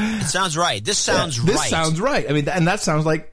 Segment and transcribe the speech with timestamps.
[0.00, 0.84] It sounds right.
[0.84, 1.62] This sounds this right.
[1.62, 2.28] This sounds right.
[2.28, 3.30] I mean, and that sounds like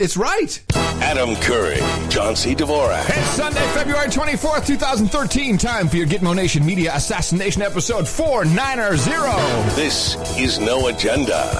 [0.00, 0.62] it's right.
[0.74, 2.54] Adam Curry, John C.
[2.54, 3.04] Dvorak.
[3.08, 5.58] It's Sunday, February 24th, 2013.
[5.58, 9.74] Time for your Gitmo Nation Media Assassination episode 490.
[9.74, 11.50] This is No Agenda.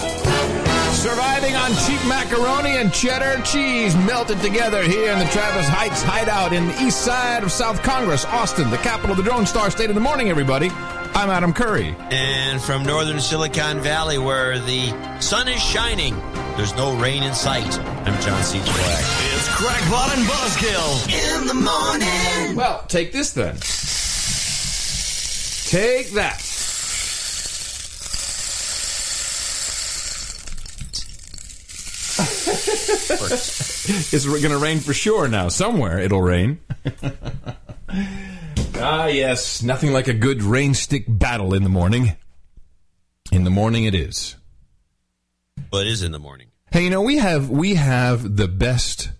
[0.95, 6.53] Surviving on cheap macaroni and cheddar cheese melted together here in the Travis Heights hideout
[6.53, 9.89] in the east side of South Congress, Austin, the capital of the Drone Star State
[9.91, 10.71] of the morning, everybody.
[11.17, 11.95] I'm Adam Curry.
[12.11, 16.17] And from northern Silicon Valley, where the sun is shining,
[16.57, 17.79] there's no rain in sight.
[17.79, 18.59] I'm John C.
[18.59, 19.37] Dvorak.
[19.37, 22.57] It's Crackpot and Buzzkill in the morning.
[22.57, 23.55] Well, take this then.
[25.71, 26.41] Take that.
[34.13, 35.49] it's going to rain for sure now.
[35.49, 36.59] Somewhere it'll rain.
[38.77, 39.63] ah, yes.
[39.63, 42.17] Nothing like a good rain stick battle in the morning.
[43.33, 44.37] In the morning it is.
[45.73, 46.49] Well, it is in the morning.
[46.71, 49.11] Hey, you know we have we have the best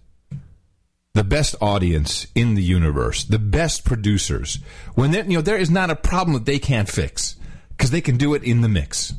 [1.15, 4.59] the best audience in the universe, the best producers.
[4.95, 7.37] When there, you know there is not a problem that they can't fix
[7.71, 9.15] because they can do it in the mix.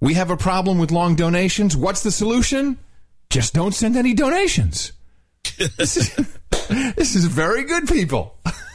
[0.00, 1.76] We have a problem with long donations.
[1.76, 2.78] What's the solution?
[3.30, 4.92] Just don't send any donations.
[5.76, 6.14] this is
[6.94, 8.38] this is very good, people.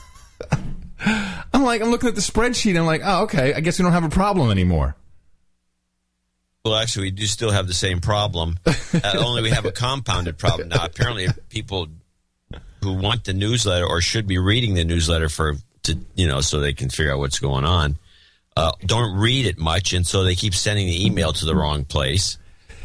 [1.53, 2.77] I'm like I'm looking at the spreadsheet.
[2.77, 3.53] I'm like, oh, okay.
[3.53, 4.95] I guess we don't have a problem anymore.
[6.63, 8.59] Well, actually, we do still have the same problem.
[8.93, 10.83] Uh, only we have a compounded problem now.
[10.83, 11.87] Apparently, people
[12.81, 16.59] who want the newsletter or should be reading the newsletter for to you know so
[16.59, 17.97] they can figure out what's going on
[18.57, 21.85] uh, don't read it much, and so they keep sending the email to the wrong
[21.85, 22.37] place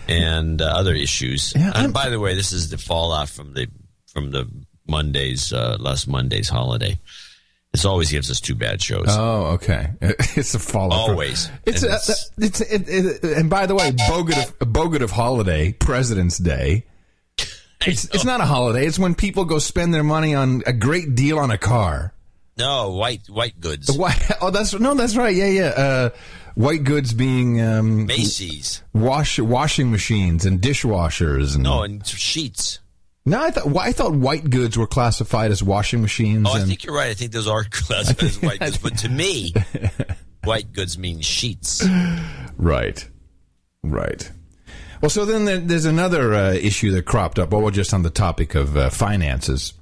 [0.08, 1.52] and uh, other issues.
[1.56, 3.68] Yeah, and by the way, this is the fallout from the
[4.06, 4.48] from the
[4.86, 6.98] Monday's uh, last Monday's holiday.
[7.76, 9.06] This always gives us two bad shows.
[9.08, 9.90] Oh, okay.
[10.00, 10.96] It's a follow.
[10.96, 11.50] Always.
[11.66, 16.38] It's And a, it's- it's it, it, and by the way, bogut of holiday, President's
[16.38, 16.84] Day.
[17.86, 18.86] It's it's not a holiday.
[18.86, 22.14] It's when people go spend their money on a great deal on a car.
[22.56, 24.14] no white white goods, Why?
[24.40, 25.36] Oh, that's no, that's right.
[25.36, 25.72] Yeah, yeah.
[25.76, 26.08] Uh,
[26.54, 28.82] white goods being um, Macy's.
[28.94, 31.54] wash washing machines and dishwashers.
[31.54, 32.80] And, No, and sheets.
[33.26, 36.46] No, I thought I thought white goods were classified as washing machines.
[36.48, 37.10] Oh, I think you're right.
[37.10, 39.52] I think those are classified as white goods, but to me,
[40.44, 41.84] white goods mean sheets.
[42.56, 43.06] Right.
[43.82, 44.30] Right.
[45.00, 47.50] Well, so then there, there's another uh, issue that cropped up.
[47.50, 49.74] Well, we're just on the topic of uh, finances.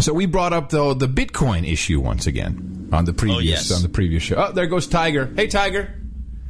[0.00, 3.72] So we brought up though the Bitcoin issue once again on the previous yes.
[3.72, 4.36] on the previous show.
[4.36, 5.30] Oh, there goes Tiger.
[5.36, 5.94] Hey, Tiger.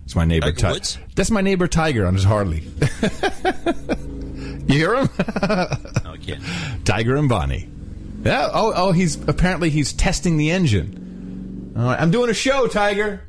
[0.05, 0.53] It's my neighbor.
[0.53, 0.81] Tiger?
[1.17, 2.65] That's my neighbor Tiger on his Harley.
[4.69, 5.09] you hear him?
[6.05, 6.43] No, can't.
[6.85, 7.69] Tiger and Bonnie.
[8.25, 8.51] Yeah.
[8.53, 11.75] Oh, oh, he's apparently he's testing the engine.
[11.77, 13.23] All right, I'm doing a show, Tiger.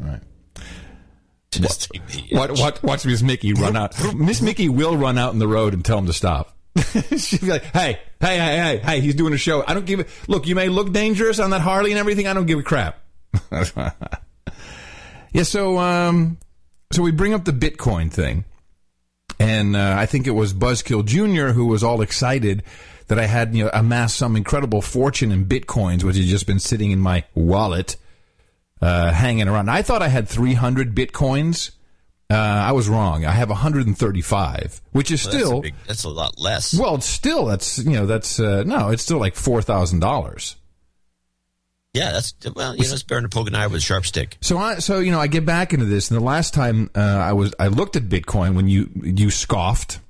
[0.00, 0.20] All right.
[1.50, 3.94] Just take the- What, what, watch Miss Mickey run out.
[4.14, 6.56] Miss Mickey will run out in the road and tell him to stop.
[7.18, 9.62] She'll be like, hey, hey, hey, hey, hey, he's doing a show.
[9.66, 12.26] I don't give a, look, you may look dangerous on that Harley and everything.
[12.26, 12.98] I don't give a crap.
[15.32, 16.38] yeah, so, um,
[16.92, 18.44] so we bring up the Bitcoin thing.
[19.42, 21.52] And, uh, I think it was Buzzkill Jr.
[21.52, 22.62] who was all excited
[23.08, 26.60] that I had, you know, amassed some incredible fortune in Bitcoins, which had just been
[26.60, 27.96] sitting in my wallet
[28.80, 29.70] uh, hanging around.
[29.70, 31.70] I thought I had 300 bitcoins.
[32.30, 33.24] Uh, I was wrong.
[33.24, 36.74] I have 135, which is Well, that's, still a big, that's a lot less.
[36.74, 36.94] well.
[36.94, 38.88] It's still that's you know that's uh, no.
[38.88, 40.56] It's still like four thousand dollars.
[41.94, 44.38] Yeah, that's well, you know, it's better than poking an eye with a sharp stick.
[44.40, 47.00] So I so you know I get back into this, and the last time uh,
[47.00, 50.00] I was I looked at Bitcoin when you you scoffed.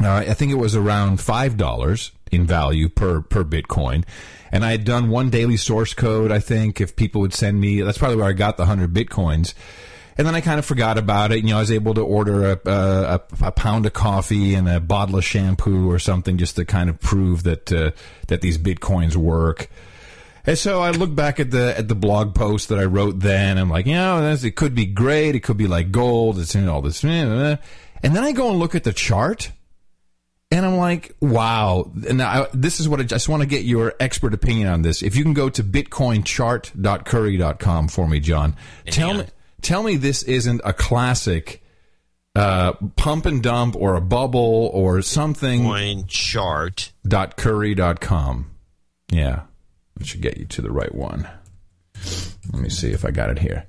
[0.00, 4.04] Uh, I think it was around five dollars in value per per Bitcoin,
[4.52, 6.30] and I had done one daily source code.
[6.30, 9.54] I think if people would send me, that's probably where I got the hundred bitcoins.
[10.16, 11.44] And then I kind of forgot about it.
[11.44, 14.80] You know, I was able to order a, a, a pound of coffee and a
[14.80, 17.92] bottle of shampoo or something just to kind of prove that uh,
[18.26, 19.68] that these bitcoins work.
[20.48, 23.58] And so I look back at the at the blog post that I wrote then.
[23.58, 25.34] I'm like, you know, it could be great.
[25.34, 26.38] It could be like gold.
[26.38, 27.04] It's in all this.
[27.04, 27.56] Eh, eh, eh.
[28.02, 29.52] And then I go and look at the chart,
[30.50, 31.92] and I'm like, wow.
[32.08, 35.02] And I, this is what I just want to get your expert opinion on this.
[35.02, 38.56] If you can go to bitcoinchart.curry.com for me, John.
[38.86, 39.26] Tell me,
[39.60, 41.62] tell me this isn't a classic
[42.34, 46.92] uh, pump and dump or a bubble or something Coin chart.
[47.06, 48.50] dot curry dot com.
[49.10, 49.42] Yeah,
[50.00, 51.28] it should get you to the right one.
[52.52, 53.66] Let me see if I got it here.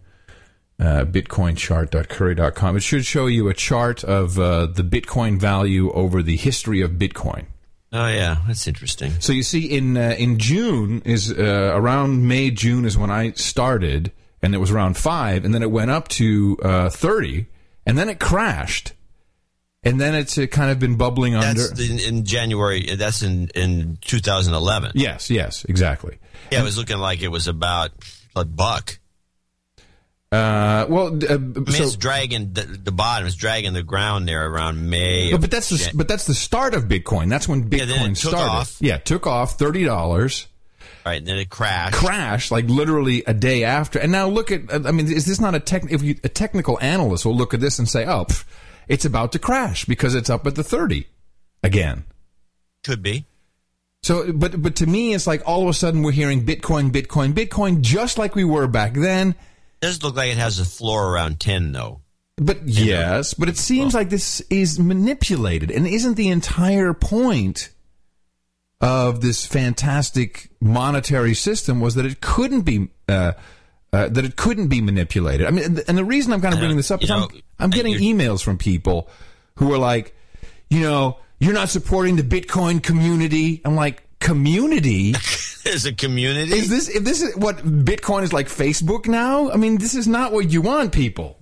[0.79, 2.77] Uh, BitcoinChart.curry.com.
[2.77, 6.91] It should show you a chart of uh, the Bitcoin value over the history of
[6.91, 7.47] Bitcoin.
[7.91, 9.11] Oh yeah, that's interesting.
[9.19, 13.31] So you see, in uh, in June is uh, around May June is when I
[13.31, 14.11] started,
[14.43, 17.47] and it was around five, and then it went up to uh, thirty,
[17.87, 18.93] and then it crashed,
[19.83, 21.67] and then it's uh, kind of been bubbling under.
[21.67, 22.95] That's in, in January.
[22.95, 24.91] That's in in 2011.
[24.95, 26.17] yes, yes, exactly.
[26.51, 27.91] Yeah, it was looking like it was about
[28.35, 28.99] a buck.
[30.31, 33.25] Uh, well, uh, I mean, so, it's dragging the, the bottom.
[33.25, 35.31] It's dragging the ground there around May.
[35.31, 37.29] but, but that's the but that's the start of Bitcoin.
[37.29, 38.51] That's when Bitcoin Yeah, then it took started.
[38.51, 38.77] off.
[38.79, 40.45] Yeah, took off thirty dollars.
[41.03, 41.15] right.
[41.17, 41.95] And then it crashed.
[41.95, 43.97] crashed like literally a day after.
[43.97, 45.83] And now look at, I mean, is this not a tech?
[45.89, 48.45] If you, a technical analyst will look at this and say, "Oh, pff,
[48.89, 51.07] it's about to crash because it's up at the thirty
[51.63, 52.03] again."
[52.83, 53.25] Could be.
[54.01, 57.33] So, but but to me, it's like all of a sudden we're hearing Bitcoin, Bitcoin,
[57.33, 59.35] Bitcoin, just like we were back then.
[59.81, 62.01] does look like it has a floor around 10 though.
[62.37, 67.69] But yes, but it seems like this is manipulated, and isn't the entire point
[68.79, 73.33] of this fantastic monetary system was that it couldn't be uh,
[73.91, 75.47] uh, that it couldn't be manipulated.
[75.47, 77.69] I mean, and the- reason I'm kind of bringing this up is You I'm, I'm
[77.69, 79.09] getting emails from people
[79.55, 80.15] who are like,
[80.69, 83.61] you know, you're not supporting the Bitcoin community.
[83.65, 85.13] I'm like, community.
[85.63, 86.53] There's a community.
[86.53, 89.51] Is this if this is what Bitcoin is like Facebook now?
[89.51, 91.39] I mean, this is not what you want, people.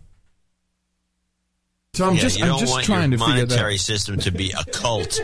[1.93, 4.63] So I'm Yeah, just I'm just trying to figure monetary that system to be a
[4.71, 5.19] cult.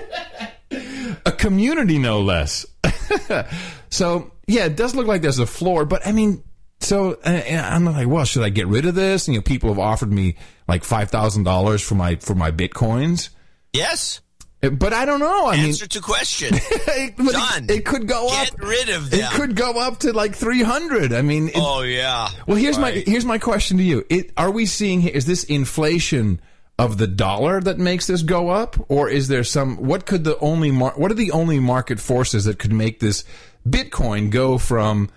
[1.25, 2.66] a community no less.
[3.90, 6.44] so yeah, it does look like there's a floor, but I mean,
[6.84, 9.28] so I'm like, well, should I get rid of this?
[9.28, 10.36] And, you know, people have offered me
[10.68, 13.30] like five thousand dollars for my for my bitcoins,
[13.72, 14.20] yes.
[14.62, 15.48] But I don't know.
[15.50, 16.52] I mean, Answer to question.
[16.56, 17.66] it, but it- Done.
[17.70, 18.60] It, could go Get up.
[18.62, 19.20] rid of them.
[19.20, 21.12] It could go up to like three hundred.
[21.12, 22.30] I mean, it, oh yeah.
[22.48, 26.40] Well, here's my here's my question to you: it, Are we seeing is this inflation
[26.80, 29.76] of the dollar that makes this go up, or is there some?
[29.76, 33.26] What could the only mar- what are the only market forces that could make this
[33.68, 35.10] Bitcoin go from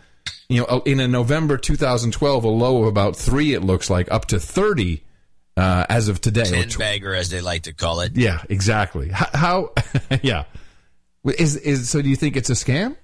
[0.48, 4.26] you know in a November 2012 a low of about three it looks like up
[4.26, 5.02] to 30
[5.56, 6.44] uh, as of today?
[6.44, 8.16] Ten tw- as they like to call it.
[8.16, 9.08] yeah, exactly.
[9.08, 9.72] How, how
[10.22, 10.44] yeah.
[11.24, 12.02] Is is so?
[12.02, 12.96] Do you think it's a scam?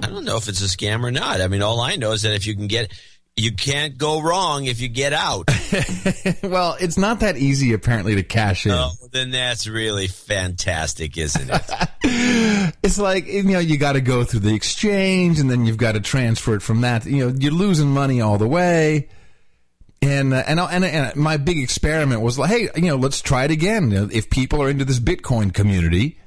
[0.00, 1.40] I don't know if it's a scam or not.
[1.40, 2.92] I mean, all I know is that if you can get,
[3.38, 5.48] you can't go wrong if you get out.
[6.42, 8.72] well, it's not that easy apparently to cash in.
[8.72, 11.88] oh, then that's really fantastic, isn't it?
[12.82, 15.92] it's like you know you got to go through the exchange and then you've got
[15.92, 19.08] to transfer it from that you know you're losing money all the way
[20.00, 23.44] and uh, and, and and my big experiment was like hey you know let's try
[23.44, 26.18] it again if people are into this bitcoin community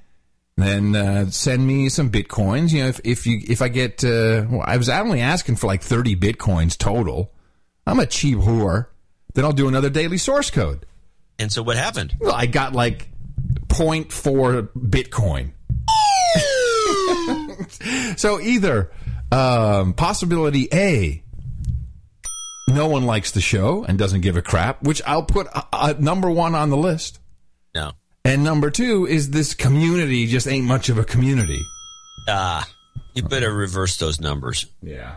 [0.62, 4.46] then uh, send me some bitcoins you know if, if you if i get uh,
[4.50, 7.32] well, i was only asking for like 30 bitcoins total
[7.88, 8.88] i'm a cheap whore
[9.34, 10.86] then i'll do another daily source code
[11.40, 12.16] and so what happened?
[12.20, 13.10] well i got like
[13.68, 15.52] 0.4 bitcoin
[18.18, 18.92] so either
[19.32, 21.24] um, possibility A,
[22.68, 25.48] no one likes the show and doesn't give a crap, which I'll put
[26.00, 27.20] number one on the list.
[27.74, 27.94] No.
[28.24, 31.62] And number two is this community just ain't much of a community.
[32.28, 32.68] Ah,
[33.14, 34.66] you better reverse those numbers.
[34.82, 35.16] Yeah.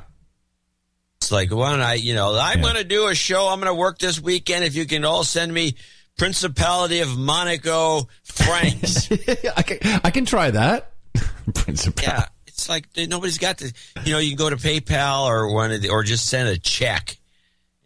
[1.18, 3.48] It's like, why don't I, you know, I'm going to do a show.
[3.48, 4.64] I'm going to work this weekend.
[4.64, 5.76] If you can all send me
[6.16, 9.10] Principality of Monaco francs.
[9.56, 10.92] I can I can try that.
[11.54, 12.04] Principal.
[12.04, 12.26] yeah.
[12.46, 13.72] It's like nobody's got to,
[14.04, 16.56] you know, you can go to PayPal or one of the, or just send a
[16.56, 17.16] check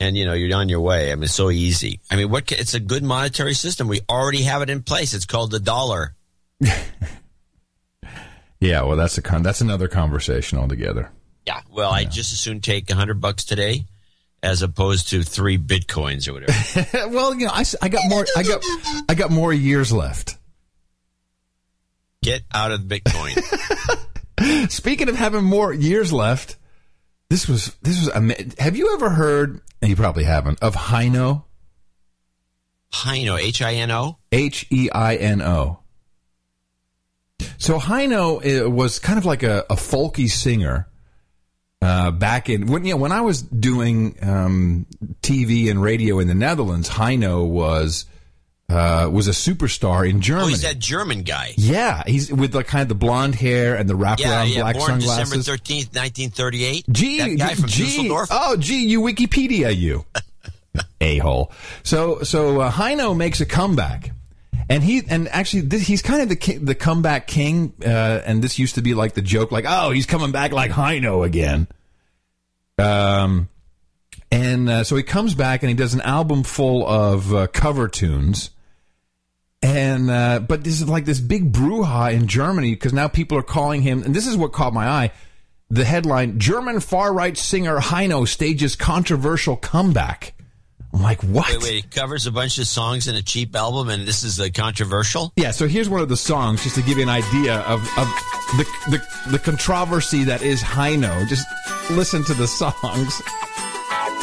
[0.01, 1.13] and, you know, you're on your way.
[1.13, 2.01] I mean, it's so easy.
[2.11, 3.89] I mean, what, ca- it's a good monetary system.
[3.89, 5.15] We already have it in place.
[5.15, 6.15] It's called the dollar.
[8.61, 11.11] Yeah, well that's a con- that's another conversation altogether.
[11.47, 11.61] Yeah.
[11.71, 13.85] Well, I just as soon take a hundred bucks today
[14.43, 17.09] as opposed to three bitcoins or whatever.
[17.15, 18.63] well, you know, I, I got more I got
[19.09, 20.37] I got more years left.
[22.23, 23.39] Get out of Bitcoin.
[24.71, 26.57] Speaking of having more years left,
[27.31, 28.09] this was this was.
[28.11, 29.61] ama- Have you ever heard?
[29.81, 31.45] and You probably haven't of Heino.
[32.93, 34.19] Heino, H I N O.
[34.33, 35.81] H E I N O.
[37.59, 40.89] So Heino uh, was kind of like a, a folky singer
[41.83, 44.87] uh, back in when you know when I was doing um,
[45.23, 46.89] TV and radio in the Netherlands.
[46.89, 48.07] Heino was
[48.69, 50.47] uh, was a superstar in Germany.
[50.47, 51.55] Oh, he's that German guy.
[51.57, 54.61] yeah, he's with the kind of the blonde hair and the wraparound Yeah, yeah.
[54.61, 55.29] black Born sunglasses.
[55.31, 56.85] December thirteenth, nineteen thirty-eight.
[56.91, 58.29] Gee, that guy from gee, Dusseldorf.
[58.31, 60.05] Oh, gee, you Wikipedia, you
[61.01, 61.51] a hole.
[61.83, 64.11] So, so uh, Heino makes a comeback,
[64.69, 67.73] and he and actually this, he's kind of the ki- the comeback king.
[67.83, 70.71] Uh, and this used to be like the joke, like, oh, he's coming back like
[70.73, 71.69] Heino again.
[72.79, 73.49] Um,
[74.31, 77.89] and uh, so he comes back and he does an album full of uh, cover
[77.89, 78.51] tunes.
[79.61, 83.43] And uh, but this is like this big brouhaha in Germany because now people are
[83.43, 85.13] calling him, and this is what caught my eye.
[85.69, 90.35] The headline: German far right singer Heino stages controversial comeback.
[90.93, 91.49] I'm like, what?
[91.49, 94.41] Wait, wait, he covers a bunch of songs in a cheap album, and this is
[94.41, 95.33] a controversial.
[95.37, 98.07] Yeah, so here's one of the songs, just to give you an idea of, of
[98.57, 101.29] the, the the controversy that is Heino.
[101.29, 101.47] Just
[101.91, 103.21] listen to the songs.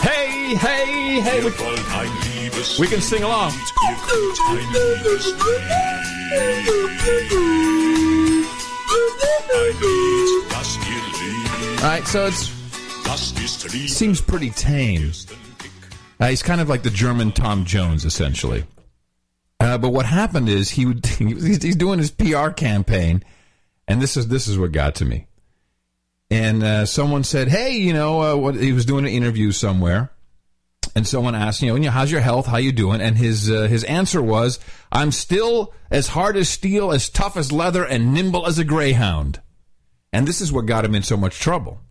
[0.02, 2.35] Hey, hey, hey!
[2.80, 3.52] We, can sing along.
[11.82, 12.50] All right, so it's
[13.94, 15.12] seems pretty tame.
[16.18, 18.64] Uh, he's kind of like the German Tom Jones, essentially.
[19.60, 23.22] Uh, but what happened is he would he's, he's doing his PR campaign,
[23.86, 25.28] and this is this is what got to me.
[26.32, 30.12] And uh, someone said, "Hey, you know, uh, what he was doing an interview somewhere."
[30.96, 32.46] And someone asked, you know, how's your health?
[32.46, 33.02] How you doing?
[33.02, 34.60] And his uh, his answer was,
[34.92, 39.42] "I'm still as hard as steel, as tough as leather, and nimble as a greyhound."
[40.14, 41.82] And this is what got him in so much trouble.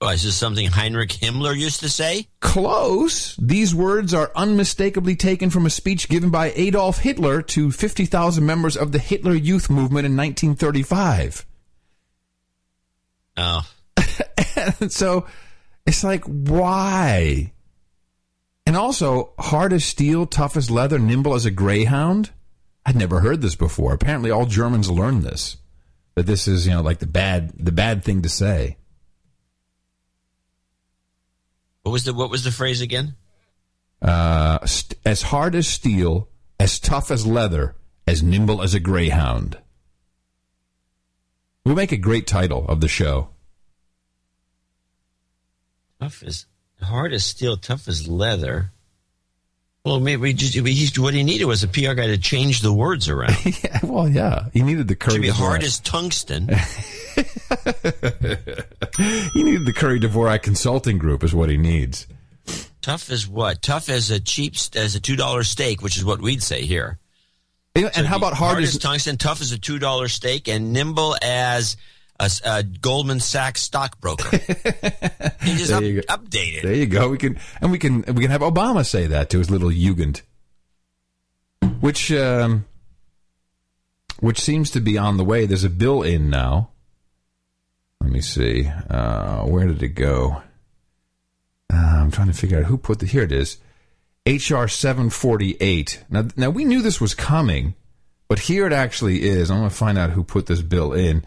[0.00, 2.28] Oh, is this something Heinrich Himmler used to say?
[2.40, 3.34] Close.
[3.36, 8.76] These words are unmistakably taken from a speech given by Adolf Hitler to 50,000 members
[8.76, 11.46] of the Hitler Youth Movement in 1935.
[13.38, 13.66] Oh.
[14.80, 15.26] and so
[15.86, 17.52] it's like, why?
[18.66, 22.30] And also, hard as steel, tough as leather, nimble as a greyhound?
[22.84, 23.94] I'd never heard this before.
[23.94, 25.56] Apparently, all Germans learn this.
[26.16, 28.76] That this is, you know, like the bad, the bad thing to say.
[31.82, 33.14] What was the what was the phrase again?
[34.02, 37.76] Uh, st- as hard as steel, as tough as leather,
[38.08, 39.58] as nimble as a greyhound.
[41.64, 43.28] We make a great title of the show.
[46.00, 46.46] Tough as
[46.82, 48.72] hard as steel, tough as leather.
[49.84, 53.08] Well, maybe just he's, what he needed was a PR guy to change the words
[53.08, 53.36] around.
[53.62, 55.20] yeah, well, yeah, he needed the Curry.
[55.20, 56.48] be hard as tungsten.
[56.48, 56.54] he
[59.44, 62.08] needed the Curry Dvorak Consulting Group, is what he needs.
[62.82, 63.62] Tough as what?
[63.62, 66.98] Tough as a cheap as a two dollar steak, which is what we'd say here.
[67.76, 69.18] And, and how about hard, as, tungsten?
[69.18, 71.76] Tough as a two dollar steak, and nimble as
[72.18, 74.36] a, a Goldman Sachs stockbroker.
[75.42, 76.02] he just There up, you.
[76.62, 77.08] There you go.
[77.08, 80.22] We can and we can we can have Obama say that to his little Jugend,
[81.80, 82.64] which um,
[84.20, 85.46] which seems to be on the way.
[85.46, 86.70] There's a bill in now.
[88.00, 88.66] Let me see.
[88.88, 90.42] Uh, where did it go?
[91.72, 93.06] Uh, I'm trying to figure out who put the.
[93.06, 93.58] Here it is.
[94.26, 96.04] HR 748.
[96.10, 97.74] Now, now we knew this was coming,
[98.28, 99.50] but here it actually is.
[99.50, 101.24] I'm going to find out who put this bill in.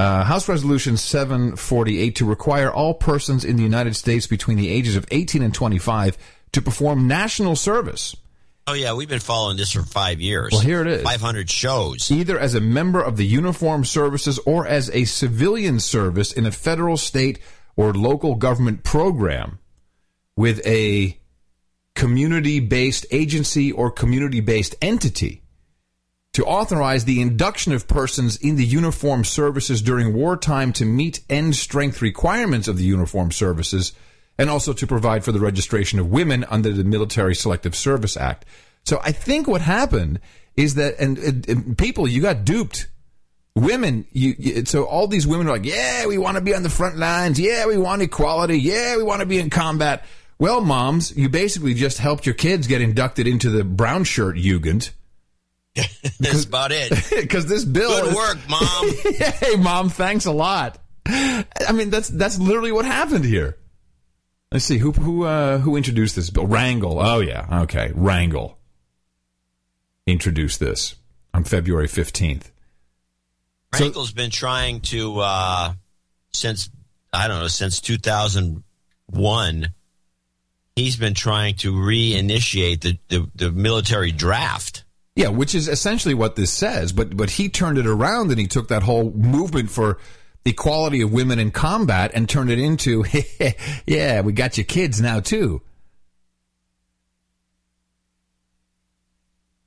[0.00, 4.96] Uh, House Resolution 748 to require all persons in the United States between the ages
[4.96, 6.16] of 18 and 25
[6.52, 8.16] to perform national service,
[8.66, 10.50] Oh yeah, we've been following this for five years.
[10.52, 11.02] Well, here it is.
[11.02, 12.10] Five hundred shows.
[12.10, 16.52] either as a member of the uniformed services or as a civilian service in a
[16.52, 17.40] federal, state,
[17.74, 19.58] or local government program
[20.36, 21.18] with a
[21.96, 25.42] community based agency or community based entity
[26.32, 31.56] to authorize the induction of persons in the uniformed services during wartime to meet end
[31.56, 33.92] strength requirements of the uniformed services
[34.38, 38.44] and also to provide for the registration of women under the Military Selective Service Act.
[38.84, 40.20] So I think what happened
[40.56, 42.86] is that, and, and- and people, you got duped.
[43.56, 46.62] Women, you, you, so all these women are like, yeah, we want to be on
[46.62, 47.38] the front lines.
[47.38, 48.58] Yeah, we want equality.
[48.58, 50.06] Yeah, we want to be in combat.
[50.38, 54.90] Well, moms, you basically just helped your kids get inducted into the brown shirt Jugend.
[55.74, 56.90] That's about it.
[57.20, 58.90] because this bill Good is- work, mom.
[59.40, 60.78] hey, mom, thanks a lot.
[61.06, 63.56] I mean, that's that's literally what happened here.
[64.52, 66.46] Let's see who who uh, who introduced this bill.
[66.46, 67.02] Rangel.
[67.02, 68.56] Oh yeah, okay, Rangel
[70.06, 70.96] introduced this
[71.32, 72.50] on February fifteenth.
[73.74, 75.72] So- Rangel's been trying to uh,
[76.32, 76.68] since
[77.12, 79.68] I don't know since 2001.
[80.76, 84.84] He's been trying to reinitiate the, the, the military draft.
[85.16, 86.92] Yeah, which is essentially what this says.
[86.92, 89.98] But but he turned it around and he took that whole movement for
[90.44, 93.04] equality of women in combat and turned it into,
[93.86, 95.60] yeah, we got your kids now too.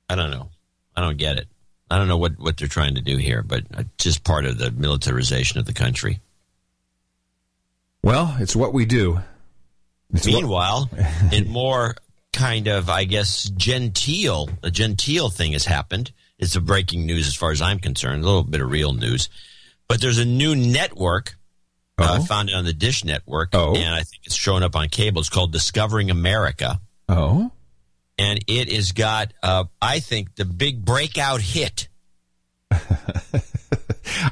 [0.08, 0.48] I don't know.
[0.96, 1.48] I don't get it.
[1.90, 4.58] I don't know what, what they're trying to do here, but uh, just part of
[4.58, 6.20] the militarization of the country.
[8.02, 9.20] Well, it's what we do.
[10.12, 10.90] It's what- Meanwhile,
[11.32, 11.94] in more
[12.34, 16.12] kind of, I guess, genteel, a genteel thing has happened.
[16.38, 19.28] It's a breaking news as far as I'm concerned, a little bit of real news.
[19.88, 21.36] But there's a new network.
[21.96, 22.14] Uh, Oh.
[22.22, 23.76] I found it on the Dish Network, Oh.
[23.76, 25.20] and I think it's showing up on cable.
[25.20, 27.52] It's called Discovering America, oh.
[28.18, 31.86] and it has got, uh, I think, the big breakout hit.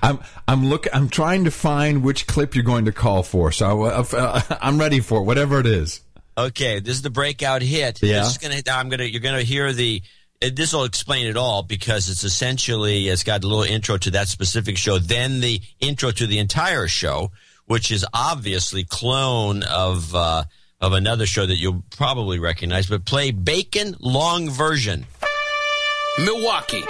[0.03, 0.19] I'm
[0.49, 3.53] I'm look I'm trying to find which clip you're going to call for.
[3.53, 6.01] So uh, uh, I'm ready for it, whatever it is.
[6.37, 8.03] Okay, this is the breakout hit.
[8.03, 8.21] Yeah.
[8.21, 8.63] This is gonna.
[8.71, 9.05] I'm gonna.
[9.05, 10.03] You're gonna hear the.
[10.41, 14.27] This will explain it all because it's essentially it's got a little intro to that
[14.29, 17.31] specific show, then the intro to the entire show,
[17.67, 20.45] which is obviously clone of uh,
[20.81, 22.87] of another show that you'll probably recognize.
[22.87, 25.07] But play Bacon long version.
[26.19, 26.83] Milwaukee,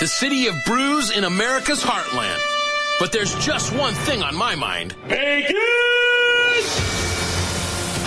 [0.00, 2.38] the city of brews in America's heartland.
[2.98, 4.96] But there's just one thing on my mind.
[5.08, 5.54] Bacon!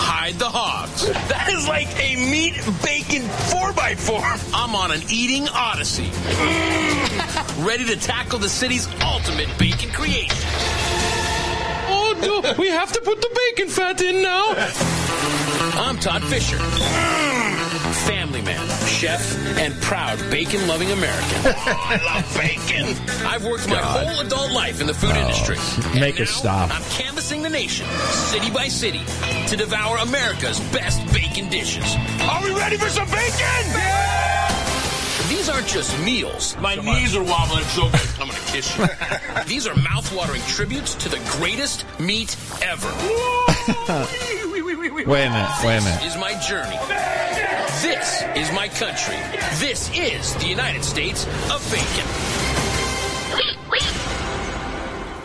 [0.04, 1.06] Hide the hogs.
[1.28, 3.22] That is like a meat bacon
[3.54, 4.50] 4x4.
[4.52, 6.06] I'm on an eating odyssey.
[6.06, 7.64] Mm.
[7.64, 10.36] Ready to tackle the city's ultimate bacon creation.
[11.88, 14.54] Oh no, we have to put the bacon fat in now.
[15.86, 16.56] I'm Todd Fisher.
[16.56, 17.41] Mm.
[17.92, 21.38] Family man, chef, and proud bacon loving American.
[21.44, 22.96] I love bacon.
[23.26, 25.56] I've worked my whole adult life in the food oh, industry.
[26.00, 26.70] Make it now stop.
[26.74, 29.02] I'm canvassing the nation, city by city,
[29.48, 31.94] to devour America's best bacon dishes.
[32.22, 34.32] Are we ready for some bacon?
[35.28, 36.56] These aren't just meals.
[36.58, 38.00] My knees are wobbling so good.
[38.20, 38.86] I'm gonna kiss you.
[39.46, 42.88] These are mouth-watering tributes to the greatest meat ever.
[45.06, 45.50] Wait a minute.
[45.64, 46.00] Wait a minute.
[46.00, 46.78] This is my journey.
[47.82, 49.16] This is my country.
[49.58, 52.06] This is the United States of bacon.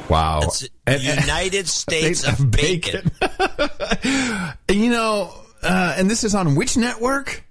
[0.10, 0.40] Wow.
[0.44, 3.12] It's the And- and- United States of bacon.
[4.70, 7.44] you know, uh, and this is on which network?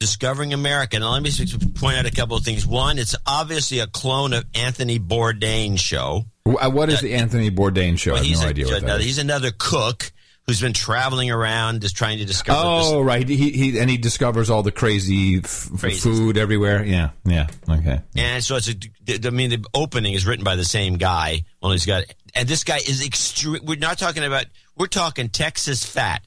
[0.00, 0.98] Discovering America.
[0.98, 1.30] Now, let me
[1.74, 2.66] point out a couple of things.
[2.66, 6.24] One, it's obviously a clone of Anthony Bourdain show.
[6.46, 8.14] Wh- uh, What is the Anthony Bourdain show?
[8.14, 9.06] I have no a- idea what that another, is.
[9.06, 10.12] he's another cook
[10.48, 13.28] who's been traveling around just trying to discover Oh, right.
[13.28, 16.82] He, he and he discovers all the crazy f- food everywhere.
[16.82, 17.48] Yeah, yeah.
[17.68, 18.00] Okay.
[18.14, 18.24] this.
[18.24, 21.44] And so it's a, I mean, the opening is written by the same guy.
[21.62, 23.60] Only he's got, and this guy is extreme.
[23.62, 26.22] We're not talking about, we're talking Texas fat.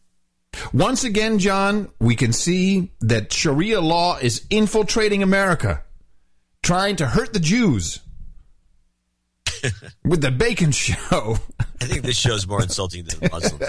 [0.72, 5.84] Once again, John, we can see that Sharia law is infiltrating America,
[6.62, 8.02] trying to hurt the Jews
[10.04, 11.38] with the Bacon Show.
[11.60, 13.62] I think this show's more insulting than a Muslim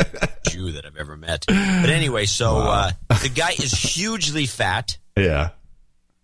[0.49, 1.45] Jew that I've ever met.
[1.47, 4.99] But anyway, so uh, the guy is hugely fat.
[5.17, 5.51] yeah.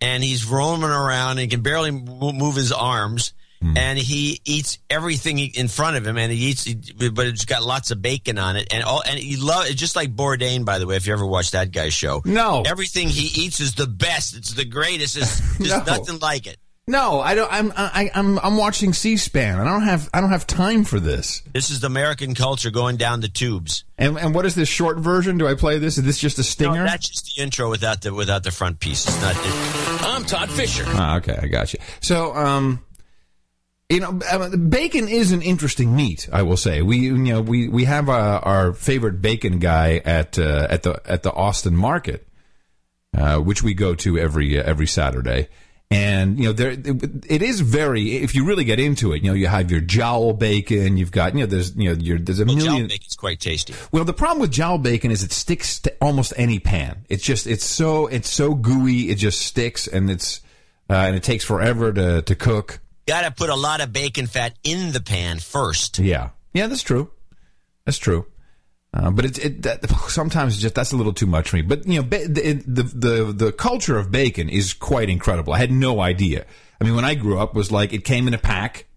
[0.01, 3.33] and he's roaming around and can barely move his arms.
[3.61, 3.75] Hmm.
[3.77, 6.65] And he eats everything in front of him, and he eats,
[7.11, 9.03] but it's got lots of bacon on it, and all.
[9.05, 10.95] And he love it's just like Bourdain, by the way.
[10.95, 12.63] If you ever watched that guy's show, No.
[12.65, 14.37] everything he eats is the best.
[14.37, 15.17] It's the greatest.
[15.17, 15.93] It's just No.
[15.97, 16.55] nothing like it.
[16.89, 17.51] No, I don't.
[17.53, 19.59] I'm I, I'm I'm watching C-SPAN.
[19.59, 21.43] I don't have I don't have time for this.
[21.53, 23.83] This is the American culture going down the tubes.
[23.95, 25.37] And and what is this short version?
[25.37, 25.99] Do I play this?
[25.99, 26.83] Is this just a No, stinger?
[26.85, 29.05] that's just the intro without the without the front piece.
[29.07, 29.35] It's not.
[29.35, 30.83] It, I'm Todd Fisher.
[30.87, 31.79] Ah, okay, I got you.
[32.01, 32.83] So, um,
[33.89, 36.27] you know, uh, bacon is an interesting meat.
[36.33, 40.39] I will say we, you know, we we have uh, our favorite bacon guy at
[40.39, 42.27] uh, at the at the Austin Market,
[43.15, 45.49] uh, which we go to every uh, every Saturday.
[45.91, 48.17] And you know, there it, is very.
[48.17, 50.97] If you really get into it, you know, you have your jowl bacon.
[50.97, 52.81] You've got you know, there's you know, your, there's a well, million.
[52.81, 53.73] jowl bacon's quite tasty.
[53.91, 57.05] Well, the problem with jowl bacon is it sticks to almost any pan.
[57.09, 59.09] It's just it's so it's so gooey.
[59.09, 60.41] It just sticks, and it's
[60.91, 62.81] uh, and it takes forever to to cook.
[63.07, 65.97] Got to put a lot of bacon fat in the pan first.
[65.97, 67.09] Yeah, yeah, that's true.
[67.85, 68.27] That's true.
[68.93, 71.61] Uh, but it's it, that, sometimes just that's a little too much for me.
[71.61, 75.53] But you know, ba- the, the the the culture of bacon is quite incredible.
[75.53, 76.45] I had no idea.
[76.81, 78.87] I mean, when I grew up, was like it came in a pack,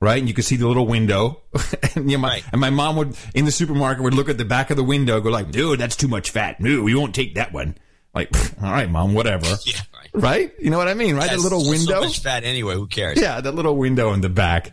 [0.00, 0.18] right?
[0.18, 1.40] And you could see the little window,
[1.96, 2.44] and, you know, my, Right.
[2.52, 5.20] and my mom would in the supermarket would look at the back of the window,
[5.20, 6.60] go like, "Dude, that's too much fat.
[6.60, 7.74] No, we won't take that one."
[8.14, 8.28] Like,
[8.62, 9.46] all right, mom, whatever.
[9.64, 10.10] Yeah, right.
[10.12, 10.52] Right?
[10.60, 11.30] You know what I mean, right?
[11.30, 12.00] That little so window.
[12.02, 12.74] much fat anyway.
[12.74, 13.18] Who cares?
[13.20, 14.72] Yeah, that little window in the back.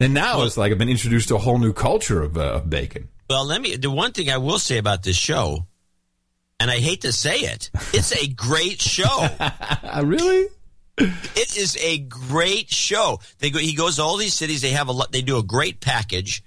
[0.00, 2.68] And now it's like I've been introduced to a whole new culture of, uh, of
[2.68, 3.08] bacon.
[3.32, 3.76] Well, let me.
[3.76, 5.64] The one thing I will say about this show,
[6.60, 9.26] and I hate to say it, it's a great show.
[10.04, 10.48] Really?
[10.98, 13.20] it is a great show.
[13.38, 13.58] They go.
[13.58, 14.60] He goes to all these cities.
[14.60, 15.12] They have a lot.
[15.12, 16.42] They do a great package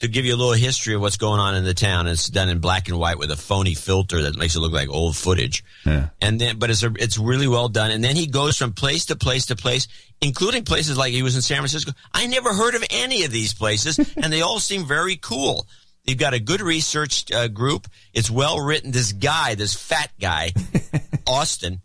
[0.00, 2.08] to give you a little history of what's going on in the town.
[2.08, 4.88] It's done in black and white with a phony filter that makes it look like
[4.88, 5.62] old footage.
[5.86, 6.08] Yeah.
[6.20, 7.92] And then, but it's a, it's really well done.
[7.92, 9.86] And then he goes from place to place to place,
[10.20, 11.92] including places like he was in San Francisco.
[12.12, 15.68] I never heard of any of these places, and they all seem very cool.
[16.04, 17.88] You've got a good research uh, group.
[18.12, 18.90] It's well written.
[18.90, 20.52] This guy, this fat guy,
[21.26, 21.80] Austin,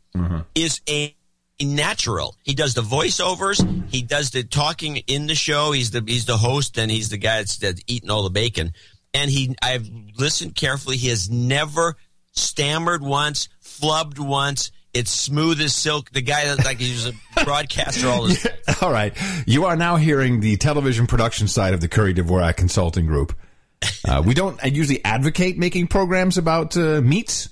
[0.56, 1.16] is a
[1.62, 2.36] natural.
[2.44, 3.90] He does the voiceovers.
[3.90, 5.72] He does the talking in the show.
[5.72, 8.74] He's the he's the host, and he's the guy that's, that's eating all the bacon.
[9.14, 10.98] And he, I've listened carefully.
[10.98, 11.96] He has never
[12.34, 14.72] stammered once, flubbed once.
[14.94, 16.12] It's smooth as silk.
[16.12, 17.14] The guy that like he's a
[17.46, 18.46] broadcaster all his
[18.82, 19.16] All right.
[19.46, 23.36] You are now hearing the television production side of the Curry Dvorak Consulting Group.
[24.08, 27.50] Uh, we don't usually advocate making programs about uh, meats.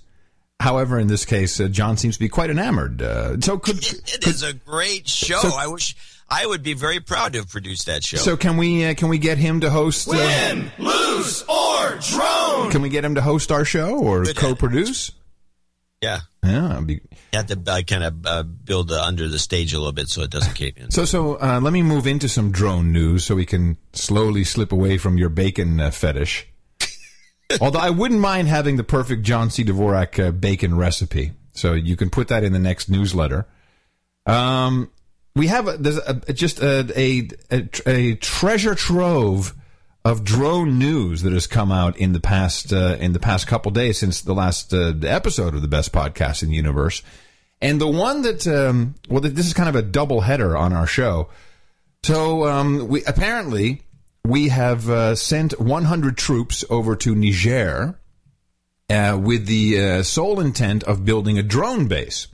[0.59, 3.01] However, in this case, uh, John seems to be quite enamored.
[3.01, 5.37] Uh, so could, it, it is a great show.
[5.39, 5.95] So- I wish
[6.29, 8.17] I would be very proud to have produced that show.
[8.17, 10.09] so can we uh, can we get him to host?
[10.09, 12.71] uh, Win, lose, or drone.
[12.71, 14.35] can we get him to host our show or Good.
[14.35, 15.11] co-produce?
[16.01, 16.79] Yeah, Yeah.
[16.85, 16.93] be-
[17.33, 20.07] you have to uh, kind of uh, build uh, under the stage a little bit
[20.09, 20.91] so it doesn't cave in.
[20.91, 24.71] So so uh, let me move into some drone news so we can slowly slip
[24.71, 26.47] away from your bacon uh, fetish.
[27.61, 29.63] Although I wouldn't mind having the perfect John C.
[29.63, 33.45] Dvorak uh, bacon recipe, so you can put that in the next newsletter.
[34.25, 34.89] Um,
[35.35, 39.53] we have a, there's a, just a, a, a, a treasure trove
[40.07, 43.71] of drone news that has come out in the past uh, in the past couple
[43.71, 47.03] days since the last uh, episode of the best podcast in the universe.
[47.59, 50.87] And the one that um, well, this is kind of a double header on our
[50.87, 51.27] show.
[52.03, 53.81] So um, we apparently
[54.23, 57.99] we have uh, sent 100 troops over to Niger
[58.89, 62.27] uh, with the uh, sole intent of building a drone base.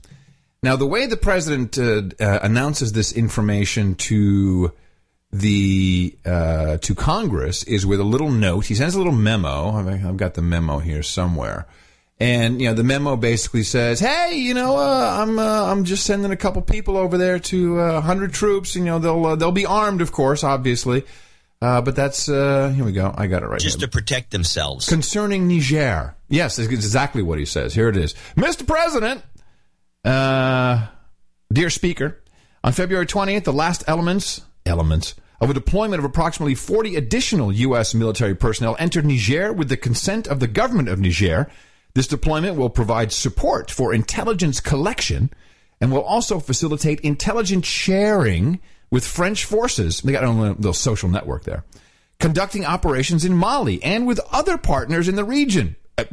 [0.62, 4.72] Now, the way the president uh, uh, announces this information to
[5.34, 8.66] the uh, to Congress is with a little note.
[8.66, 9.72] He sends a little memo.
[9.72, 11.66] I've, got the memo here somewhere,
[12.20, 16.06] and you know the memo basically says, "Hey, you know, uh, I'm uh, I'm just
[16.06, 18.76] sending a couple people over there to uh, 100 troops.
[18.76, 21.04] You know, they'll uh, they'll be armed, of course, obviously,
[21.60, 23.12] uh, but that's uh, here we go.
[23.12, 23.88] I got it right Just here.
[23.88, 24.88] to protect themselves.
[24.88, 26.14] Concerning Niger.
[26.28, 27.74] Yes, that's exactly what he says.
[27.74, 28.14] Here it is.
[28.36, 28.64] Mr.
[28.64, 29.20] President,
[30.04, 30.86] uh,
[31.52, 32.22] dear Speaker,
[32.62, 37.94] on February 20th, the last elements, elements of a deployment of approximately 40 additional U.S.
[37.94, 41.50] military personnel entered Niger with the consent of the government of Niger.
[41.94, 45.30] This deployment will provide support for intelligence collection
[45.80, 48.58] and will also facilitate intelligence sharing
[48.90, 50.00] with French forces.
[50.00, 51.64] They got a little social network there
[52.20, 55.76] conducting operations in Mali and with other partners in the region.
[55.98, 56.04] Uh,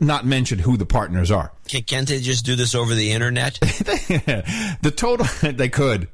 [0.00, 1.52] Not mentioned who the partners are.
[1.68, 3.54] Can- Can't they just do this over the internet?
[3.60, 6.08] the total they could.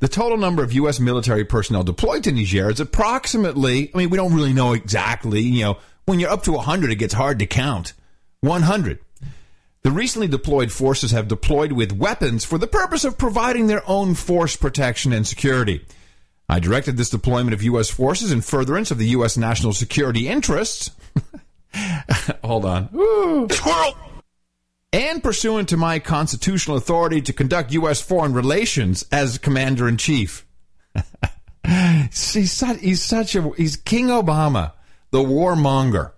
[0.00, 1.00] The total number of U.S.
[1.00, 3.90] military personnel deployed to Niger is approximately.
[3.94, 5.40] I mean, we don't really know exactly.
[5.40, 7.92] You know, when you're up to 100, it gets hard to count.
[8.40, 8.98] 100.
[9.82, 14.14] The recently deployed forces have deployed with weapons for the purpose of providing their own
[14.14, 15.84] force protection and security.
[16.48, 17.90] I directed this deployment of U.S.
[17.90, 19.36] forces in furtherance of the U.S.
[19.36, 20.90] national security interests.
[22.44, 22.88] Hold on.
[22.92, 23.46] Woo.
[24.92, 28.00] And pursuant to my constitutional authority to conduct U.S.
[28.00, 30.46] foreign relations as commander in chief.
[31.64, 34.72] he's, such, he's such a he's King Obama,
[35.10, 36.12] the warmonger.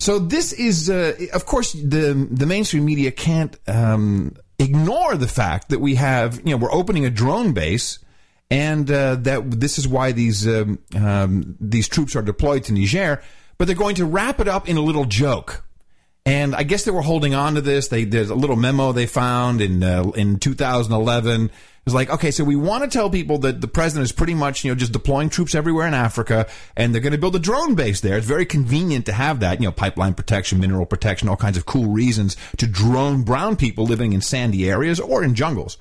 [0.00, 5.68] So this is, uh, of course, the the mainstream media can't um, ignore the fact
[5.68, 8.00] that we have, you know, we're opening a drone base,
[8.50, 13.22] and uh, that this is why these um, um, these troops are deployed to Niger.
[13.56, 15.64] But they're going to wrap it up in a little joke.
[16.26, 17.88] And I guess they were holding on to this.
[17.88, 21.44] They there's a little memo they found in uh, in 2011.
[21.44, 21.50] It
[21.84, 24.64] was like, okay, so we want to tell people that the president is pretty much,
[24.64, 27.74] you know, just deploying troops everywhere in Africa, and they're going to build a drone
[27.74, 28.16] base there.
[28.16, 31.66] It's very convenient to have that, you know, pipeline protection, mineral protection, all kinds of
[31.66, 35.76] cool reasons to drone brown people living in sandy areas or in jungles.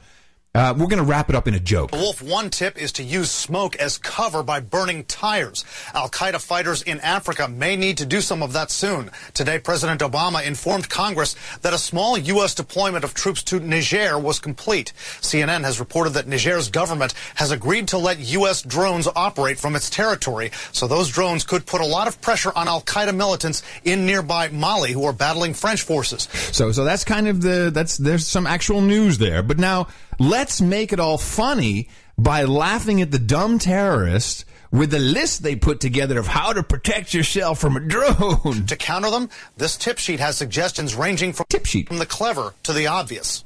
[0.55, 1.91] Uh, we're going to wrap it up in a joke.
[1.93, 5.65] Wolf, one tip is to use smoke as cover by burning tires.
[5.95, 9.09] Al Qaeda fighters in Africa may need to do some of that soon.
[9.33, 12.53] Today, President Obama informed Congress that a small U.S.
[12.53, 14.93] deployment of troops to Niger was complete.
[15.21, 18.61] CNN has reported that Niger's government has agreed to let U.S.
[18.61, 22.67] drones operate from its territory, so those drones could put a lot of pressure on
[22.67, 26.27] Al Qaeda militants in nearby Mali who are battling French forces.
[26.51, 29.41] So, so that's kind of the that's there's some actual news there.
[29.41, 29.87] But now
[30.19, 35.55] let's make it all funny by laughing at the dumb terrorists with the list they
[35.55, 38.65] put together of how to protect yourself from a drone.
[38.65, 41.87] To counter them, this tip sheet has suggestions ranging from Tip sheet.
[41.87, 43.43] from the clever to the obvious.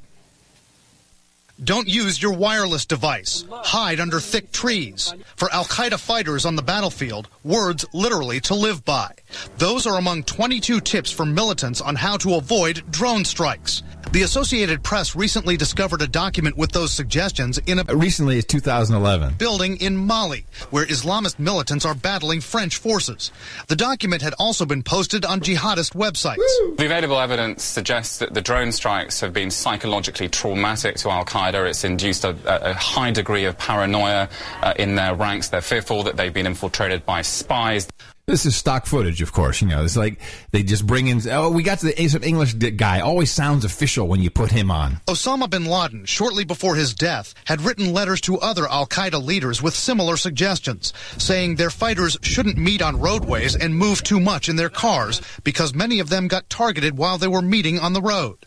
[1.62, 3.44] Don't use your wireless device.
[3.50, 5.12] Hide under thick trees.
[5.34, 9.12] For Al Qaeda fighters on the battlefield, words literally to live by.
[9.58, 13.82] Those are among 22 tips for militants on how to avoid drone strikes.
[14.12, 19.34] The Associated Press recently discovered a document with those suggestions in a Recently, it's 2011.
[19.34, 23.30] building in Mali, where Islamist militants are battling French forces.
[23.66, 26.38] The document had also been posted on jihadist websites.
[26.78, 31.68] The available evidence suggests that the drone strikes have been psychologically traumatic to Al Qaeda.
[31.68, 34.30] It's induced a, a high degree of paranoia
[34.62, 35.48] uh, in their ranks.
[35.48, 37.86] They're fearful that they've been infiltrated by spies.
[38.28, 39.62] This is stock footage, of course.
[39.62, 41.22] You know, it's like they just bring in.
[41.30, 43.00] Oh, we got to the Ace of English guy.
[43.00, 45.00] Always sounds official when you put him on.
[45.06, 49.62] Osama bin Laden, shortly before his death, had written letters to other Al Qaeda leaders
[49.62, 54.56] with similar suggestions, saying their fighters shouldn't meet on roadways and move too much in
[54.56, 58.44] their cars because many of them got targeted while they were meeting on the road.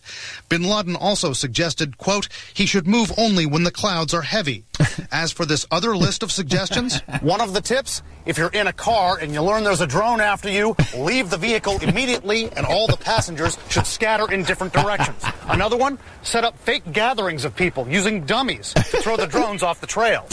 [0.48, 4.64] Bin Laden also suggested, quote, he should move only when the clouds are heavy.
[5.12, 8.74] As for this other list of suggestions, one of the tips, if you're in a
[8.74, 12.88] car and you learn there's a drone after you, leave the vehicle immediately and all
[12.88, 15.24] the passengers should scatter in different directions.
[15.48, 19.82] Another one, set up fake gatherings of people using dummies to throw the drones off
[19.82, 20.26] the trail.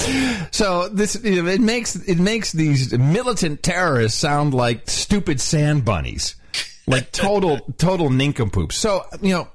[0.51, 6.37] So this it makes it makes these militant terrorists sound like stupid sand bunnies,
[6.87, 8.77] like total total nincompoops.
[8.77, 9.49] So you know,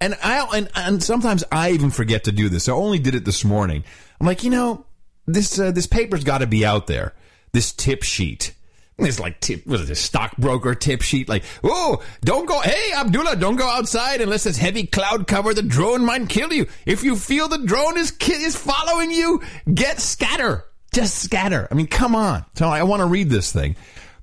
[0.00, 2.68] and I and, and sometimes I even forget to do this.
[2.68, 3.84] I only did it this morning.
[4.20, 4.86] I'm like, you know,
[5.26, 7.14] this uh, this paper's got to be out there.
[7.52, 8.54] This tip sheet.
[8.98, 11.26] It's like tip, what is it, a stockbroker tip sheet?
[11.26, 15.54] Like, oh, don't go, hey, Abdullah, don't go outside unless there's heavy cloud cover.
[15.54, 16.66] The drone might kill you.
[16.84, 19.40] If you feel the drone is is following you,
[19.72, 20.64] get scatter.
[20.92, 21.66] Just scatter.
[21.70, 22.44] I mean, come on.
[22.56, 23.76] So I want to read this thing.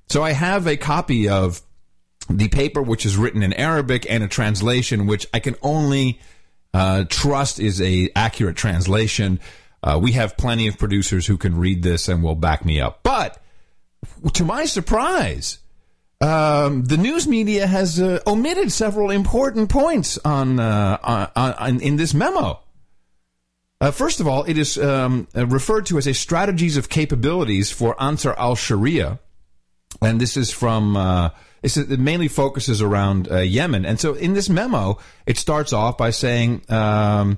[0.10, 1.62] So I have a copy of
[2.29, 6.19] the paper, which is written in Arabic, and a translation, which I can only
[6.73, 9.39] uh, trust is a accurate translation.
[9.83, 13.01] Uh, we have plenty of producers who can read this and will back me up.
[13.03, 13.41] But
[14.33, 15.59] to my surprise,
[16.19, 21.95] um, the news media has uh, omitted several important points on, uh, on, on, in
[21.95, 22.59] this memo.
[23.79, 28.01] Uh, first of all, it is um, referred to as a strategies of capabilities for
[28.01, 29.19] Ansar al Sharia,
[30.01, 30.97] and this is from.
[30.97, 31.29] Uh,
[31.63, 36.11] it mainly focuses around uh, Yemen, and so in this memo, it starts off by
[36.11, 37.37] saying um,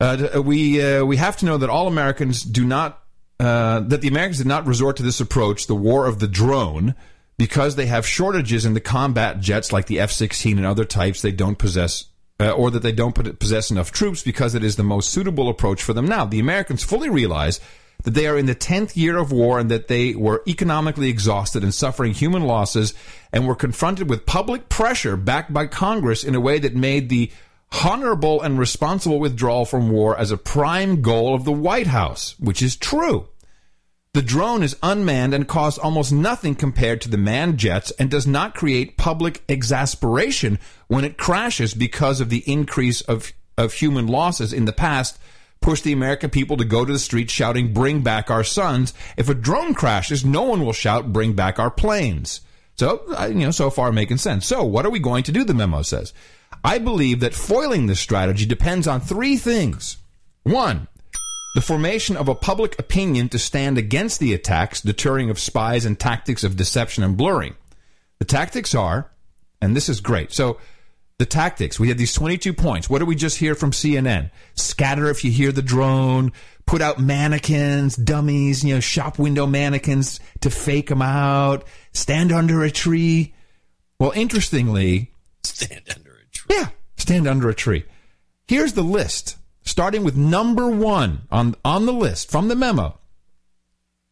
[0.00, 3.02] uh, we uh, we have to know that all Americans do not
[3.38, 6.94] uh, that the Americans did not resort to this approach, the war of the drone,
[7.38, 11.32] because they have shortages in the combat jets like the F-16 and other types they
[11.32, 12.06] don't possess.
[12.38, 15.82] Uh, or that they don't possess enough troops because it is the most suitable approach
[15.82, 16.24] for them now.
[16.24, 17.60] The Americans fully realize
[18.04, 21.62] that they are in the 10th year of war and that they were economically exhausted
[21.62, 22.94] and suffering human losses
[23.30, 27.30] and were confronted with public pressure backed by Congress in a way that made the
[27.84, 32.62] honorable and responsible withdrawal from war as a prime goal of the White House, which
[32.62, 33.28] is true.
[34.12, 38.26] The drone is unmanned and costs almost nothing compared to the manned jets and does
[38.26, 44.52] not create public exasperation when it crashes because of the increase of, of human losses
[44.52, 45.18] in the past
[45.60, 48.94] push the American people to go to the streets shouting, bring back our sons.
[49.16, 52.40] If a drone crashes, no one will shout, bring back our planes.
[52.76, 54.46] So, uh, you know, so far making sense.
[54.46, 55.44] So, what are we going to do?
[55.44, 56.14] The memo says.
[56.64, 59.96] I believe that foiling this strategy depends on three things.
[60.42, 60.88] One,
[61.54, 65.98] the formation of a public opinion to stand against the attacks, deterring of spies and
[65.98, 67.54] tactics of deception and blurring.
[68.18, 69.10] The tactics are,
[69.60, 70.32] and this is great.
[70.32, 70.58] So,
[71.18, 72.88] the tactics, we had these 22 points.
[72.88, 74.30] What did we just hear from CNN?
[74.54, 76.32] Scatter if you hear the drone,
[76.64, 82.62] put out mannequins, dummies, you know, shop window mannequins to fake them out, stand under
[82.64, 83.34] a tree.
[83.98, 86.09] Well, interestingly, stand under.
[86.50, 87.84] Yeah, stand under a tree.
[88.48, 92.98] Here's the list, starting with number one on, on the list from the memo.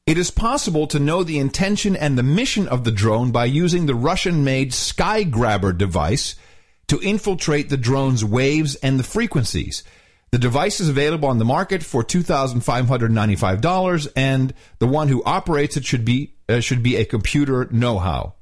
[0.07, 3.85] It is possible to know the intention and the mission of the drone by using
[3.85, 6.37] the Russian made Sky Grabber device
[6.87, 9.83] to infiltrate the drone's waves and the frequencies.
[10.31, 15.85] The device is available on the market for $2,595 and the one who operates it
[15.85, 18.35] should be uh, should be a computer know-how.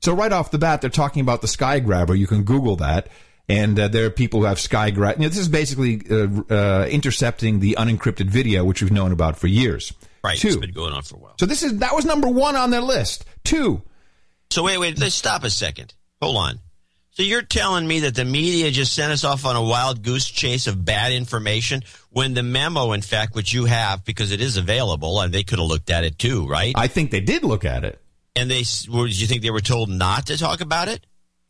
[0.00, 2.14] So right off the bat they're talking about the Sky Grabber.
[2.14, 3.08] You can google that
[3.48, 5.16] and uh, there are people who have Sky Grab.
[5.16, 9.36] You know, this is basically uh, uh, intercepting the unencrypted video which we've known about
[9.36, 9.92] for years.
[10.24, 10.48] Right, Two.
[10.48, 11.34] it's been going on for a while.
[11.40, 13.24] So this is that was number 1 on their list.
[13.44, 13.82] 2.
[14.50, 15.94] So wait, wait, let's stop a second.
[16.20, 16.60] Hold on.
[17.14, 20.26] So you're telling me that the media just sent us off on a wild goose
[20.30, 24.56] chase of bad information when the memo, in fact, which you have because it is
[24.56, 26.72] available, and they could have looked at it too, right?
[26.74, 28.00] I think they did look at it.
[28.34, 31.04] And they, were, did you think they were told not to talk about it?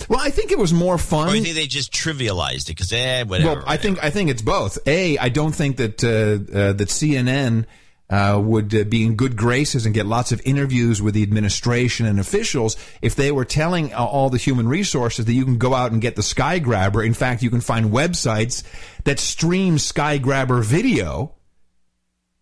[0.08, 1.28] Well, I think it was more fun.
[1.28, 3.60] Or you think they just trivialized it because eh, whatever.
[3.60, 4.78] Well, I think I think it's both.
[4.86, 6.08] A, I don't think that uh,
[6.56, 7.66] uh, that CNN
[8.12, 12.04] uh, would uh, be in good graces and get lots of interviews with the administration
[12.04, 15.72] and officials if they were telling uh, all the human resources that you can go
[15.72, 17.02] out and get the Sky Grabber.
[17.02, 18.62] In fact, you can find websites
[19.04, 21.34] that stream Sky Grabber video.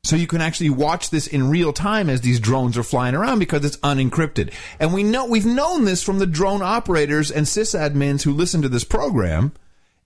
[0.02, 3.38] So you can actually watch this in real time as these drones are flying around
[3.38, 4.52] because it's unencrypted.
[4.78, 8.68] And we know we've known this from the drone operators and sysadmins who listen to
[8.68, 9.52] this program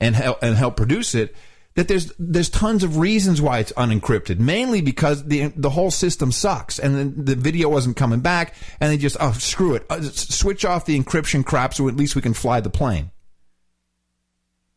[0.01, 1.35] and help and help produce it
[1.77, 4.39] that there's there's tons of reasons why it's unencrypted.
[4.39, 8.93] Mainly because the the whole system sucks, and then the video wasn't coming back, and
[8.93, 12.23] they just oh screw it, uh, switch off the encryption crap, so at least we
[12.23, 13.11] can fly the plane.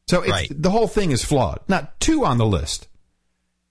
[0.07, 0.51] So it's, Right.
[0.51, 1.59] the whole thing is flawed.
[1.67, 2.87] Not two on the list.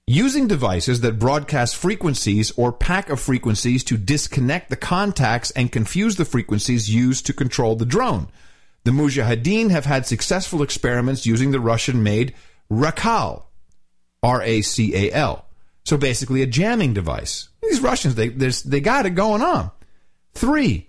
[0.08, 6.14] Using devices that broadcast frequencies or pack of frequencies to disconnect the contacts and confuse
[6.14, 8.28] the frequencies used to control the drone.
[8.84, 12.36] The Mujahideen have had successful experiments using the Russian made
[12.70, 13.46] Racal,
[14.22, 15.44] R A C A L.
[15.84, 17.48] So basically a jamming device.
[17.60, 19.72] These Russians, they, they got it going on.
[20.34, 20.88] Three,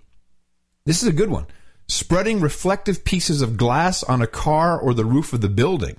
[0.86, 1.48] this is a good one.
[1.88, 5.96] Spreading reflective pieces of glass on a car or the roof of the building.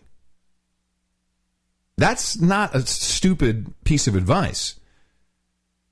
[2.00, 4.76] That's not a stupid piece of advice.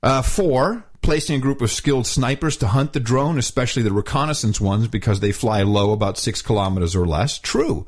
[0.02, 4.60] Uh, four, placing a group of skilled snipers to hunt the drone, especially the reconnaissance
[4.60, 7.38] ones, because they fly low about six kilometers or less.
[7.38, 7.86] True.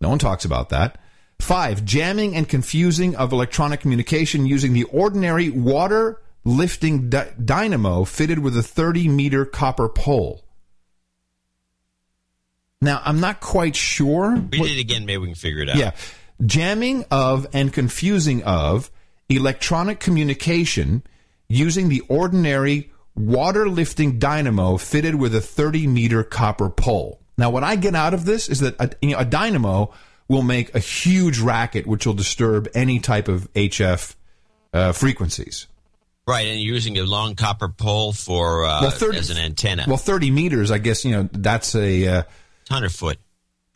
[0.00, 0.98] No one talks about that.
[1.40, 8.38] Five, jamming and confusing of electronic communication using the ordinary water lifting dy- dynamo fitted
[8.38, 10.42] with a 30 meter copper pole.
[12.80, 14.30] Now, I'm not quite sure.
[14.36, 15.04] Read what- it again.
[15.04, 15.76] Maybe we can figure it out.
[15.76, 15.92] yeah.
[16.44, 18.90] Jamming of and confusing of
[19.28, 21.02] electronic communication
[21.48, 27.20] using the ordinary water lifting dynamo fitted with a 30 meter copper pole.
[27.36, 29.92] Now, what I get out of this is that a, you know, a dynamo
[30.28, 34.14] will make a huge racket which will disturb any type of HF
[34.72, 35.66] uh, frequencies.
[36.26, 39.84] Right, and you're using a long copper pole for uh, Well, 30 as an antenna.
[39.88, 42.06] Well, 30 meters, I guess, you know, that's a.
[42.06, 42.22] Uh,
[42.68, 43.18] hundred foot,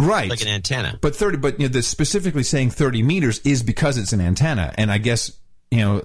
[0.02, 0.28] right.
[0.28, 0.98] like an antenna.
[1.00, 4.74] But thirty, but you know, the specifically saying thirty meters is because it's an antenna,
[4.76, 5.32] and I guess
[5.70, 6.04] you know,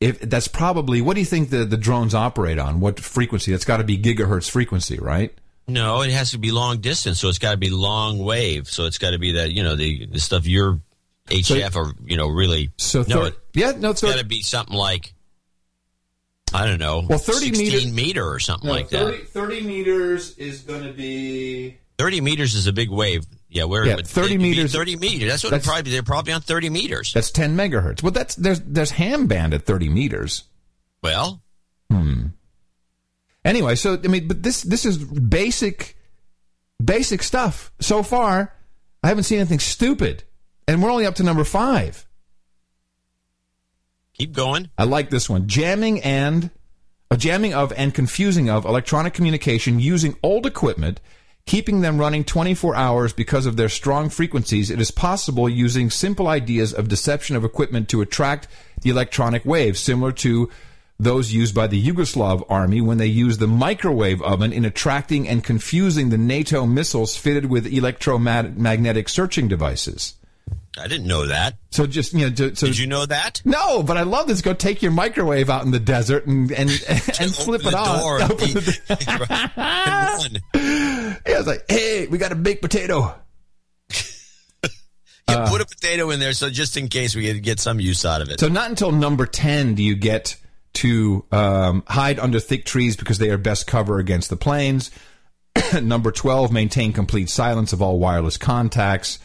[0.00, 2.80] if that's probably what do you think the the drones operate on?
[2.80, 3.50] What frequency?
[3.50, 5.32] That's got to be gigahertz frequency, right?
[5.66, 8.68] No, it has to be long distance, so it's got to be long wave.
[8.68, 10.80] So it's got to be that you know the the stuff you're
[11.28, 12.70] HF or you know really.
[12.76, 15.14] So no, it, yeah, no, it's so got to be something like
[16.54, 17.04] I don't know.
[17.08, 19.28] Well, 30 meter- 16 meter or something like that.
[19.28, 21.78] 30 meters is going to be.
[21.98, 23.24] Thirty meters is a big wave.
[23.48, 25.28] Yeah, where Yeah, 30 it could be meters- Thirty meters.
[25.30, 27.12] That's what that's- it probably they're probably on thirty meters.
[27.12, 28.02] That's ten megahertz.
[28.02, 30.44] Well, that's there's there's ham band at thirty meters.
[31.02, 31.42] Well,
[31.90, 32.26] hmm.
[33.44, 35.96] Anyway, so I mean, but this this is basic
[36.84, 37.70] basic stuff.
[37.80, 38.52] So far,
[39.02, 40.24] I haven't seen anything stupid,
[40.66, 42.06] and we're only up to number five.
[44.14, 44.70] keep going.
[44.78, 45.46] I like this one.
[45.48, 46.50] Jamming and
[47.10, 51.00] a jamming of and confusing of electronic communication using old equipment,
[51.46, 54.70] keeping them running 24 hours because of their strong frequencies.
[54.70, 58.48] It is possible using simple ideas of deception of equipment to attract
[58.80, 60.50] the electronic waves, similar to
[60.98, 65.44] those used by the Yugoslav army when they used the microwave oven in attracting and
[65.44, 70.14] confusing the NATO missiles fitted with electromagnetic searching devices.
[70.76, 71.56] I didn't know that.
[71.70, 73.40] So just you know, so Did you know that?
[73.44, 74.42] no, but I love this.
[74.42, 76.68] Go take your microwave out in the desert and and,
[77.20, 78.22] and flip it on.
[78.22, 78.80] Open the-
[80.52, 81.20] and run.
[81.26, 83.14] Yeah, I was like, hey, we got a baked potato.
[85.26, 85.48] Yeah, Uh.
[85.50, 88.20] put a potato in there, so just in case we could get some use out
[88.20, 88.40] of it.
[88.40, 90.36] So not until number ten do you get
[90.74, 94.90] to um, hide under thick trees because they are best cover against the planes.
[95.82, 99.18] number twelve, maintain complete silence of all wireless contacts.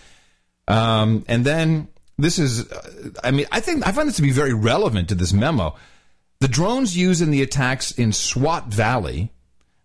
[0.69, 4.32] Um, and then this is, uh, I mean, I think I find this to be
[4.32, 5.75] very relevant to this memo.
[6.39, 9.32] The drones used in the attacks in Swat Valley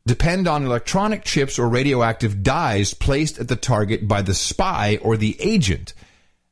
[0.06, 5.16] depend on electronic chips or radioactive dyes placed at the target by the spy or
[5.16, 5.94] the agent.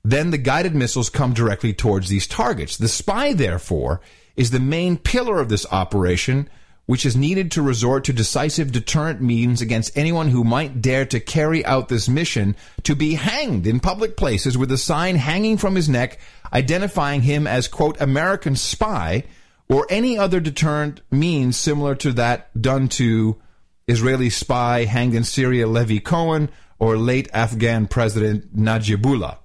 [0.03, 2.77] Then the guided missiles come directly towards these targets.
[2.77, 4.01] The spy, therefore,
[4.35, 6.49] is the main pillar of this operation,
[6.93, 11.19] which is needed to resort to decisive deterrent means against anyone who might dare to
[11.19, 15.75] carry out this mission to be hanged in public places with a sign hanging from
[15.75, 16.21] his neck
[16.53, 19.25] identifying him as, quote, American spy
[19.71, 23.41] or any other deterrent means similar to that done to
[23.89, 29.39] Israeli spy hanged in Syria Levi Cohen or late Afghan President Najibullah.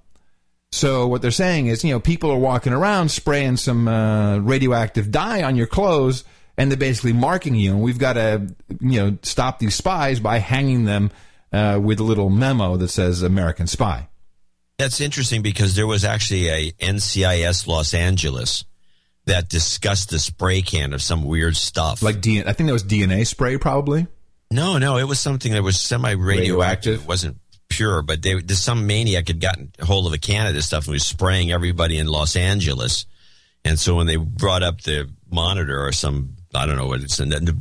[0.70, 5.10] So what they're saying is, you know, people are walking around spraying some uh, radioactive
[5.10, 6.24] dye on your clothes,
[6.58, 7.72] and they're basically marking you.
[7.72, 11.10] And we've got to, you know, stop these spies by hanging them
[11.52, 14.08] uh, with a little memo that says "American spy."
[14.76, 18.64] That's interesting because there was actually a NCIS Los Angeles
[19.24, 22.02] that discussed the spray can of some weird stuff.
[22.02, 24.06] Like DNA, I think that was DNA spray, probably.
[24.50, 27.02] no, no, it was something that was semi Radioactive.
[27.02, 27.36] It wasn't
[27.68, 30.92] pure, but they, some maniac had gotten hold of a can of this stuff and
[30.92, 33.06] was spraying everybody in Los Angeles.
[33.64, 37.18] And so when they brought up the monitor or some, I don't know what it's,
[37.20, 37.58] and then the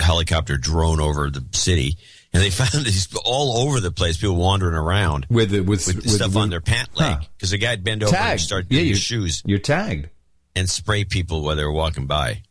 [0.00, 1.96] helicopter drone over the city,
[2.32, 4.16] and they found these all over the place.
[4.18, 7.24] People wandering around with the, with, with, with stuff the- on their pant leg Huh.
[7.36, 8.40] because the guy would bend over and Tagged.
[8.40, 10.08] start Yeah, doing you- his shoes You're tagged.
[10.56, 12.42] and spray people while they're walking by.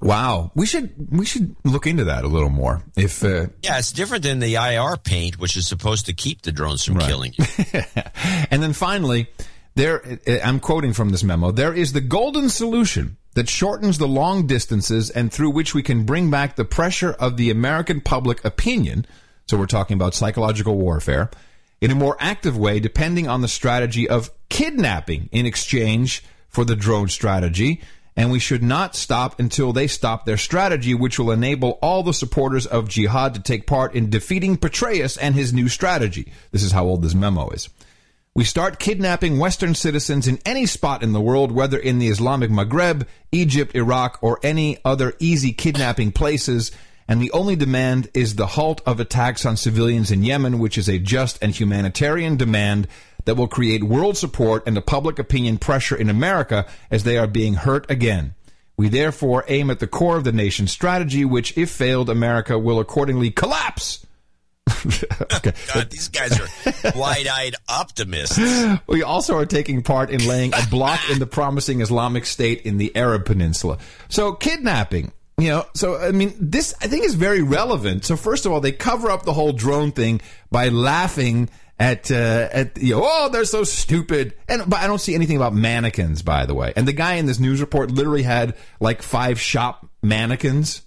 [0.00, 2.82] Wow, we should we should look into that a little more.
[2.96, 6.50] If uh, Yeah, it's different than the IR paint, which is supposed to keep the
[6.50, 7.44] drones from killing you.
[8.50, 9.28] and then finally,
[9.76, 10.02] there
[10.42, 11.52] I'm quoting from this memo.
[11.52, 16.04] There is the golden solution that shortens the long distances and through which we can
[16.04, 19.06] bring back the pressure of the American public opinion.
[19.46, 21.30] So we're talking about psychological warfare
[21.80, 26.76] in a more active way, depending on the strategy of kidnapping in exchange for the
[26.76, 27.80] drone strategy.
[28.14, 32.12] And we should not stop until they stop their strategy, which will enable all the
[32.12, 36.30] supporters of jihad to take part in defeating Petraeus and his new strategy.
[36.50, 37.70] This is how old this memo is.
[38.34, 42.50] We start kidnapping Western citizens in any spot in the world, whether in the Islamic
[42.50, 46.72] Maghreb, Egypt, Iraq, or any other easy kidnapping places.
[47.06, 50.88] And the only demand is the halt of attacks on civilians in Yemen, which is
[50.88, 52.88] a just and humanitarian demand
[53.26, 57.26] that will create world support and the public opinion pressure in America as they are
[57.26, 58.34] being hurt again.
[58.78, 62.80] We therefore aim at the core of the nation's strategy, which, if failed, America will
[62.80, 64.06] accordingly collapse.
[64.86, 65.52] okay.
[65.74, 68.38] God, these guys are wide-eyed optimists.
[68.86, 72.78] We also are taking part in laying a block in the promising Islamic State in
[72.78, 73.78] the Arab Peninsula.
[74.08, 78.04] So kidnapping, you know, so I mean, this I think is very relevant.
[78.04, 81.48] So first of all, they cover up the whole drone thing by laughing
[81.78, 84.34] at uh, at you know, oh, they're so stupid.
[84.48, 86.72] And but I don't see anything about mannequins, by the way.
[86.76, 90.82] And the guy in this news report literally had like five shop mannequins.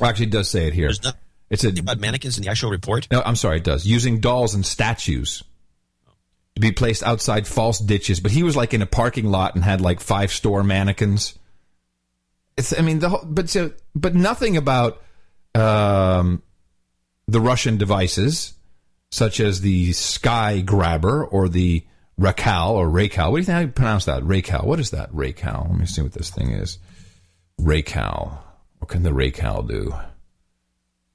[0.00, 0.86] Well, actually, it does say it here.
[0.86, 1.20] There's nothing
[1.50, 3.08] It's a about mannequins in the actual report.
[3.10, 3.84] no, I'm sorry, it does.
[3.84, 5.42] Using dolls and statues
[6.54, 8.20] to be placed outside false ditches.
[8.20, 11.36] But he was like in a parking lot and had like five store mannequins.
[12.56, 15.02] It's, I mean, the whole, but so, but nothing about
[15.54, 16.42] um,
[17.26, 18.54] the Russian devices,
[19.10, 21.84] such as the Sky Grabber or the
[22.20, 23.30] Rakal or Rakal.
[23.30, 23.54] What do you think?
[23.54, 24.22] How do you pronounce that?
[24.22, 24.64] Rakal.
[24.64, 25.10] What is that?
[25.12, 25.70] Rakal.
[25.70, 26.78] Let me see what this thing is.
[27.60, 28.38] Rakal.
[28.78, 29.94] What can the Rakal do?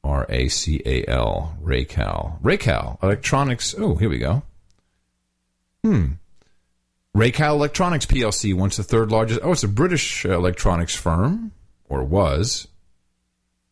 [0.05, 2.39] R A C A L, Raycal.
[2.41, 3.73] Raycal Electronics.
[3.77, 4.43] Oh, here we go.
[5.83, 6.13] Hmm.
[7.17, 9.39] Raycal Electronics PLC, once the third largest.
[9.43, 11.51] Oh, it's a British electronics firm,
[11.89, 12.67] or was.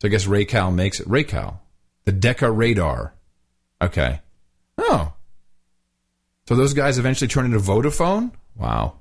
[0.02, 1.60] So I guess Raycal makes it Raycal.
[2.06, 3.14] The Decca Radar.
[3.82, 4.20] Okay.
[4.78, 5.14] Oh.
[6.48, 8.32] So those guys eventually turn into Vodafone?
[8.56, 8.96] Wow.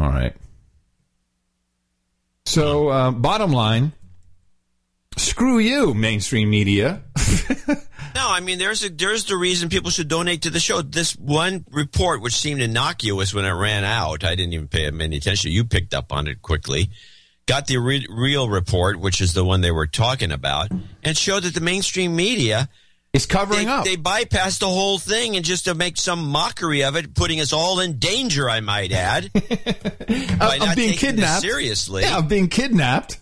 [0.00, 0.34] All right.
[2.46, 3.92] So, uh, bottom line,
[5.16, 7.02] screw you, mainstream media.
[8.16, 10.82] No, I mean there's a there's the reason people should donate to the show.
[10.82, 15.16] This one report, which seemed innocuous when it ran out, I didn't even pay any
[15.16, 15.50] attention.
[15.50, 16.90] You picked up on it quickly.
[17.46, 20.70] Got the re- real report, which is the one they were talking about,
[21.02, 22.68] and showed that the mainstream media
[23.12, 23.84] Is covering they, up.
[23.84, 27.52] they bypassed the whole thing and just to make some mockery of it, putting us
[27.52, 28.48] all in danger.
[28.48, 29.40] I might add, by
[30.54, 31.42] of not being kidnapped.
[31.42, 32.02] seriously.
[32.02, 33.18] Yeah, of being kidnapped.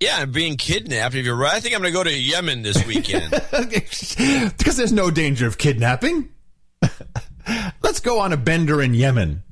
[0.00, 1.14] Yeah, I'm being kidnapped.
[1.14, 3.30] If you're right, I think I'm going to go to Yemen this weekend.
[3.52, 6.30] because there's no danger of kidnapping.
[7.82, 9.42] Let's go on a bender in Yemen.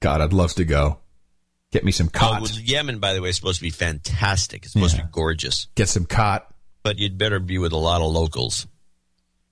[0.00, 0.98] God, I'd love to go.
[1.70, 2.42] Get me some Oh, cot.
[2.42, 4.64] well, Yemen, by the way, is supposed to be fantastic.
[4.64, 6.52] It's supposed to be gorgeous, Get some cot.
[6.82, 8.66] but you'd better be with a lot of locals.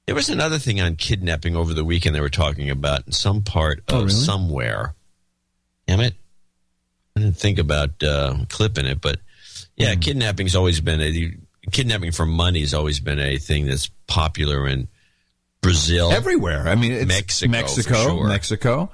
[0.06, 3.42] There was another thing on kidnapping over the weekend they were talking about in some
[3.42, 4.10] part of Oh, really?
[4.10, 4.94] somewhere.
[5.86, 6.14] Damn it.
[7.16, 9.18] I didn't think about uh, clipping it, but
[9.76, 10.00] yeah, Hmm.
[10.00, 11.36] kidnapping's always been a
[11.70, 14.88] kidnapping for money has always been a thing that's popular in
[15.62, 16.12] Brazil.
[16.12, 16.68] Everywhere.
[16.68, 18.28] I mean, it's Mexico, Mexico, sure.
[18.28, 18.90] Mexico.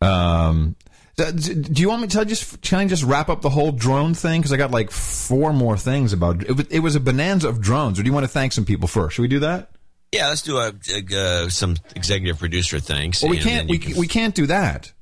[0.00, 0.76] Um,
[1.16, 4.40] do you want me to just can I just wrap up the whole drone thing?
[4.40, 6.66] Because I got like four more things about it.
[6.72, 7.98] It was a bonanza of drones.
[7.98, 9.16] Or do you want to thank some people first?
[9.16, 9.70] Should we do that?
[10.12, 13.20] yeah, let's do a, a, uh, some executive producer things.
[13.20, 13.68] Well, we can't.
[13.68, 14.92] We, can- we can't do that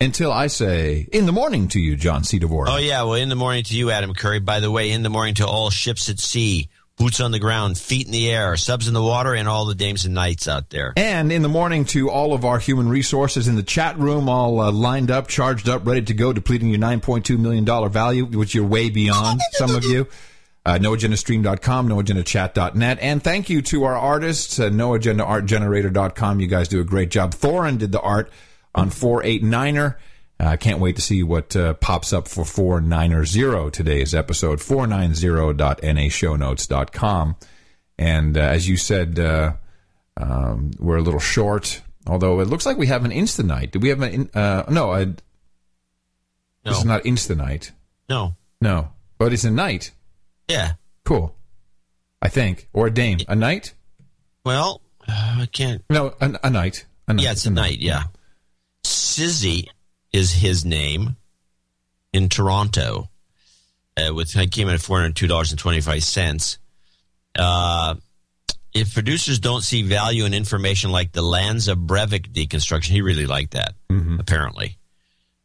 [0.00, 2.38] until I say in the morning to you, John C.
[2.38, 2.68] Dvorak.
[2.68, 4.40] Oh yeah, well, in the morning to you, Adam Curry.
[4.40, 7.78] By the way, in the morning to all ships at sea, boots on the ground,
[7.78, 10.70] feet in the air, subs in the water, and all the dames and knights out
[10.70, 10.92] there.
[10.96, 14.60] And in the morning to all of our human resources in the chat room, all
[14.60, 18.64] uh, lined up, charged up, ready to go, depleting your $9.2 million value, which you're
[18.64, 20.06] way beyond, some of you.
[20.66, 22.98] Uh, NoAgendaStream.com, NoAgendaChat.net.
[23.02, 26.40] And thank you to our artists, uh, NoAgendaArtGenerator.com.
[26.40, 27.34] You guys do a great job.
[27.34, 28.30] Thorin did the art
[28.74, 29.96] on 489er.
[30.40, 37.36] I uh, can't wait to see what uh, pops up for 490 today's episode, 490.nashownotes.com.
[37.98, 39.52] And uh, as you said, uh,
[40.16, 43.70] um, we're a little short, although it looks like we have an Insta-night.
[43.72, 45.06] Do we have an, uh, no, a,
[46.64, 47.70] this is not Insta-night.
[48.08, 49.92] no, No, but it's a night.
[50.48, 50.72] yeah.
[51.04, 51.34] Cool.
[52.22, 53.74] I think, or a dame, a knight.
[54.44, 55.84] Well, uh, I can't.
[55.90, 56.86] No, a, a knight.
[57.06, 57.22] A knight.
[57.22, 57.80] Yeah, it's a knight.
[57.80, 58.04] Yeah,
[59.14, 59.68] Sizzy
[60.12, 61.16] is his name
[62.12, 63.08] in Toronto.
[63.96, 66.58] Uh, with I came in at four hundred two dollars and twenty five cents.
[67.38, 67.94] Uh,
[68.72, 73.52] if producers don't see value in information like the Lanza Breivik deconstruction, he really liked
[73.52, 73.74] that.
[74.18, 74.78] Apparently,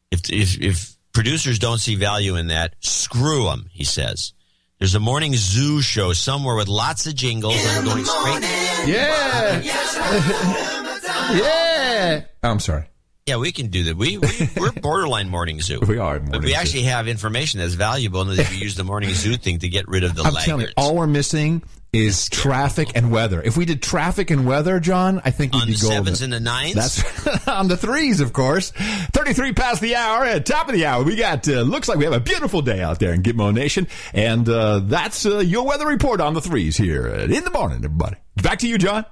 [0.09, 3.69] if if if producers don't see value in that, screw them.
[3.71, 4.33] He says.
[4.79, 7.57] There's a morning zoo show somewhere with lots of jingles.
[7.67, 8.43] I'm going straight.
[8.87, 9.59] Yeah.
[11.35, 12.23] yeah.
[12.41, 12.85] Oh, I'm sorry.
[13.29, 13.95] Yeah, we can do that.
[13.95, 14.27] We, we
[14.57, 15.79] we're borderline morning zoo.
[15.87, 16.55] We are but we zoo.
[16.55, 19.87] actually have information that's valuable, and that we use the morning zoo thing to get
[19.87, 21.61] rid of the I'm telling you, all we're missing
[21.93, 23.41] is traffic and weather.
[23.41, 25.97] If we did traffic and weather, John, I think we'd on be the golden.
[25.97, 26.73] sevens and the nines.
[26.73, 28.71] That's on the threes, of course.
[28.71, 31.03] 33 past the hour, at top of the hour.
[31.03, 33.87] We got, uh, looks like we have a beautiful day out there in Gitmo Nation.
[34.13, 38.17] And, uh, that's, uh, your weather report on the threes here in the morning, everybody.
[38.35, 39.05] Back to you, John.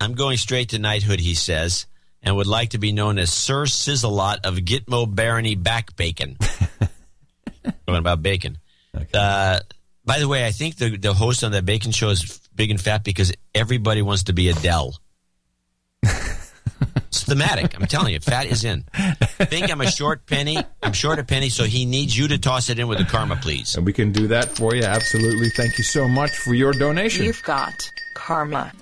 [0.00, 1.86] I'm going straight to knighthood, he says,
[2.24, 6.36] and would like to be known as Sir Sizzalot of Gitmo Barony Back Bacon.
[7.86, 8.58] Talking about bacon.
[9.12, 9.60] Uh,
[10.04, 12.80] by the way, I think the, the host on that bacon show is big and
[12.80, 14.98] fat because everybody wants to be Adele.
[16.02, 17.78] it's thematic.
[17.78, 18.84] I'm telling you, fat is in.
[19.38, 20.58] Think I'm a short penny.
[20.82, 23.36] I'm short a penny, so he needs you to toss it in with the karma,
[23.36, 23.76] please.
[23.76, 24.82] And we can do that for you.
[24.82, 25.50] Absolutely.
[25.50, 27.24] Thank you so much for your donation.
[27.24, 28.72] You've got karma.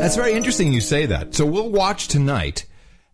[0.00, 1.34] That's very interesting you say that.
[1.34, 2.64] So we'll watch tonight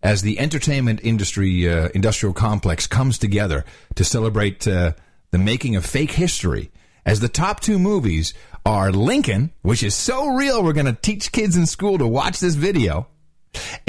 [0.04, 3.64] as the entertainment industry uh, industrial complex comes together
[3.96, 4.92] to celebrate uh,
[5.32, 6.70] the making of fake history.
[7.04, 8.34] As the top two movies
[8.64, 12.38] are Lincoln, which is so real we're going to teach kids in school to watch
[12.38, 13.08] this video,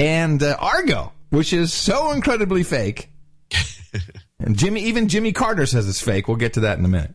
[0.00, 3.10] and uh, Argo, which is so incredibly fake.
[4.40, 6.26] and Jimmy, even Jimmy Carter says it's fake.
[6.26, 7.14] We'll get to that in a minute.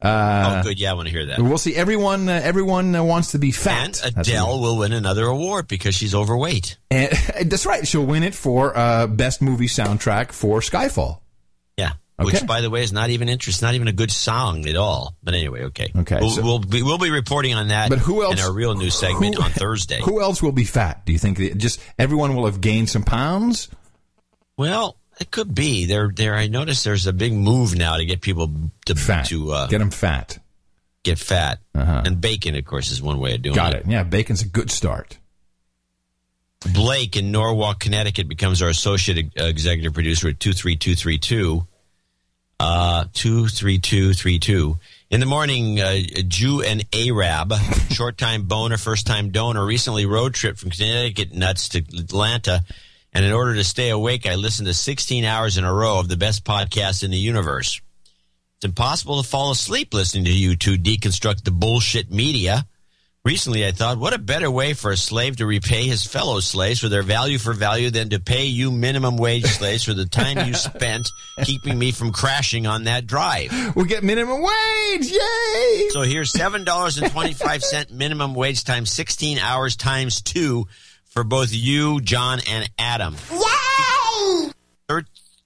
[0.00, 0.78] Uh, oh, good.
[0.78, 1.40] Yeah, I want to hear that.
[1.40, 1.74] We'll see.
[1.74, 4.00] Everyone, uh, everyone uh, wants to be fat.
[4.04, 6.78] And Adele will win another award because she's overweight.
[6.90, 7.10] And,
[7.46, 7.86] that's right.
[7.86, 11.20] She'll win it for uh, best movie soundtrack for Skyfall.
[11.76, 11.92] Yeah.
[12.20, 12.32] Okay.
[12.32, 15.14] Which, by the way, is not even interest, not even a good song at all.
[15.22, 15.92] But anyway, okay.
[15.96, 17.90] Okay, We'll, so- we'll be we'll be reporting on that.
[17.90, 18.34] But who else?
[18.34, 20.00] in our real news segment who- on Thursday?
[20.02, 21.06] Who else will be fat?
[21.06, 23.68] Do you think just everyone will have gained some pounds?
[24.56, 25.86] Well, it could be.
[25.86, 26.34] There, there.
[26.34, 28.50] I noticed there's a big move now to get people
[28.86, 29.26] to Fat.
[29.26, 30.38] to uh, Get them fat.
[31.02, 31.58] get fat.
[31.74, 32.02] Uh-huh.
[32.04, 33.56] And bacon, of course, is one way of doing it.
[33.56, 33.86] Got it.
[33.86, 35.18] Yeah, bacon's a good start.
[36.74, 41.66] Blake in Norwalk, Connecticut becomes our associate executive producer at 23232.
[42.60, 44.76] Uh, 23232.
[45.10, 47.52] In the morning, uh, Jew and Arab,
[47.90, 52.64] short time boner, first time donor, recently road trip from Connecticut nuts to Atlanta.
[53.18, 56.06] And in order to stay awake, I listened to 16 hours in a row of
[56.06, 57.80] the best podcast in the universe.
[58.58, 62.64] It's impossible to fall asleep listening to you two deconstruct the bullshit media.
[63.24, 66.78] Recently, I thought, what a better way for a slave to repay his fellow slaves
[66.78, 70.46] for their value for value than to pay you minimum wage slaves for the time
[70.46, 71.08] you spent
[71.42, 73.50] keeping me from crashing on that drive.
[73.74, 75.10] We'll get minimum wage.
[75.10, 75.88] Yay!
[75.90, 80.68] So here's seven dollars and twenty five cent minimum wage times sixteen hours times two
[81.18, 83.16] for both you, John, and Adam.
[83.32, 84.52] Yay!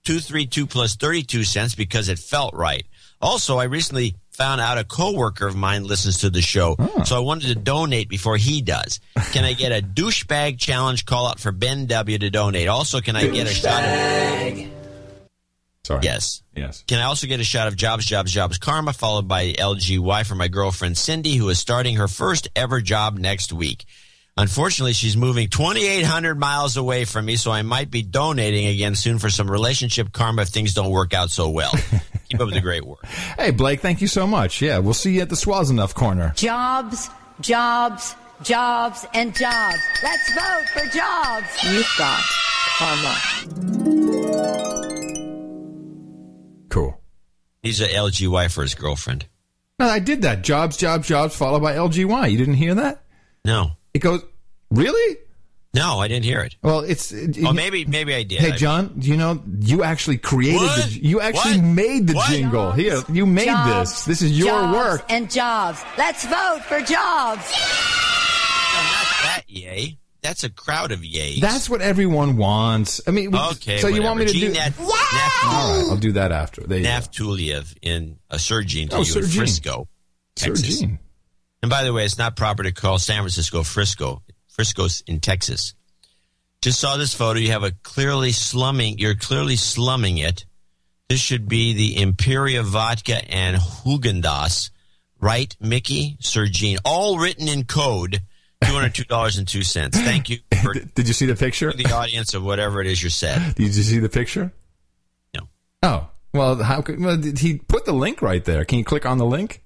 [0.05, 2.85] Two three two plus thirty two cents because it felt right.
[3.23, 7.05] Also, I recently found out a coworker of mine listens to the show, hmm.
[7.05, 9.01] so I wanted to donate before he does.
[9.33, 12.69] Can I get a douchebag challenge call out for Ben W to donate?
[12.69, 14.69] Also, can I get a shot of
[15.85, 16.01] Sorry.
[16.03, 16.43] yes?
[16.55, 16.85] Yes.
[16.87, 20.35] Can I also get a shot of Jobs, Jobs, Jobs Karma, followed by LGY for
[20.35, 23.87] my girlfriend Cindy, who is starting her first ever job next week?
[24.37, 29.19] Unfortunately, she's moving 2,800 miles away from me, so I might be donating again soon
[29.19, 31.73] for some relationship karma if things don't work out so well.
[32.31, 33.05] Keep up the great work.
[33.39, 34.63] Hey, Blake, thank you so much.
[34.63, 36.33] Yeah, we'll see you at the Swazenough corner.
[36.35, 37.11] Jobs,
[37.41, 39.79] jobs, jobs, and jobs.
[40.03, 41.47] Let's vote for jobs.
[41.65, 42.23] You've got
[42.79, 43.19] karma.
[46.71, 46.99] Cool.
[47.63, 49.27] He's a LGY for his girlfriend.
[49.79, 50.43] No, I did that.
[50.43, 52.31] Jobs, jobs, jobs, followed by LGY.
[52.31, 53.05] You didn't hear that?
[53.45, 54.23] No, It goes,
[54.71, 55.19] really?
[55.75, 56.57] no, I didn't hear it.
[56.63, 57.13] Well, it's.
[57.45, 58.41] Oh, maybe, maybe I did.
[58.41, 60.85] Hey, John, do you know you actually created What?
[60.91, 61.65] the you actually What?
[61.65, 62.29] made the What?
[62.31, 62.73] jingle.
[62.73, 64.05] Here, you made Jobs, this.
[64.21, 65.05] This is your jobs, work.
[65.09, 65.83] And jobs.
[65.99, 67.51] Let's vote for jobs.
[67.51, 69.99] No, not that yay.
[70.23, 71.41] That's a crowd of yays.
[71.41, 73.01] That's what everyone wants.
[73.09, 73.79] I mean, okay.
[73.79, 74.59] so you want me to Gene do?
[74.59, 76.63] Nat- All right, I'll do that after.
[76.63, 76.91] There you go.
[76.91, 79.39] Naftuliev in uh, Sir Gene to Oh, you Sir in Gene.
[79.41, 79.89] Frisco,
[80.37, 80.79] Sir Texas.
[80.81, 80.99] Gene.
[81.63, 84.23] And by the way, it's not proper to call San Francisco Frisco.
[84.49, 85.75] Frisco's in Texas.
[86.61, 87.39] Just saw this photo.
[87.39, 88.99] You have a clearly slumming.
[88.99, 90.45] You're clearly slumming it.
[91.09, 94.71] This should be the Imperia vodka and Häagen-Dazs
[95.23, 98.23] Right, Mickey, Sir Gene, all written in code.
[98.65, 99.97] Two hundred two dollars and two cents.
[100.01, 101.73] Thank you for Did you see the picture?
[101.73, 103.55] the audience of whatever it is you said.
[103.55, 104.53] Did you see the picture?
[105.35, 105.49] No.
[105.85, 108.65] Oh well, how could well, did he put the link right there?
[108.65, 109.62] Can you click on the link?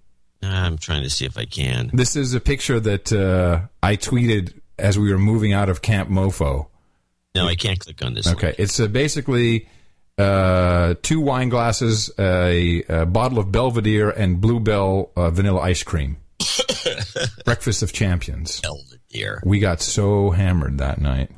[0.53, 1.91] I'm trying to see if I can.
[1.93, 6.09] This is a picture that uh, I tweeted as we were moving out of Camp
[6.11, 6.67] Mofo.
[7.35, 8.27] No, I can't click on this.
[8.27, 9.69] Okay, it's uh, basically
[10.19, 16.17] uh, two wine glasses, a, a bottle of Belvedere, and Bluebell uh, vanilla ice cream.
[17.45, 18.61] Breakfast of Champions.
[18.61, 19.43] Belvedere.
[19.45, 21.31] We got so hammered that night.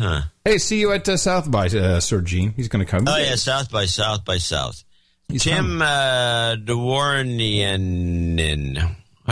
[0.00, 0.22] Huh.
[0.44, 2.52] Hey, see you at uh, South by uh, Sir Gene.
[2.52, 3.06] He's going to come.
[3.08, 4.84] Oh yeah, South by South by South.
[5.28, 6.56] He's Tim uh.
[6.56, 7.22] How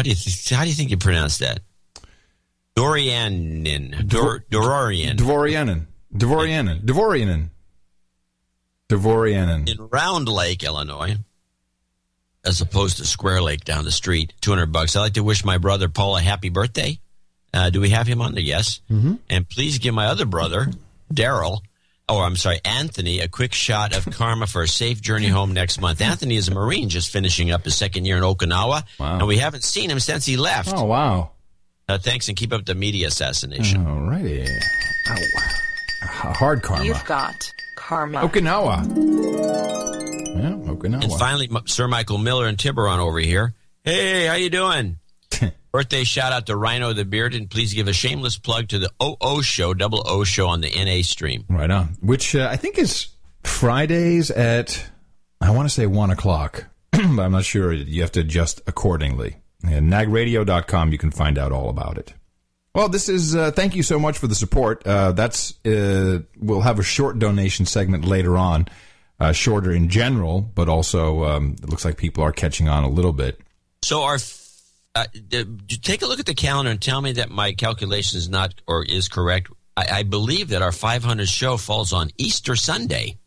[0.03, 1.61] do you th- how do you think you pronounce that?
[2.77, 4.09] Dorianin.
[4.09, 5.17] Dor- Dororian.
[5.17, 5.87] Dvorianin.
[6.15, 6.83] Dvorianin.
[6.85, 7.51] Dvorianin.
[8.89, 9.69] Dvorianin.
[9.69, 11.17] in Round Lake, Illinois,
[12.45, 14.35] as opposed to Square Lake down the street.
[14.41, 14.95] Two hundred bucks.
[14.97, 16.99] I'd like to wish my brother Paul a happy birthday.
[17.53, 18.43] Uh, do we have him on there?
[18.43, 18.81] Yes.
[18.91, 19.15] Mm-hmm.
[19.31, 20.67] And please give my other brother
[21.13, 21.61] Daryl,
[22.09, 25.81] oh, I'm sorry, Anthony, a quick shot of karma for a safe journey home next
[25.81, 26.01] month.
[26.01, 29.19] Anthony is a Marine, just finishing up his second year in Okinawa, Wow.
[29.19, 30.73] and we haven't seen him since he left.
[30.75, 31.31] Oh, wow.
[31.89, 33.85] Uh, thanks, and keep up the media assassination.
[33.85, 34.49] Alrighty.
[35.11, 35.15] Ow.
[35.15, 36.85] H- Hard karma.
[36.85, 37.35] You've got
[37.77, 38.21] karma.
[38.21, 38.87] Okinawa.
[40.37, 41.05] Yeah, Okinawa.
[41.05, 43.55] And finally, Sir Michael Miller and Tiburon over here.
[43.85, 44.97] Hey, how you doing?
[45.73, 48.91] Birthday shout out to Rhino the Beard, and please give a shameless plug to the
[49.03, 51.45] OO show, double O show on the NA stream.
[51.49, 51.97] Right on.
[52.01, 53.09] Which uh, I think is
[53.43, 54.85] Fridays at,
[55.41, 57.73] I want to say 1 o'clock, but I'm not sure.
[57.73, 59.37] You have to adjust accordingly.
[59.63, 62.15] And nagradio.com, you can find out all about it.
[62.75, 64.85] Well, this is, uh, thank you so much for the support.
[64.87, 68.67] Uh, that's, uh, we'll have a short donation segment later on,
[69.21, 72.89] uh, shorter in general, but also, um, it looks like people are catching on a
[72.89, 73.41] little bit.
[73.83, 74.19] So, our
[74.95, 75.05] uh,
[75.83, 78.85] take a look at the calendar and tell me that my calculation is not or
[78.85, 79.51] is correct.
[79.77, 83.19] I, I believe that our 500 show falls on Easter Sunday.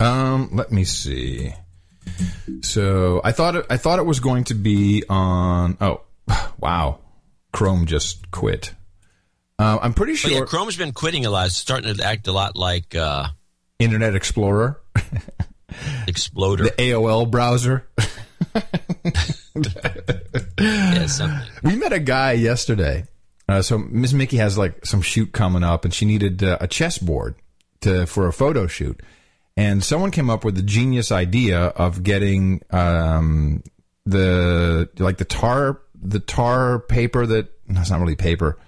[0.00, 1.54] Um, let me see.
[2.62, 5.76] So I thought it, I thought it was going to be on.
[5.80, 6.02] Oh,
[6.58, 6.98] wow!
[7.52, 8.74] Chrome just quit.
[9.58, 11.46] Uh, I'm pretty sure yeah, Chrome's been quitting a lot.
[11.46, 13.28] It's starting to act a lot like uh,
[13.78, 14.80] Internet Explorer,
[16.06, 16.64] Exploder.
[16.64, 17.88] the AOL browser.
[20.58, 21.48] yeah, something.
[21.62, 23.06] We met a guy yesterday.
[23.48, 26.68] Uh, so Miss Mickey has like some shoot coming up, and she needed uh, a
[26.68, 27.34] chessboard
[27.80, 29.00] to for a photo shoot.
[29.56, 33.62] And someone came up with the genius idea of getting um,
[34.06, 38.58] the like the tar the tar paper that no, it's not really paper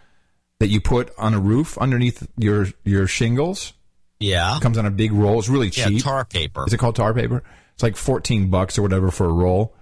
[0.59, 3.72] that you put on a roof underneath your your shingles.
[4.18, 4.57] Yeah.
[4.57, 5.38] It comes on a big roll.
[5.38, 5.93] It's really cheap.
[5.93, 6.64] Yeah, tar paper.
[6.66, 7.43] Is it called tar paper?
[7.74, 9.74] It's like fourteen bucks or whatever for a roll.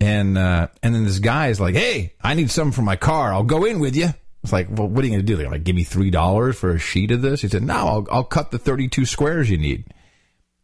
[0.00, 3.32] And uh, and then this guy is like, "Hey, I need something for my car.
[3.32, 4.08] I'll go in with you."
[4.42, 5.36] It's like, "Well, what are you going to do?
[5.36, 8.06] They're like, give me three dollars for a sheet of this?" He said, "No, I'll
[8.10, 9.86] I'll cut the thirty-two squares you need."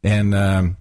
[0.05, 0.77] And um,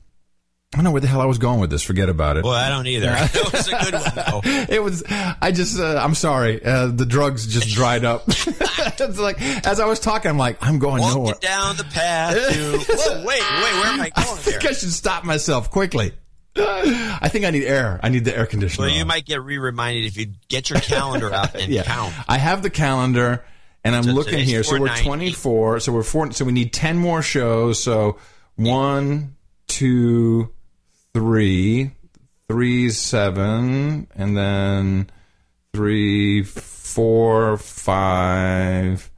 [0.73, 1.81] I don't know where the hell I was going with this.
[1.83, 2.43] Forget about it.
[2.43, 3.05] Well, I don't either.
[3.11, 4.41] that was a good one, though.
[4.73, 5.03] It was.
[5.09, 5.79] I just.
[5.79, 6.63] Uh, I'm sorry.
[6.63, 8.23] Uh, the drugs just dried up.
[8.27, 11.35] it's like as I was talking, I'm like, I'm going Walking nowhere.
[11.41, 12.77] down the path to.
[12.89, 14.13] Whoa, wait, wait, where am I going?
[14.15, 14.71] I think here?
[14.71, 16.11] I should stop myself quickly.
[16.55, 17.99] I think I need air.
[18.03, 18.87] I need the air conditioner.
[18.87, 19.07] Well, you on.
[19.07, 21.83] might get re-reminded if you get your calendar out and yeah.
[21.83, 22.13] count.
[22.27, 23.45] I have the calendar,
[23.83, 24.63] and I'm So looking here.
[24.63, 25.79] So we're 24.
[25.79, 26.31] So we're four.
[26.31, 27.81] So we need 10 more shows.
[27.81, 28.17] So
[28.55, 29.35] one,
[29.67, 30.51] two,
[31.13, 31.91] three,
[32.47, 35.09] three's seven, and then
[35.73, 39.09] three, four, five,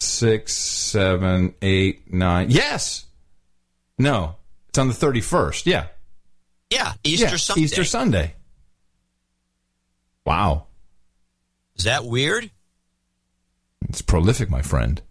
[0.00, 2.50] six, seven, eight, nine.
[2.50, 3.06] Yes.
[3.98, 4.36] No,
[4.68, 5.66] it's on the 31st.
[5.66, 5.86] Yeah.
[6.72, 7.36] Yeah, Easter yeah.
[7.36, 7.62] Sunday.
[7.62, 8.34] Easter Sunday.
[10.24, 10.66] Wow.
[11.76, 12.50] Is that weird?
[13.88, 15.02] It's prolific, my friend.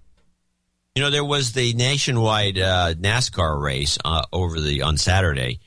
[0.96, 5.60] You know, there was the nationwide uh, NASCAR race uh, over the on Saturday,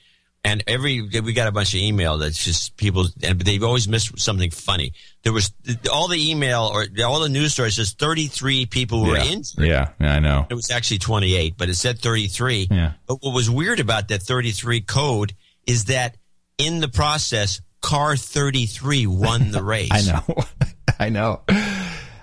[0.43, 4.19] and every we got a bunch of email that's just people, and they've always missed
[4.19, 4.93] something funny.
[5.23, 5.53] There was
[5.91, 9.25] all the email or all the news stories says 33 people were yeah.
[9.25, 9.65] injured.
[9.65, 10.47] Yeah, yeah, I know.
[10.51, 12.69] It was actually 28, but it said 33.
[12.71, 12.93] Yeah.
[13.07, 15.35] But what was weird about that 33 code
[15.67, 16.17] is that
[16.59, 19.91] in the process, car 33 won the race.
[19.93, 20.45] I know.
[20.99, 21.43] I know.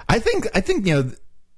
[0.07, 1.11] I think I think you know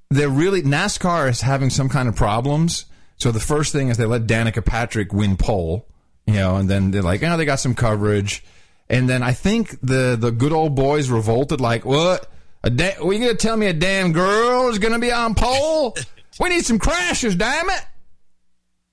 [0.09, 2.85] they're really NASCAR is having some kind of problems.
[3.17, 5.87] So the first thing is they let Danica Patrick win pole,
[6.25, 8.43] you know, and then they're like, oh, they got some coverage,
[8.89, 12.29] and then I think the the good old boys revolted, like, what?
[12.63, 15.95] A da- are you gonna tell me a damn girl is gonna be on pole?
[16.39, 17.85] we need some crashes, damn it!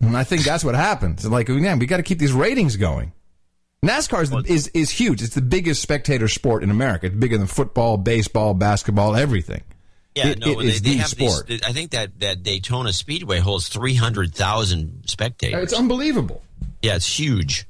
[0.01, 1.27] And I think that's what happens.
[1.27, 3.13] Like, man, we got to keep these ratings going.
[3.85, 5.23] NASCAR is, is is huge.
[5.23, 7.07] It's the biggest spectator sport in America.
[7.07, 9.63] It's bigger than football, baseball, basketball, everything.
[10.15, 11.47] Yeah, It- no, it they, is they the have sport.
[11.47, 15.63] These, I think that, that Daytona Speedway holds 300,000 spectators.
[15.65, 16.43] It's unbelievable.
[16.83, 17.67] Yeah, it's huge.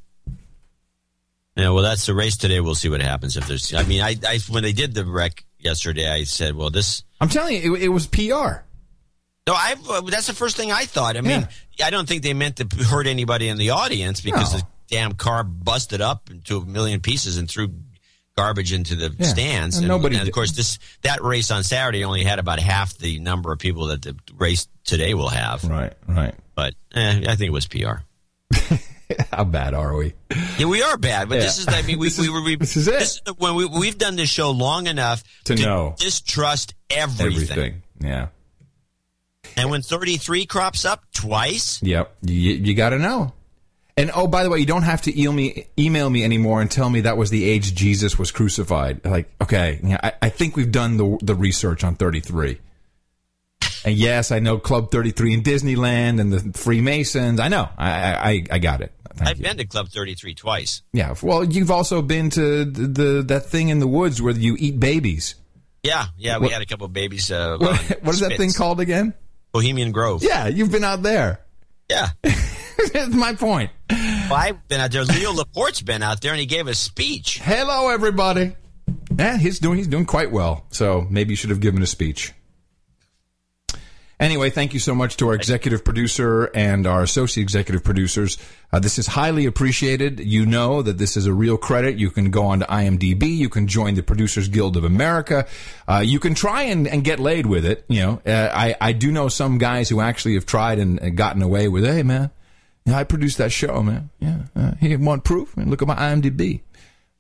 [1.57, 2.61] Yeah, well, that's the race today.
[2.61, 3.75] We'll see what happens if there's.
[3.75, 7.05] I mean, I, I when they did the wreck yesterday, I said, well, this.
[7.21, 8.63] I'm telling you, it, it was PR.
[9.51, 9.75] No, I.
[9.89, 11.17] uh, That's the first thing I thought.
[11.17, 11.47] I mean,
[11.85, 14.59] I don't think they meant to hurt anybody in the audience because No.
[14.61, 17.73] the damn car busted up into a million pieces and threw
[18.37, 19.27] garbage into the Yeah.
[19.27, 19.77] stands.
[19.77, 22.97] And And, nobody and of course, this that race on Saturday only had about half
[22.97, 25.65] the number of people that the race today will have.
[25.65, 26.35] Right, right.
[26.55, 28.03] But eh, I think it was PR.
[29.33, 30.13] How bad are we?
[30.59, 31.67] Yeah, we are bad, but this is.
[31.67, 32.43] I mean, we This is- we were.
[32.43, 33.21] We, this is it.
[33.39, 35.97] when we we've done this show long enough To know.
[35.99, 37.33] distrust everything.
[37.51, 37.83] Everything.
[38.01, 38.29] Yeah.
[39.57, 42.15] And when thirty three crops up twice, Yep.
[42.23, 43.33] You, you got to know.
[43.97, 46.71] And oh, by the way, you don't have to email me, email me anymore and
[46.71, 49.05] tell me that was the age Jesus was crucified.
[49.05, 52.59] Like, okay, yeah, I, I think we've done the the research on 33.
[53.85, 57.41] And yes, I know Club 33 in Disneyland and the Freemasons.
[57.41, 57.69] I know.
[57.79, 57.91] I
[58.31, 58.93] I, I got it.
[59.15, 59.43] Thank I've you.
[59.45, 60.83] been to Club thirty three twice.
[60.93, 61.15] Yeah.
[61.23, 64.79] Well, you've also been to the, the that thing in the woods where you eat
[64.81, 65.35] babies.
[65.83, 67.31] Yeah, yeah, we What- had a couple of babies.
[67.31, 69.13] Uh, What, what is that thing called again?
[69.53, 70.23] Bohemian Grove.
[70.23, 71.41] Yeah, you've been out there.
[71.89, 72.11] Yeah.
[72.23, 73.71] That's my point.
[73.91, 75.05] Well, I've been out there.
[75.05, 77.39] Leo Laporte's been out there, and he gave a speech.
[77.43, 78.57] Hello, everybody.
[79.19, 80.65] Yeah, he's doing he's doing quite well.
[80.71, 82.33] So maybe you should have given a speech.
[84.21, 88.37] Anyway, thank you so much to our executive producer and our associate executive producers.
[88.71, 90.21] Uh, this is highly appreciated.
[90.21, 91.97] You know that this is a real credit.
[91.97, 93.35] You can go on to IMDb.
[93.35, 95.47] You can join the Producers Guild of America.
[95.89, 97.87] Uh, you can try and, and get laid with it.
[97.89, 101.17] You know, uh, I I do know some guys who actually have tried and, and
[101.17, 101.87] gotten away with.
[101.87, 102.31] Hey, man,
[102.87, 104.11] I produced that show, man.
[104.21, 105.57] Yeah, uh, here, want proof?
[105.57, 106.61] And look at my IMDb.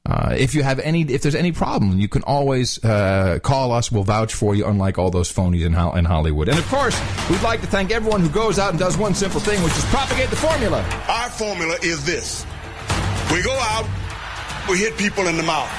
[0.06, 3.92] Uh, if you have any, if there's any problem, you can always uh, call us.
[3.92, 6.48] We'll vouch for you, unlike all those phonies in, Hol- in Hollywood.
[6.48, 6.98] And of course,
[7.28, 9.84] we'd like to thank everyone who goes out and does one simple thing, which is
[9.86, 10.82] propagate the formula.
[11.08, 12.46] Our formula is this
[13.30, 13.86] we go out,
[14.68, 15.70] we hit people in the mouth.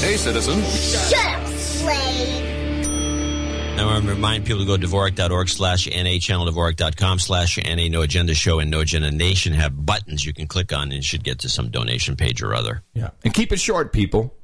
[0.00, 0.62] Hey, citizen.
[0.64, 2.49] Shut up, slave.
[3.80, 7.88] I want to remind people to go to Dvorak.org slash NA, channel Dvorak.com slash NA,
[7.88, 11.02] No Agenda Show, and No Agenda Nation have buttons you can click on and you
[11.02, 12.82] should get to some donation page or other.
[12.92, 13.10] Yeah.
[13.24, 14.34] And keep it short, people.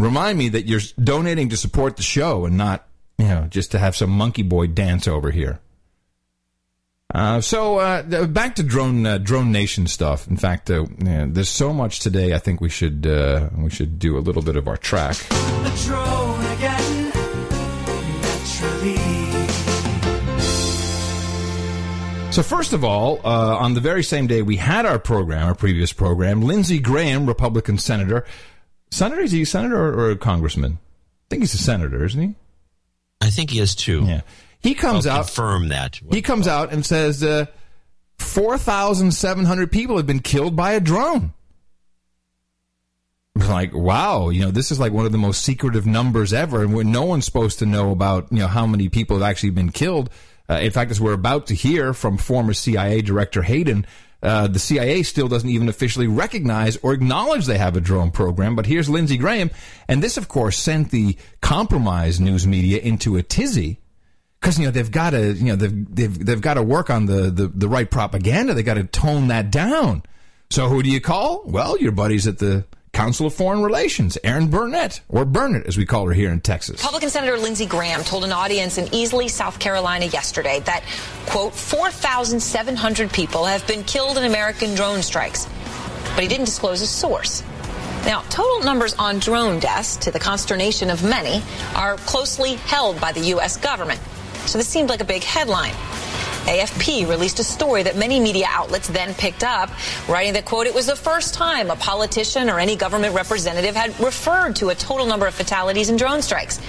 [0.00, 3.78] Remind me that you're donating to support the show and not, you know, just to
[3.78, 5.60] have some monkey boy dance over here.
[7.14, 10.26] Uh, so uh, back to drone uh, drone nation stuff.
[10.26, 12.34] In fact, uh, yeah, there's so much today.
[12.34, 15.16] I think we should uh, we should do a little bit of our track.
[22.34, 25.54] So first of all, uh, on the very same day we had our program, our
[25.54, 28.24] previous program, Lindsey Graham, Republican senator,
[28.90, 30.72] senator is he a senator or, or a congressman?
[30.72, 32.34] I think he's a senator, isn't he?
[33.20, 34.02] I think he is too.
[34.04, 34.22] Yeah.
[34.58, 35.26] He comes I'll out.
[35.26, 36.00] Confirm that.
[36.10, 37.46] He comes out and says uh,
[38.18, 41.34] four thousand seven hundred people have been killed by a drone.
[43.36, 46.62] It's like wow, you know, this is like one of the most secretive numbers ever,
[46.62, 49.50] and when no one's supposed to know about you know how many people have actually
[49.50, 50.10] been killed.
[50.48, 53.86] Uh, in fact, as we're about to hear from former CIA Director Hayden,
[54.22, 58.56] uh, the CIA still doesn't even officially recognize or acknowledge they have a drone program.
[58.56, 59.50] But here's Lindsey Graham,
[59.86, 63.80] and this, of course, sent the compromised news media into a tizzy
[64.40, 67.06] because you know they've got to you know they've they've, they've got to work on
[67.06, 68.54] the, the the right propaganda.
[68.54, 70.02] They got to tone that down.
[70.50, 71.42] So who do you call?
[71.44, 72.64] Well, your buddies at the
[72.94, 76.80] Council of Foreign Relations, Erin Burnett, or Burnett as we call her here in Texas.
[76.80, 80.84] Republican Senator Lindsey Graham told an audience in Easley, South Carolina yesterday that,
[81.26, 85.46] quote, 4,700 people have been killed in American drone strikes.
[86.14, 87.42] But he didn't disclose a source.
[88.06, 91.42] Now, total numbers on drone deaths, to the consternation of many,
[91.74, 93.56] are closely held by the U.S.
[93.56, 94.00] government.
[94.46, 95.74] So this seemed like a big headline.
[96.44, 99.70] AFP released a story that many media outlets then picked up,
[100.08, 103.98] writing that, quote, it was the first time a politician or any government representative had
[103.98, 106.60] referred to a total number of fatalities in drone strikes.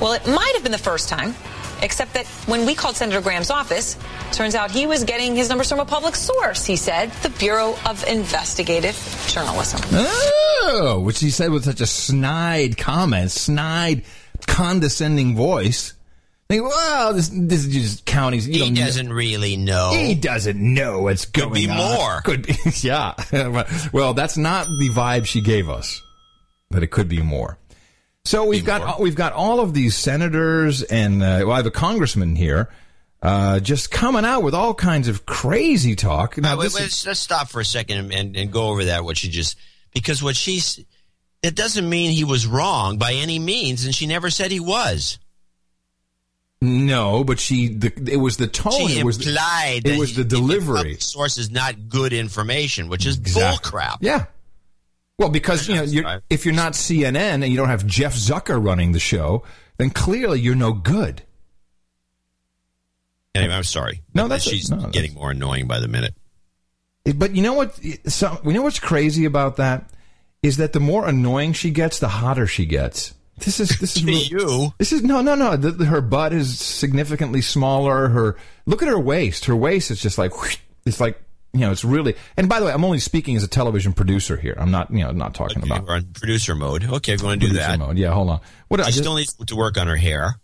[0.00, 1.34] Well, it might have been the first time,
[1.82, 3.98] except that when we called Senator Graham's office,
[4.32, 7.76] turns out he was getting his numbers from a public source, he said, the Bureau
[7.84, 8.96] of Investigative
[9.28, 9.80] Journalism.
[9.92, 14.04] Oh, which he said with such a snide comment, snide,
[14.46, 15.92] condescending voice.
[16.48, 18.46] Think, well, this this is just counties.
[18.46, 19.92] You He don't know- doesn't really know.
[19.94, 21.52] He doesn't know what's going on.
[21.52, 22.20] Could be more.
[22.22, 23.88] Could be, yeah.
[23.92, 26.00] well, that's not the vibe she gave us.
[26.70, 27.58] That it could be more.
[28.24, 31.70] So we've got we've got all of these senators and uh, well, I have a
[31.72, 32.68] congressman here,
[33.22, 36.36] uh, just coming out with all kinds of crazy talk.
[36.38, 38.84] Now, wait, wait, is- let's, let's stop for a second and, and, and go over
[38.84, 39.04] that.
[39.04, 39.56] What she just
[39.92, 40.84] because what she's
[41.42, 45.18] it doesn't mean he was wrong by any means, and she never said he was.
[46.62, 48.88] No, but she the, it was the tone.
[48.88, 50.94] She it was implied it was the delivery.
[50.94, 53.70] the source is not good information, which is Exactly.
[53.72, 53.96] bullcrap.
[54.00, 54.26] Yeah.
[55.18, 58.64] Well, because you know, you're, if you're not CNN and you don't have Jeff Zucker
[58.64, 59.42] running the show,
[59.76, 61.22] then clearly you're no good.
[63.34, 64.02] Anyway, I'm sorry.
[64.14, 66.14] No, that's- she's no, that's- getting more annoying by the minute.
[67.16, 67.78] But you know what?
[68.06, 69.90] So, you know what's crazy about that
[70.42, 73.14] is that the more annoying she gets, the hotter she gets.
[73.38, 74.72] This is this is you.
[74.78, 75.56] This is no, no, no.
[75.56, 78.08] The, her butt is significantly smaller.
[78.08, 79.46] Her look at her waist.
[79.46, 80.58] Her waist is just like whoosh.
[80.84, 81.20] it's like
[81.52, 81.72] you know.
[81.72, 82.14] It's really.
[82.36, 84.54] And by the way, I'm only speaking as a television producer here.
[84.58, 86.84] I'm not you know not talking Okay, about we're on producer mode.
[86.84, 87.78] Okay, if you want to do that.
[87.78, 87.96] mode.
[87.98, 88.40] Yeah, hold on.
[88.68, 90.34] What She I just, still needs to work on her hair.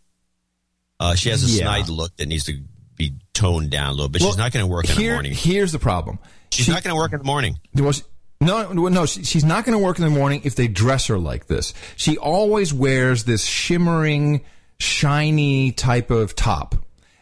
[0.98, 1.64] Uh, she has a Yeah.
[1.64, 2.58] snide look that needs to
[2.96, 4.22] be toned down a little bit.
[4.22, 5.32] Well, she's not going to work in the morning.
[5.32, 6.18] Here's the problem.
[6.50, 7.58] She's not going to work in the morning.
[7.74, 8.02] Well, she-
[8.40, 9.06] no, no.
[9.06, 11.74] She's not going to work in the morning if they dress her like this.
[11.96, 14.44] She always wears this shimmering,
[14.78, 16.76] shiny type of top,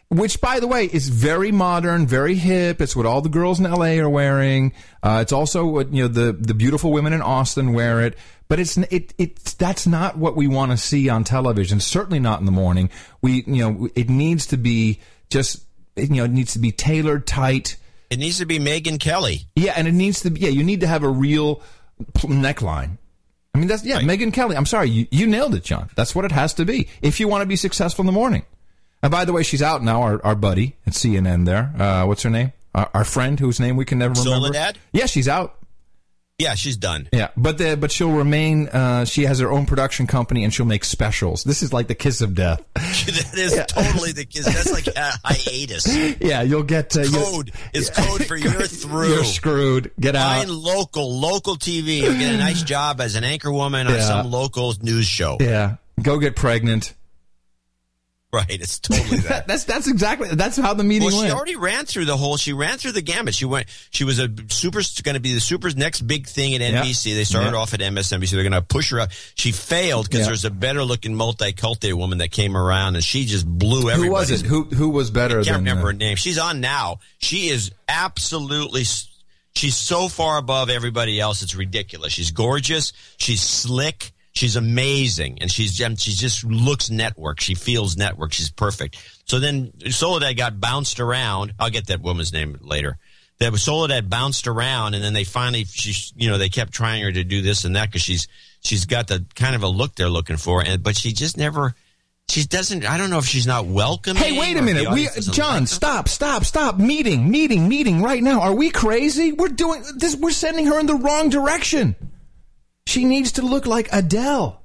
[0.09, 2.81] which, by the way, is very modern, very hip.
[2.81, 4.73] It's what all the girls in LA are wearing.
[5.01, 8.15] Uh, it's also what you know the the beautiful women in Austin wear it.
[8.47, 11.79] But it's it it's that's not what we want to see on television.
[11.79, 12.89] Certainly not in the morning.
[13.21, 14.99] We you know it needs to be
[15.29, 15.63] just
[15.95, 17.75] you know it needs to be tailored tight.
[18.09, 19.41] It needs to be Megyn Kelly.
[19.55, 20.41] Yeah, and it needs to be.
[20.41, 21.61] Yeah, you need to have a real
[22.15, 22.97] neckline.
[23.53, 24.55] I mean, that's yeah, Megyn Kelly.
[24.55, 25.89] I'm sorry, you, you nailed it, John.
[25.95, 28.45] That's what it has to be if you want to be successful in the morning.
[29.01, 30.01] And by the way, she's out now.
[30.01, 31.73] Our, our buddy at CNN there.
[31.77, 32.53] Uh, what's her name?
[32.73, 34.47] Our, our friend whose name we can never remember.
[34.47, 34.77] Soledad?
[34.91, 35.57] Yeah, she's out.
[36.39, 37.09] Yeah, she's done.
[37.11, 38.67] Yeah, but the, but she'll remain.
[38.67, 41.43] Uh, she has her own production company, and she'll make specials.
[41.43, 42.61] This is like the kiss of death.
[42.75, 44.45] that is totally the kiss.
[44.45, 45.87] That's like a hiatus.
[46.21, 49.15] Yeah, you'll get uh, Code is code for you're through.
[49.15, 49.91] You're screwed.
[49.99, 50.37] Get out.
[50.37, 52.01] Find local, local TV.
[52.03, 54.01] You'll get a nice job as an anchor woman on Yeah.
[54.05, 55.37] some local news show.
[55.39, 56.93] Yeah, go get pregnant.
[58.37, 59.47] Right, it's totally that.
[59.47, 61.33] That's that's exactly that's how the meeting Well, she went.
[61.33, 62.37] already ran through the whole.
[62.37, 63.33] She ran through the gamut.
[63.35, 63.67] She went.
[63.89, 64.81] She was a super.
[65.03, 66.61] Going to be the super's next big thing at.
[66.61, 67.15] NBC.
[67.15, 67.57] They started Yeah.
[67.57, 68.31] off at MSNBC.
[68.31, 69.11] They're going to push her up.
[69.35, 70.25] She failed because Yeah.
[70.27, 74.07] there's a better looking multicultural woman that came around, and she just blew everybody.
[74.07, 74.41] Who was it?
[74.45, 76.15] Who who was better I can't remember uh, her name.
[76.17, 76.99] She's on now.
[77.19, 78.83] She is absolutely.
[79.55, 81.41] She's so far above everybody else.
[81.41, 82.13] It's ridiculous.
[82.13, 82.93] She's gorgeous.
[83.17, 84.11] She's slick.
[84.37, 87.39] She's amazing, and she's she just looks network.
[87.39, 88.33] She feels network.
[88.33, 88.95] She's perfect.
[89.25, 91.53] So then Soledad got bounced around.
[91.59, 92.99] I'll get that woman's name later.
[93.39, 97.11] That Soledad bounced around, and then they finally, she, you know, they kept trying her
[97.11, 98.27] to do this and that because she's
[98.61, 101.73] she's got the kind of a look they're looking for, and but she just never.
[102.29, 102.85] She doesn't.
[102.85, 104.15] I don't know if she's not welcome.
[104.15, 104.91] Hey, wait a minute.
[104.91, 106.77] We John, like stop, stop, stop.
[106.77, 108.41] Meeting, meeting, meeting right now.
[108.41, 109.31] Are we crazy?
[109.31, 111.95] We're doing this we're sending her in the wrong direction.
[112.87, 114.61] She needs to look like Adele.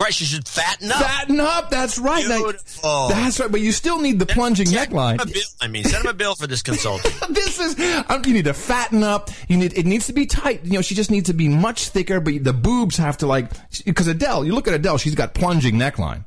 [0.00, 0.98] Right, she should fatten up.
[0.98, 1.70] Fatten up.
[1.70, 2.24] That's right.
[2.24, 3.08] Beautiful.
[3.08, 3.50] that's right.
[3.50, 5.14] But you still need the plunging neckline.
[5.14, 5.42] Him a bill.
[5.60, 7.10] I mean, send him a bill for this consulting.
[7.30, 7.76] this is
[8.08, 9.30] um, you need to fatten up.
[9.48, 10.64] You need it needs to be tight.
[10.64, 12.20] You know, she just needs to be much thicker.
[12.20, 13.50] But the boobs have to like
[13.84, 14.44] because Adele.
[14.44, 14.98] You look at Adele.
[14.98, 16.24] She's got plunging neckline,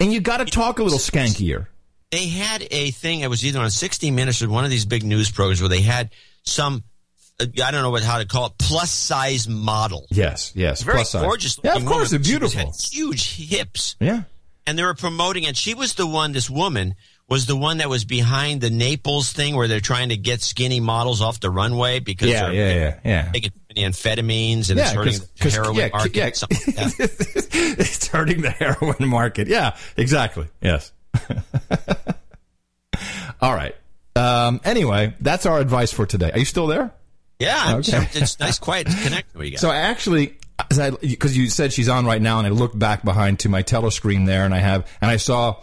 [0.00, 1.68] and you got to talk a little skankier.
[2.10, 3.20] they had a thing.
[3.20, 5.82] It was either on 60 Minutes or one of these big news programs where they
[5.82, 6.10] had
[6.42, 6.82] some.
[7.40, 8.52] Uh, I don't know what how to call it.
[8.58, 10.06] Plus size model.
[10.10, 10.82] Yes, yes.
[10.82, 11.58] Very plus gorgeous.
[11.62, 12.72] Yeah, of course, they're beautiful.
[12.90, 13.96] huge hips.
[14.00, 14.22] Yeah.
[14.66, 16.94] and they were promoting and she was the one this woman
[17.28, 20.78] was the one that was behind the naples thing where they're trying to get skinny
[20.80, 23.32] models off the runway because Yeah, they're yeah, yeah, yeah.
[23.32, 26.24] taking amphetamines and Yeah, it's hurting the heroin yeah, market yeah.
[26.24, 26.34] like
[27.78, 29.48] it's hurting the heroin market.
[29.48, 30.48] Yeah, exactly.
[30.62, 30.92] Yes.
[33.40, 33.74] All right.
[34.16, 36.30] Um, anyway, that's our advice for today.
[36.30, 36.92] Are you still there?
[37.38, 38.06] Yeah Okay.
[38.12, 40.36] it's nice quiet connection we got So I actually,
[40.68, 44.26] because you said she's on right now, and I looked back behind to my telescreen
[44.26, 45.56] there, and I have, and I saw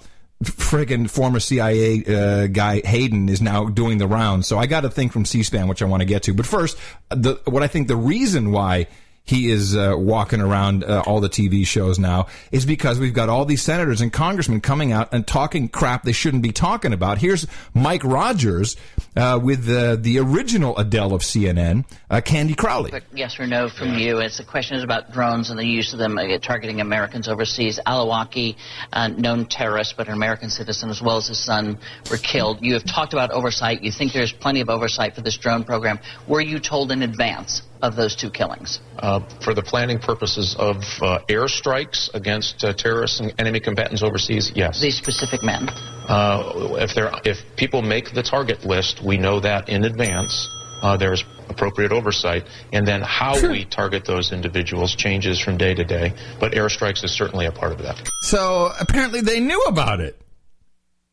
[0.43, 4.47] friggin' former CIA uh, guy Hayden is now doing the rounds.
[4.47, 6.33] So I got a thing from C-SPAN which I want to get to.
[6.33, 6.77] But first,
[7.09, 8.87] the what I think the reason why
[9.23, 13.29] he is uh, walking around uh, all the TV shows now is because we've got
[13.29, 17.19] all these senators and congressmen coming out and talking crap they shouldn't be talking about.
[17.19, 18.75] Here's Mike Rogers
[19.15, 22.89] uh, with the original Adele of CNN, uh, Candy Crowley.
[22.89, 24.19] quick yes or no from you.
[24.19, 27.79] It's the question is about drones and the use of them uh, targeting Americans overseas.
[27.85, 28.55] Al-Awlaki,
[28.91, 31.77] uh, known terrorist, but an American citizen, as well as his son,
[32.09, 32.59] were killed.
[32.61, 33.81] You have talked about oversight.
[33.81, 35.99] You think there's plenty of oversight for this drone program.
[36.27, 38.79] Were you told in advance of those two killings?
[38.97, 44.51] Uh, for the planning purposes of uh, airstrikes against uh, terrorists and enemy combatants overseas,
[44.55, 44.81] yes.
[44.81, 45.69] These specific men.
[45.69, 50.49] Uh, if there, if people make the target list, we know that in advance.
[50.81, 55.83] Uh, there's appropriate oversight, and then how we target those individuals changes from day to
[55.83, 56.11] day.
[56.39, 58.09] But airstrikes is certainly a part of that.
[58.21, 60.17] So apparently they knew about it.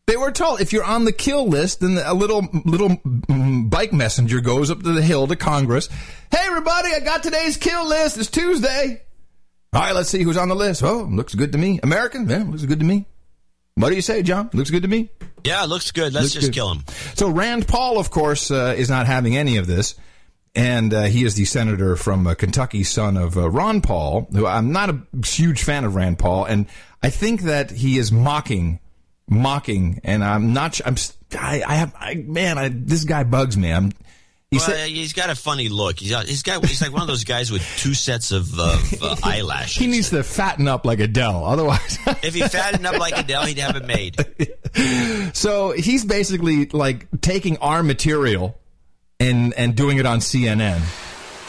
[0.09, 3.93] They were told if you're on the kill list, then a little little mm, bike
[3.93, 5.91] messenger goes up to the hill to Congress.
[6.31, 6.89] Hey, everybody!
[6.95, 8.17] I got today's kill list.
[8.17, 9.03] It's Tuesday.
[9.75, 10.83] All right, let's see who's on the list.
[10.83, 11.79] Oh, looks good to me.
[11.83, 13.05] American, yeah, looks good to me.
[13.75, 14.49] What do you say, John?
[14.55, 15.11] Looks good to me.
[15.45, 16.15] Yeah, looks good.
[16.15, 16.55] Let's Looks just good.
[16.55, 16.85] kill him.
[17.15, 19.95] So Rand Paul, of course, uh, is not having any of this.
[20.55, 24.47] And uh, he is the senator from uh, Kentucky, son of uh, Ron Paul, who
[24.47, 26.47] I'm not a huge fan of Rand Paul.
[26.47, 26.65] And
[27.03, 28.81] I think that he is mocking,
[29.29, 30.01] mocking.
[30.05, 30.97] And I'm not, I'm,
[31.39, 33.73] I, I have, I, man, I, this guy bugs me.
[33.73, 33.93] I'm,
[34.51, 35.99] he well, said, he's got a funny look.
[35.99, 38.95] He's got, he's got he's like one of those guys with two sets of, of
[39.03, 39.77] uh, eyelashes.
[39.77, 41.45] he needs to fatten up like Adele.
[41.45, 45.35] Otherwise, if he fattened up like Adele, he'd have it made.
[45.37, 48.59] so he's basically like taking our material
[49.21, 50.81] and, and doing it on CNN.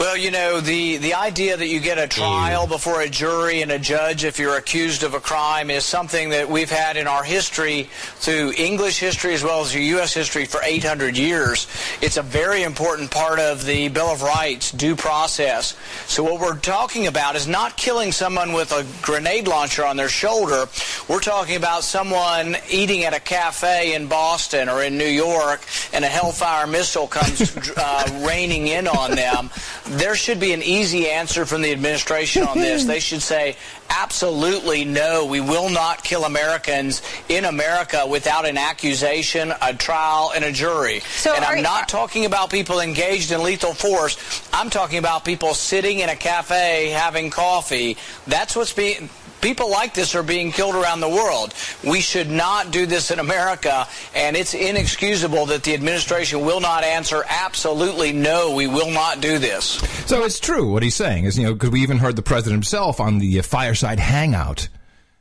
[0.00, 2.70] Well, you know, the, the idea that you get a trial mm.
[2.70, 6.48] before a jury and a judge if you're accused of a crime is something that
[6.48, 10.14] we've had in our history through English history as well as U.S.
[10.14, 11.66] history for 800 years.
[12.00, 15.76] It's a very important part of the Bill of Rights due process.
[16.06, 20.08] So what we're talking about is not killing someone with a grenade launcher on their
[20.08, 20.64] shoulder.
[21.08, 25.60] We're talking about someone eating at a cafe in Boston or in New York
[25.92, 29.50] and a Hellfire missile comes uh, raining in on them
[29.90, 32.84] there should be an easy answer from the administration on this.
[32.84, 33.56] They should say,
[33.88, 40.44] absolutely no, we will not kill Americans in America without an accusation, a trial, and
[40.44, 41.00] a jury.
[41.00, 44.48] So and I'm you- not talking about people engaged in lethal force.
[44.52, 47.96] I'm talking about people sitting in a cafe having coffee.
[48.26, 49.08] That's what's being.
[49.40, 51.54] People like this are being killed around the world.
[51.84, 56.84] We should not do this in America, and it's inexcusable that the administration will not
[56.84, 59.64] answer absolutely no, we will not do this.
[60.06, 62.56] So it's true what he's saying is, you know, because we even heard the president
[62.56, 64.68] himself on the uh, fireside hangout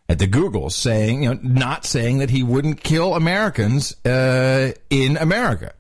[0.10, 5.18] at the Google saying, you know, not saying that he wouldn't kill Americans uh, in
[5.18, 5.74] America.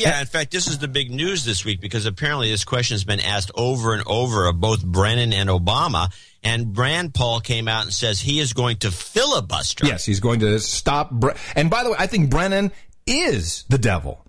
[0.00, 3.04] Yeah, in fact, this is the big news this week because apparently this question has
[3.04, 6.12] been asked over and over of both Brennan and Obama.
[6.42, 9.86] And Rand Paul came out and says he is going to filibuster.
[9.86, 11.10] Yes, he's going to stop.
[11.10, 12.72] Bre- and by the way, I think Brennan
[13.06, 14.24] is the devil.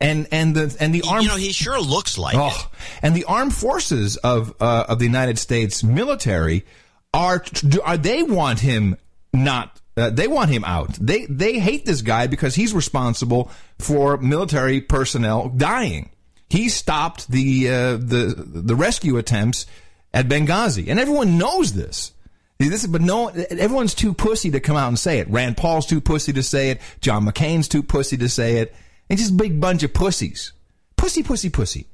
[0.00, 2.78] And and the and the armed You know, he sure looks like oh, it.
[3.02, 6.66] and the armed forces of uh, of the United States military
[7.14, 7.42] are
[7.82, 8.96] are they want him
[9.32, 10.92] not uh, they want him out.
[10.94, 16.10] They they hate this guy because he's responsible for military personnel dying.
[16.48, 19.66] He stopped the uh, the the rescue attempts
[20.12, 22.12] at Benghazi, and everyone knows this.
[22.58, 25.28] This, but no, everyone's too pussy to come out and say it.
[25.28, 26.80] Rand Paul's too pussy to say it.
[27.00, 28.74] John McCain's too pussy to say it.
[29.08, 30.52] It's just a big bunch of pussies.
[30.96, 31.88] Pussy, pussy, pussy.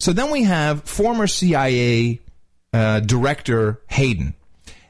[0.00, 2.20] So then we have former CIA
[2.72, 4.34] uh, director Hayden,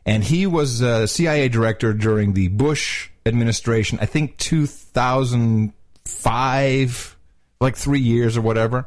[0.07, 3.99] and he was uh, CIA director during the Bush administration.
[4.01, 7.17] I think 2005,
[7.61, 8.87] like three years or whatever.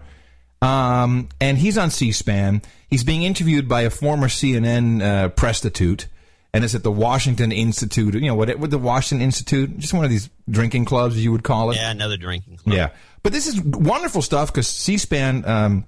[0.62, 2.62] Um, and he's on C-SPAN.
[2.90, 6.08] He's being interviewed by a former CNN uh, prostitute,
[6.54, 8.16] and it's at the Washington Institute.
[8.16, 8.58] You know what?
[8.58, 9.78] What the Washington Institute?
[9.78, 11.78] Just one of these drinking clubs, you would call it.
[11.78, 12.76] Yeah, another drinking club.
[12.76, 12.90] Yeah,
[13.24, 15.86] but this is wonderful stuff because C-SPAN, um,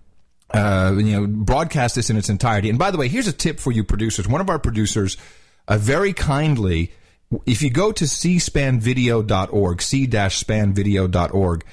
[0.54, 2.70] uh, you know, broadcast this in its entirety.
[2.70, 4.28] And by the way, here's a tip for you producers.
[4.28, 5.18] One of our producers,
[5.68, 6.91] uh, very kindly,
[7.45, 11.66] if you go to cspanvideo.org, c-spanvideo.org,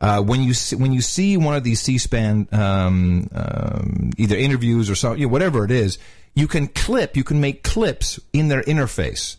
[0.00, 4.90] uh, when you see, when you see one of these C-SPAN um, um, either interviews
[4.90, 5.98] or so, you know, whatever it is,
[6.34, 9.36] you can clip, you can make clips in their interface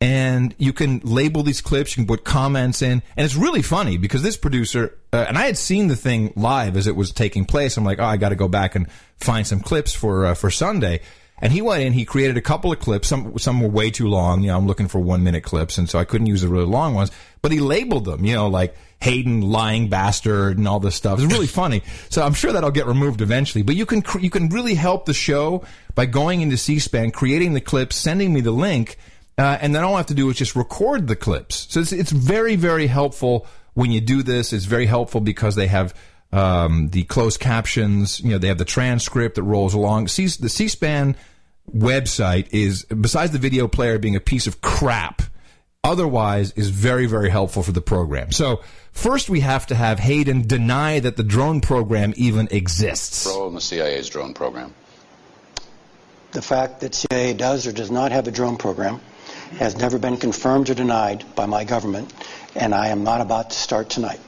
[0.00, 1.96] and you can label these clips.
[1.96, 5.46] You can put comments in, and it's really funny because this producer uh, and I
[5.46, 7.76] had seen the thing live as it was taking place.
[7.76, 10.50] I'm like, oh, I got to go back and find some clips for uh, for
[10.50, 11.00] Sunday.
[11.42, 13.08] And he went in, he created a couple of clips.
[13.08, 14.42] Some some were way too long.
[14.42, 16.66] You know, I'm looking for one minute clips, and so I couldn't use the really
[16.66, 17.10] long ones.
[17.42, 21.18] But he labeled them, you know, like Hayden lying bastard and all this stuff.
[21.18, 21.82] It's really funny.
[22.10, 23.62] So I'm sure that'll get removed eventually.
[23.62, 27.60] But you can you can really help the show by going into C-SPAN, creating the
[27.60, 28.98] clips, sending me the link,
[29.40, 31.66] uh, and then all I have to do is just record the clips.
[31.70, 34.52] So it's, it's very very helpful when you do this.
[34.52, 35.94] It's very helpful because they have.
[36.32, 40.06] Um, the closed captions, you know, they have the transcript that rolls along.
[40.06, 41.16] C- the C-SPAN
[41.74, 45.22] website is, besides the video player being a piece of crap,
[45.82, 48.32] otherwise is very, very helpful for the program.
[48.32, 48.62] So
[48.92, 53.26] first we have to have Hayden deny that the drone program even exists.
[53.26, 54.74] Role in the CIA's drone program.
[56.32, 59.00] The fact that CIA does or does not have a drone program
[59.58, 62.12] has never been confirmed or denied by my government,
[62.54, 64.20] and I am not about to start tonight.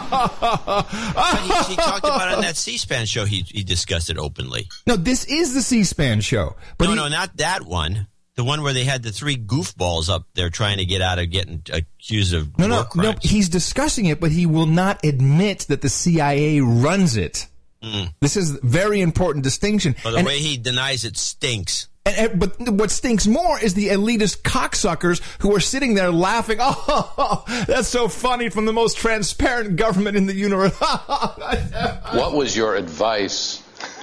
[0.00, 3.24] But he, he talked about it on that C-SPAN show.
[3.24, 4.68] He he discussed it openly.
[4.86, 6.56] No, this is the C-SPAN show.
[6.78, 8.06] But no, he- no, not that one.
[8.36, 11.30] The one where they had the three goofballs up there trying to get out of
[11.30, 13.02] getting accused of No, no, war no.
[13.12, 13.18] crimes.
[13.30, 17.48] He's discussing it, but he will not admit that the CIA runs it.
[17.82, 18.14] Mm.
[18.20, 19.94] This is very important distinction.
[20.04, 21.88] Well, the And- way he denies it stinks.
[22.06, 26.58] And, and- but what stinks more is the elitist cocksuckers who are sitting there laughing.
[26.92, 30.74] Oh, that's so funny from the most transparent government in the universe.
[30.80, 33.62] What was your advice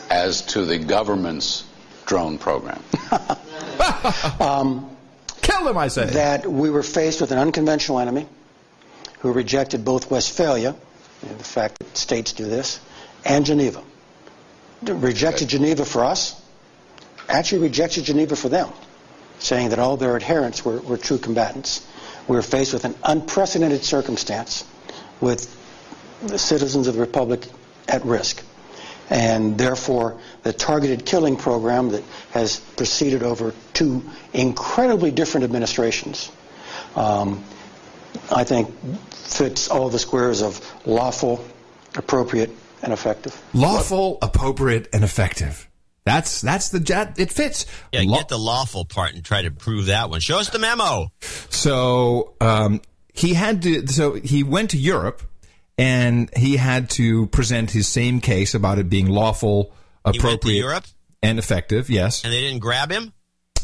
[0.09, 1.65] as to the government's
[2.05, 2.81] drone program?
[4.39, 4.89] Um,
[5.41, 6.05] Kill them, I say.
[6.07, 8.27] That we were faced with an unconventional enemy
[9.19, 10.75] who rejected both Westphalia,
[11.21, 12.79] the fact that states do this,
[13.25, 13.81] and Geneva.
[14.83, 16.39] Rejected Geneva for us,
[17.29, 18.69] actually rejected Geneva for them,
[19.39, 21.85] saying that all their adherents were, were true combatants.
[22.27, 24.65] We were faced with an unprecedented circumstance
[25.21, 25.53] with
[26.23, 27.45] the citizens of the Republic
[27.87, 28.43] at risk.
[29.09, 34.03] And therefore, the targeted killing program that has proceeded over two
[34.33, 36.29] incredibly different administrations,
[36.95, 37.43] um,
[38.35, 38.73] I think
[39.11, 41.43] fits all the squares of lawful,
[41.95, 42.49] appropriate,
[42.83, 43.41] and effective.
[43.53, 45.66] Lawful, appropriate, and effective.
[46.07, 47.19] That's that's the jet.
[47.19, 47.65] It fits.
[47.91, 50.19] Yeah, Law- get the lawful part and try to prove that one.
[50.21, 51.11] Show us the memo.
[51.21, 52.81] So um,
[53.13, 53.87] he had to.
[53.87, 55.21] So he went to Europe,
[55.77, 59.69] and he had to present his same case about it being lawful, He
[60.11, 60.85] went to appropriate, Europe
[61.21, 61.89] and effective.
[61.89, 62.23] Yes.
[62.23, 63.13] and they didn't grab him.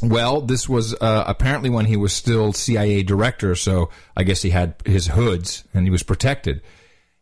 [0.01, 4.49] Well, this was uh, apparently when he was still CIA director, so I guess he
[4.49, 6.61] had his hoods and he was protected.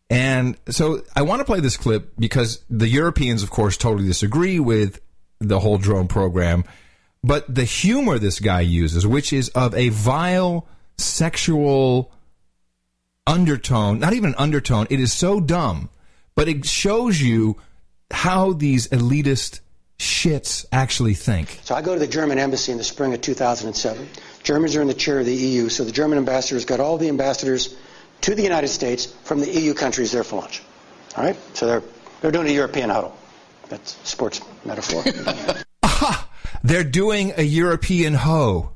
[0.10, 4.60] And so I want to play this clip because the Europeans, of course, totally disagree
[4.60, 5.00] with
[5.42, 6.64] the whole drone program.
[7.24, 10.68] But the humor this guy uses, which is of a vile
[10.98, 12.12] sexual
[13.28, 15.90] undertone, not even an undertone, it is so dumb,
[16.36, 17.58] but it shows you
[18.10, 19.62] how these elitist
[20.00, 21.60] shits actually think.
[21.64, 24.08] So I go to the German embassy in the spring of 2007.
[24.42, 27.08] Germans are in the chair of the EU, so the German ambassador's got all the
[27.08, 27.76] ambassadors
[28.22, 30.64] to the United States from the EU countries there for lunch.
[31.16, 31.38] All right?
[31.56, 31.84] So they're,
[32.22, 33.16] they're doing a European huddle.
[33.72, 35.02] That's sports metaphor.
[36.64, 38.72] They're doing a European hoe.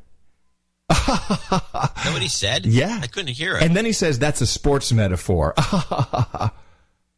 [0.90, 2.66] Is that what he said?
[2.66, 3.02] Yeah.
[3.04, 3.64] I couldn't hear it.
[3.64, 5.54] And then he says that's a sports metaphor.
[5.58, 6.50] oh,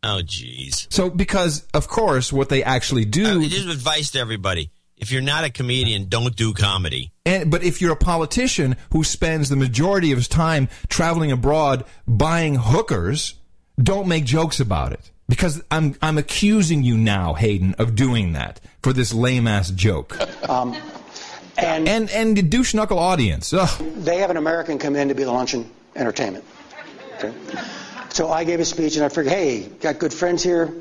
[0.04, 0.92] jeez.
[0.92, 3.42] so, because, of course, what they actually do.
[3.42, 7.12] Uh, Just advice to everybody: if you're not a comedian, don't do comedy.
[7.28, 11.84] And, but if you're a politician who spends the majority of his time traveling abroad
[12.08, 13.36] buying hookers,
[13.78, 15.12] don't make jokes about it.
[15.30, 20.18] Because I'm, I'm accusing you now, Hayden, of doing that for this lame ass joke.
[20.50, 20.76] Um,
[21.58, 23.52] and, and, and the douche knuckle audience.
[23.52, 23.70] Ugh.
[23.98, 26.46] they have an American come in to be the luncheon entertainment.
[27.16, 27.34] Okay?
[28.10, 30.74] So I gave a speech and I figured, hey, got good friends here.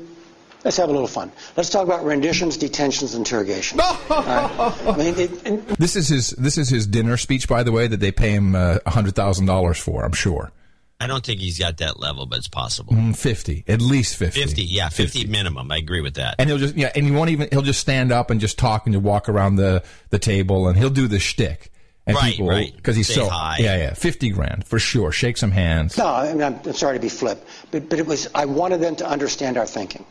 [0.63, 1.31] Let's have a little fun.
[1.55, 3.81] Let's talk about renditions, detentions, interrogations.
[4.09, 4.73] Right?
[4.87, 7.87] I mean, it, and This is his, this is his dinner speech, by the way,
[7.87, 10.51] that they pay him uh, $100,000 for, I'm sure.
[10.99, 12.93] I don't think he's got that level, but it's possible.
[12.93, 14.41] Mm, 50, at least 50.
[14.41, 15.71] 50, yeah, 50, minimum.
[15.71, 16.35] I agree with that.
[16.39, 18.87] And he'll just yeah, and he won't even he'll just stand up and just talk
[18.87, 21.71] and just walk around the the table and he'll do the shtick.
[22.07, 22.73] And Right, people, right.
[22.75, 23.57] Because he's Say so hi.
[23.59, 25.11] yeah yeah fifty grand for sure.
[25.11, 25.97] Shake some hands.
[25.97, 28.79] No, I mean, I'm, I'm sorry to be flip, but, but it was, I wanted
[28.79, 30.05] them to understand our thinking.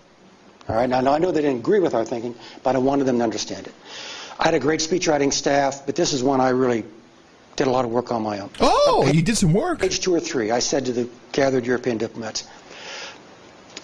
[0.68, 3.04] All right, now, now I know they didn't agree with our thinking, but I wanted
[3.04, 3.74] them to understand it.
[4.38, 6.84] I had a great speech writing staff, but this is one I really
[7.56, 8.50] did a lot of work on my own.
[8.60, 9.80] Oh, you did some work.
[9.80, 12.46] Page two or three, I said to the gathered European diplomats,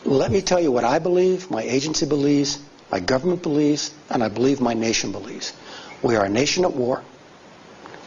[0.05, 2.59] let me tell you what I believe, my agency believes,
[2.91, 5.53] my government believes, and I believe my nation believes.
[6.03, 7.03] We are a nation at war.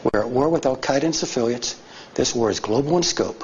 [0.03, 1.79] We're at war with Al Qaeda and its affiliates.
[2.13, 3.43] This war is global in scope.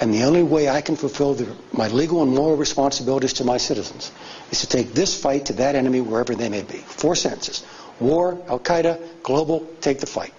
[0.00, 3.58] And the only way I can fulfill the, my legal and moral responsibilities to my
[3.58, 4.10] citizens
[4.50, 6.78] is to take this fight to that enemy wherever they may be.
[6.78, 7.64] Four sentences.
[8.00, 10.32] War, Al Qaeda, global, take the fight.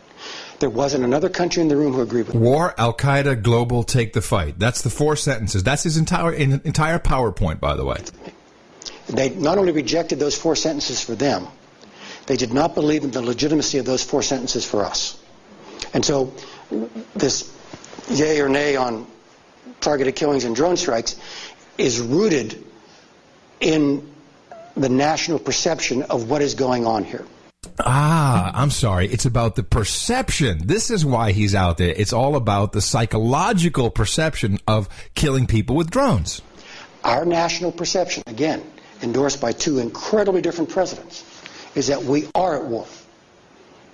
[0.62, 2.36] There wasn't another country in the room who agreed with.
[2.36, 4.60] War, Al Qaeda, global, take the fight.
[4.60, 5.64] That's the four sentences.
[5.64, 7.98] That's his entire entire PowerPoint, by the way.
[9.08, 11.48] They not only rejected those four sentences for them,
[12.28, 15.20] they did not believe in the legitimacy of those four sentences for us.
[15.96, 16.32] And so,
[17.16, 17.52] this
[18.12, 19.08] yay or nay on
[19.80, 21.16] targeted killings and drone strikes
[21.80, 22.64] is rooted
[23.60, 24.08] in
[24.78, 27.26] the national perception of what is going on here.
[27.80, 29.08] Ah, I'm sorry.
[29.08, 30.66] It's about the perception.
[30.66, 31.94] This is why he's out there.
[31.96, 36.42] It's all about the psychological perception of killing people with drones.
[37.04, 38.64] Our national perception, again,
[39.02, 41.24] endorsed by two incredibly different presidents,
[41.76, 42.88] is that we are at war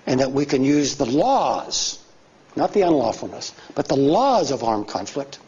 [0.06, 2.00] and that we can use the laws,
[2.56, 5.40] not the unlawfulness, but the laws of armed conflict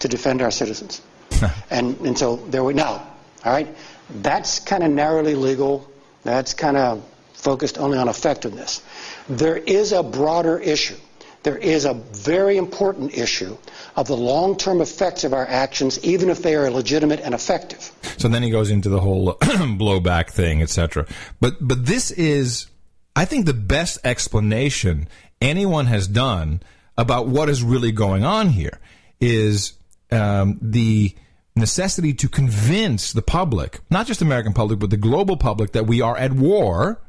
[0.00, 1.00] to defend our citizens.
[1.70, 3.06] and, and so there we now,
[3.44, 3.68] all right?
[4.10, 5.88] That's kind of narrowly legal.
[6.24, 7.04] That's kind of
[7.42, 8.82] focused only on effectiveness.
[9.28, 10.96] There is a broader issue.
[11.42, 13.56] There is a very important issue
[13.96, 17.90] of the long-term effects of our actions, even if they are legitimate and effective.
[18.16, 21.06] So then he goes into the whole blowback thing, etc.
[21.40, 22.68] But but this is,
[23.16, 25.08] I think, the best explanation
[25.40, 26.62] anyone has done
[26.96, 28.78] about what is really going on here
[29.20, 29.72] is
[30.12, 31.12] um, the
[31.56, 35.86] necessity to convince the public, not just the American public, but the global public, that
[35.86, 37.00] we are at war.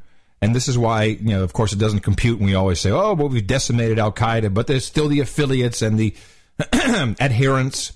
[0.43, 2.37] And this is why, you know, of course, it doesn't compute.
[2.37, 5.81] And we always say, "Oh, well, we've decimated Al Qaeda," but there's still the affiliates
[5.81, 6.13] and the
[6.73, 7.93] adherents.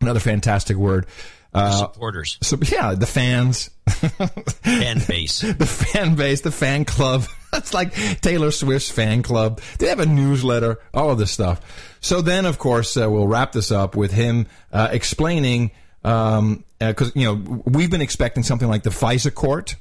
[0.00, 1.06] Another fantastic word.
[1.52, 2.38] Uh, supporters.
[2.40, 7.26] So yeah, the fans, fan base, the fan base, the fan club.
[7.52, 7.92] That's like
[8.22, 9.60] Taylor Swift's fan club.
[9.78, 11.60] They have a newsletter, all of this stuff.
[12.00, 16.64] So then, of course, uh, we'll wrap this up with him uh, explaining because um,
[17.14, 19.76] you know we've been expecting something like the FISA court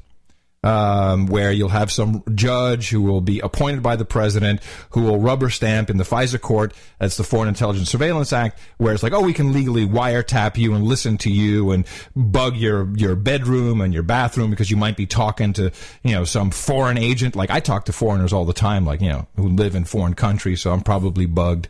[0.64, 4.62] um, where you'll have some judge who will be appointed by the president
[4.92, 6.74] who will rubber stamp in the FISA court.
[7.00, 10.76] That's the Foreign Intelligence Surveillance Act, where it's like, oh, we can legally wiretap you
[10.76, 11.86] and listen to you and
[12.16, 15.72] bug your your bedroom and your bathroom because you might be talking to
[16.04, 17.36] you know some foreign agent.
[17.36, 20.14] Like I talk to foreigners all the time, like you know who live in foreign
[20.14, 21.70] countries, so I'm probably bugged.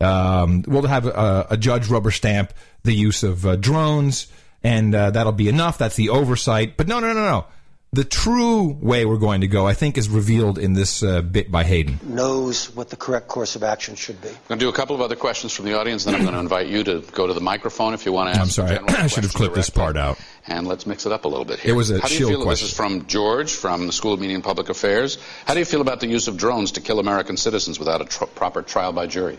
[0.00, 2.54] Um, we'll have a, a, judge rubber stamp
[2.84, 4.28] the use of uh, drones,
[4.62, 5.76] and uh, that'll be enough.
[5.76, 6.78] That's the oversight.
[6.78, 7.46] But no, no, no, no
[7.92, 11.50] the true way we're going to go, I think, is revealed in this uh, bit
[11.50, 11.98] by Hayden.
[12.04, 14.28] Knows what the correct course of action should be.
[14.28, 16.34] I'm going to do a couple of other questions from the audience, then I'm going
[16.34, 18.40] to invite you to go to the microphone if you want to ask.
[18.40, 19.58] I'm sorry, I should have clipped directly.
[19.58, 20.18] this part out.
[20.46, 21.72] And let's mix it up a little bit here.
[21.72, 22.64] It was a How do chill you feel, question.
[22.66, 25.18] This is from George from the School of Media and Public Affairs.
[25.46, 28.04] How do you feel about the use of drones to kill American citizens without a
[28.04, 29.36] tr- proper trial by jury?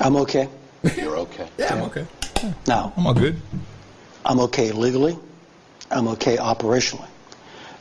[0.00, 0.48] I'm okay.
[0.96, 1.48] You're okay.
[1.58, 2.06] yeah, I'm okay.
[2.66, 3.40] Now, I'm all good.
[4.24, 5.16] I'm okay legally.
[5.92, 7.08] I'm okay operationally.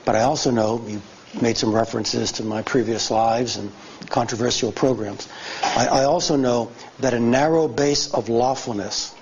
[0.05, 1.01] But I also know you
[1.41, 3.71] made some references to my previous lives and
[4.09, 5.27] controversial programs.
[5.63, 9.15] I, I also know that a narrow base of lawfulness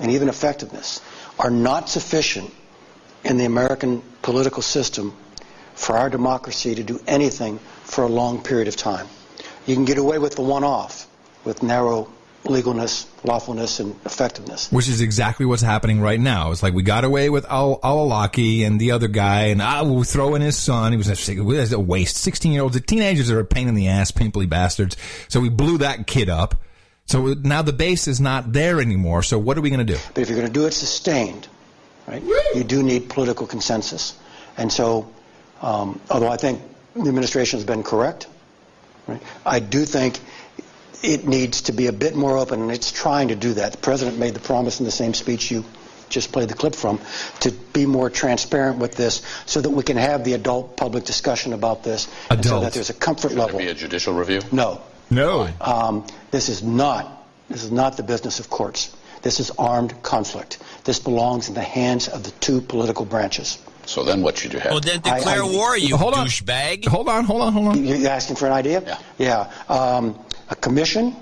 [0.00, 1.00] and even effectiveness
[1.38, 2.52] are not sufficient
[3.24, 5.14] in the American political system
[5.74, 9.06] for our democracy to do anything for a long period of time.
[9.66, 11.06] You can get away with the one-off
[11.44, 12.10] with narrow
[12.44, 14.70] legalness, lawfulness, and effectiveness.
[14.70, 16.50] Which is exactly what's happening right now.
[16.50, 20.04] It's like we got away with Al Awlaki and the other guy, and I will
[20.04, 20.92] throw in his son.
[20.92, 22.16] He was a, a waste.
[22.16, 24.96] 16 year olds, the teenagers are a pain in the ass, pimply bastards.
[25.28, 26.54] So we blew that kid up.
[27.06, 29.22] So now the base is not there anymore.
[29.22, 29.98] So what are we going to do?
[30.12, 31.48] But if you're going to do it sustained,
[32.06, 32.22] right,
[32.54, 34.16] you do need political consensus.
[34.58, 35.10] And so,
[35.62, 36.60] um, although I think
[36.94, 38.26] the administration has been correct,
[39.06, 40.20] right, I do think
[41.02, 43.72] it needs to be a bit more open, and it's trying to do that.
[43.72, 45.64] The president made the promise in the same speech you
[46.08, 46.98] just played the clip from
[47.40, 51.52] to be more transparent with this so that we can have the adult public discussion
[51.52, 53.58] about this and so that there's a comfort Should level.
[53.58, 54.40] There be a judicial review?
[54.50, 54.80] No.
[55.10, 55.48] No.
[55.60, 57.14] Um, this is not
[57.48, 58.94] this is not the business of courts.
[59.22, 60.58] This is armed conflict.
[60.84, 63.58] This belongs in the hands of the two political branches.
[63.88, 64.70] So then what should you have?
[64.72, 66.26] Well, then declare I- I- war, you Hold on.
[66.26, 66.86] douchebag.
[66.86, 67.84] Hold on, hold on, hold on.
[67.84, 68.82] You're asking for an idea?
[69.18, 69.48] Yeah.
[69.68, 69.74] Yeah.
[69.74, 70.18] Um,
[70.50, 71.16] a commission,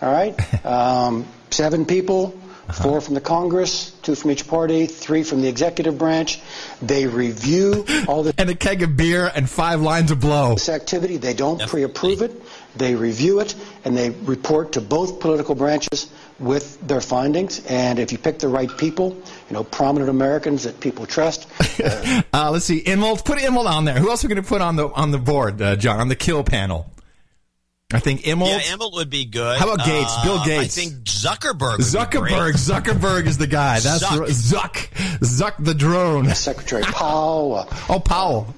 [0.00, 0.34] all right?
[0.64, 2.32] Um, seven people,
[2.68, 2.82] Uh-huh.
[2.82, 6.40] four from the Congress, two from each party, three from the executive branch.
[6.82, 10.54] They review all the And a keg of beer and five lines of blow.
[10.54, 11.18] This activity.
[11.18, 12.32] They don't pre-approve it.
[12.74, 16.08] They review it, and they report to both political branches
[16.40, 17.60] with their findings.
[17.68, 19.16] And if you pick the right people,
[19.48, 21.46] you know, prominent Americans that people trust,
[22.32, 23.24] Uh, let's see, Immelt.
[23.24, 23.98] Put Immelt on there.
[23.98, 26.08] Who else are we going to put on the on the board, uh, John, on
[26.08, 26.90] the kill panel?
[27.92, 28.48] I think Immelt.
[28.48, 29.58] Yeah, Immelt would be good.
[29.58, 30.12] How about Gates?
[30.24, 30.76] Bill Uh, Gates.
[30.76, 31.72] I think Zuckerberg.
[31.72, 32.28] would be Zuckerberg.
[32.40, 32.54] great.
[32.56, 33.78] Zuckerberg is the guy.
[33.78, 34.18] That's Zuck.
[34.20, 34.28] right.
[34.30, 35.18] Zuck.
[35.20, 36.34] Zuck the drone.
[36.34, 38.52] Secretary Powell, uh, Oh, Powell.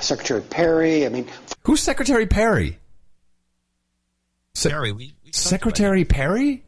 [0.00, 1.04] Secretary Perry.
[1.04, 1.26] I mean,
[1.64, 2.78] Who's Secretary Perry?
[4.54, 6.64] Se- Perry, we, we Secretary Perry?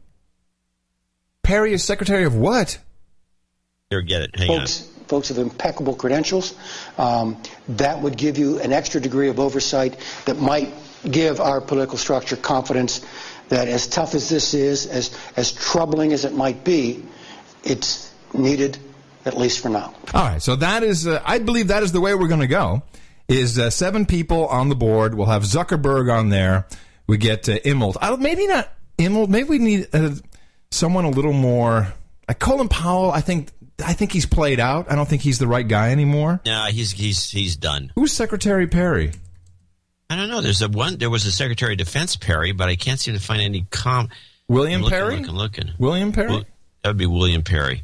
[1.41, 2.77] Perry is Secretary of what?
[3.99, 4.09] About.
[4.09, 4.35] Here, get it.
[4.35, 6.55] Hang folks, folks of impeccable credentials.
[6.97, 10.73] Um, that would give you an extra degree of oversight that might
[11.09, 13.05] give our political structure confidence
[13.49, 17.03] that as tough as this is, as, as troubling as it might be,
[17.63, 18.77] it's needed
[19.25, 19.93] at least for now.
[20.13, 22.47] All right, so that is, uh, I believe that is the way we're going to
[22.47, 22.83] go.
[23.27, 25.13] Is uh, seven people on the board?
[25.13, 26.67] We'll have Zuckerberg on there.
[27.07, 27.97] We get uh, Immelt.
[28.01, 29.29] I don't, maybe not Immelt.
[29.29, 30.11] Maybe we need uh,
[30.71, 31.93] someone a little more.
[32.27, 33.49] Like Colin Powell, I think.
[33.83, 34.91] I think he's played out.
[34.91, 36.41] I don't think he's the right guy anymore.
[36.45, 37.91] No, he's he's he's done.
[37.95, 39.11] Who's Secretary Perry?
[40.09, 40.41] I don't know.
[40.41, 40.97] There's a one.
[40.97, 44.09] There was a Secretary of Defense Perry, but I can't seem to find any com.
[44.47, 45.15] William I'm looking, Perry.
[45.17, 45.69] Looking, looking.
[45.79, 46.29] William Perry.
[46.29, 46.43] Well,
[46.83, 47.83] that would be William Perry.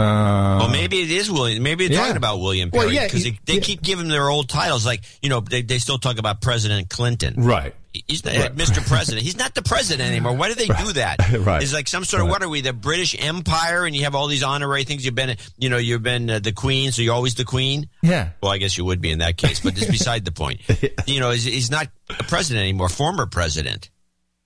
[0.00, 1.62] Uh, well, maybe it is William.
[1.62, 2.00] Maybe they're yeah.
[2.02, 3.60] talking about William Perry yeah, because he- they, they yeah.
[3.60, 4.86] keep giving their old titles.
[4.86, 7.34] Like you know, they, they still talk about President Clinton.
[7.36, 7.74] Right.
[8.06, 8.54] He's not, Right.
[8.54, 8.86] Mr.
[8.86, 9.24] President.
[9.24, 10.32] He's not the president anymore.
[10.36, 11.16] Why do they do that?
[11.40, 11.60] Right.
[11.60, 12.32] It's like some sort of Right.
[12.34, 12.60] what are we?
[12.60, 15.04] The British Empire, and you have all these honorary things.
[15.04, 17.88] You've been, you know, you've been uh, the Queen, so you're always the Queen.
[18.02, 18.30] Yeah.
[18.40, 20.60] Well, I guess you would be in that case, but it's beside the point.
[21.06, 22.88] You know, he's, he's not a president anymore.
[22.88, 23.90] Former president,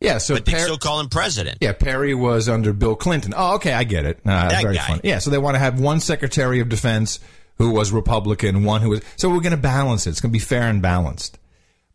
[0.04, 0.18] Yeah.
[0.18, 1.58] So but they Per- still call him president.
[1.60, 3.34] Yeah, Perry was under Bill Clinton.
[3.36, 4.18] Oh, okay, I get it.
[4.24, 4.86] Uh, That very guy.
[4.86, 5.00] funny.
[5.04, 7.18] Yeah, so they want to have one Secretary of Defense
[7.58, 9.02] who was Republican, one who was.
[9.16, 10.10] So we're going to balance it.
[10.10, 11.38] It's going to be fair and balanced.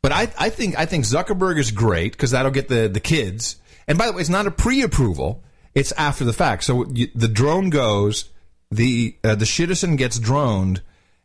[0.01, 3.57] But I, I think I think Zuckerberg is great because that'll get the the kids.
[3.87, 5.43] And by the way, it's not a pre-approval;
[5.75, 6.63] it's after the fact.
[6.63, 8.29] So you, the drone goes,
[8.71, 10.81] the uh, the citizen gets droned,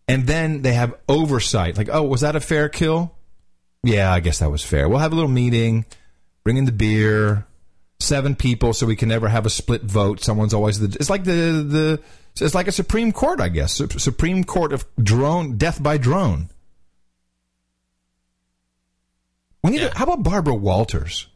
[0.09, 1.77] and then they have oversight.
[1.77, 3.15] Like, oh, was that a fair kill?
[3.85, 4.89] Yeah, I guess that was fair.
[4.89, 5.85] We'll have a little meeting,
[6.45, 7.47] bring in the beer,
[7.99, 10.21] seven people, so we can never have a split vote.
[10.21, 10.97] Someone's always the.
[11.01, 12.01] It's like the the.
[12.41, 13.81] It's like a Supreme Court, I guess.
[13.97, 16.51] Supreme Court of drone death by drone.
[19.63, 19.81] We need.
[19.81, 21.27] To, how about Barbara Walters?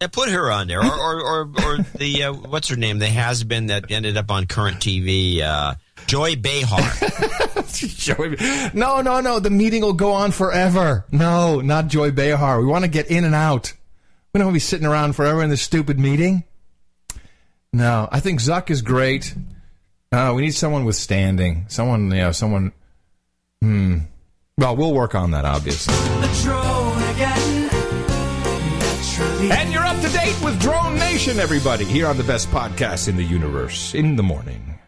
[0.00, 2.98] Yeah, put her on there, or or or, or the uh, what's her name?
[2.98, 5.40] The has been that ended up on current TV.
[5.40, 5.74] Uh,
[6.06, 6.80] Joy Behar.
[7.72, 8.36] Joy,
[8.74, 9.38] no, no, no.
[9.40, 11.04] The meeting will go on forever.
[11.10, 12.60] No, not Joy Behar.
[12.60, 13.72] We want to get in and out.
[14.36, 16.44] We don't want to be sitting around forever in this stupid meeting.
[17.72, 19.34] No, I think Zuck is great.
[20.12, 21.64] Uh, we need someone with standing.
[21.68, 22.72] Someone, you know, someone.
[23.62, 24.00] Hmm.
[24.58, 25.94] Well, we'll work on that, obviously.
[25.94, 27.66] The drone again.
[28.78, 29.50] Naturally.
[29.52, 33.16] And you're up to date with Drone Nation, everybody, here on the best podcast in
[33.16, 34.78] the universe in the morning.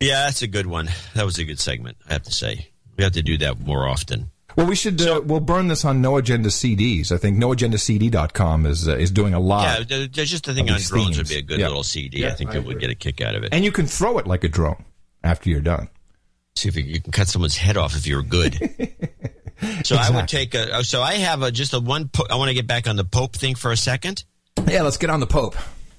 [0.00, 0.88] yeah, that's a good one.
[1.14, 1.96] That was a good segment.
[2.08, 4.32] I have to say, we have to do that more often.
[4.56, 5.00] Well, we should.
[5.00, 7.12] Uh, we'll burn this on No Agenda CDs.
[7.12, 9.88] I think NoAgendaCD.com is uh, is doing a lot.
[9.90, 11.18] Yeah, there's just a thing on drones themes.
[11.18, 11.68] would be a good Yeah.
[11.68, 12.26] little CD.
[12.26, 13.50] I think I it would get a kick out of it.
[13.52, 14.84] And you can throw it like a drone
[15.22, 15.88] after you're done.
[16.56, 18.54] See if you, you can cut someone's head off if you're good.
[19.84, 20.82] so I would take a.
[20.84, 22.08] So I have a just a one.
[22.08, 24.24] Po- I want to get back on the Pope thing for a second.
[24.66, 25.56] Yeah, let's get on the Pope.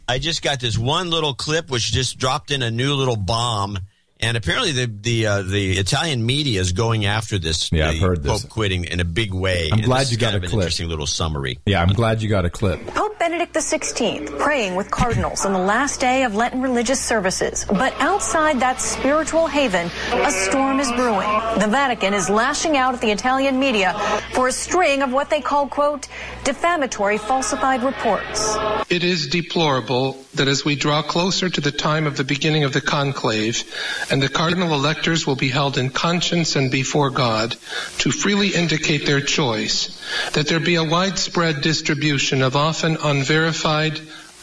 [0.07, 3.79] I just got this one little clip which just dropped in a new little bomb,
[4.21, 7.71] and apparently the the uh, the Italian media is going after this.
[7.71, 8.43] Yeah, I've heard this.
[8.43, 9.69] Pope quitting in a big way.
[9.71, 10.61] I'm And glad you got kind a of an clip.
[10.61, 11.59] Interesting little summary.
[11.65, 12.85] Yeah, I'm glad you got a clip.
[12.87, 17.65] Pope Benedict XVI praying with cardinals on the last day of Lenten religious services.
[17.67, 21.29] But outside that spiritual haven, a storm is brewing.
[21.59, 23.93] The Vatican is lashing out at the Italian media
[24.33, 26.07] for a string of what they call, quote,
[26.43, 28.55] defamatory falsified reports.
[28.89, 32.73] It is deplorable that as we draw closer to the time of the beginning of
[32.73, 33.63] the conclave,
[34.11, 37.55] and the cardinal electors will be held in conscience and before God
[37.99, 39.97] to freely indicate their choice,
[40.33, 43.99] that there be a widespread distribution of often unverified,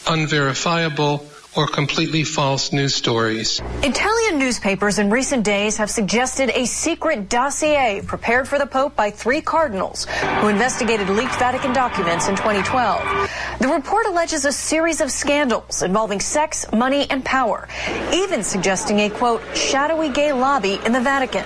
[0.07, 1.27] unverifiable,
[1.59, 3.61] or completely false news stories.
[3.83, 9.11] Italian newspapers in recent days have suggested a secret dossier prepared for the Pope by
[9.11, 10.05] three cardinals
[10.39, 13.59] who investigated leaked Vatican documents in 2012.
[13.59, 17.67] The report alleges a series of scandals involving sex, money, and power,
[18.13, 21.45] even suggesting a quote, shadowy gay lobby in the Vatican.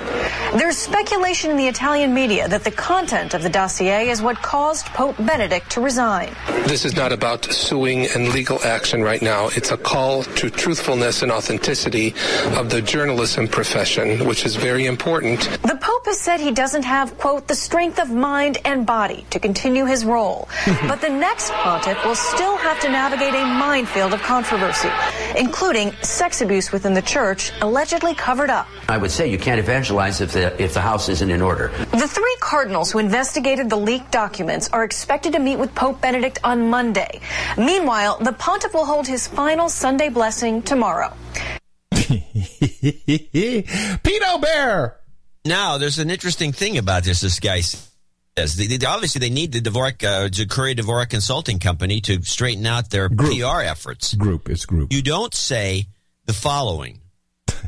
[0.58, 4.84] There's speculation in the Italian media that the content of the dossier is what caused
[4.88, 6.34] Pope Benedict to resign.
[6.66, 9.48] This is not about suing and legal action right now.
[9.48, 12.14] It's a call to truthfulness and authenticity
[12.56, 15.40] of the journalism profession, which is very important.
[15.62, 19.38] The Pope has said he doesn't have, quote, the strength of mind and body to
[19.38, 20.48] continue his role.
[20.88, 24.90] but the next pontiff will still have to navigate a minefield of controversy,
[25.36, 28.66] including sex abuse within the church, allegedly covered up.
[28.88, 31.68] I would say you can't evangelize if the if the house isn't in order.
[31.92, 36.40] The three cardinals who investigated the leaked documents are expected to meet with Pope Benedict
[36.42, 37.20] on Monday.
[37.56, 41.12] Meanwhile, the pontiff will hold his final Sunday blessing tomorrow.
[41.92, 43.66] Pedo
[44.40, 44.96] Bear.
[45.44, 47.20] Now, there's an interesting thing about this.
[47.20, 52.00] This guy says they, they- obviously they need the Dvorak, uh, Curry Dvorak Consulting Company
[52.02, 54.14] to straighten out their PR efforts.
[54.14, 54.92] Group, it's group.
[54.92, 55.88] You don't say
[56.26, 57.00] the following.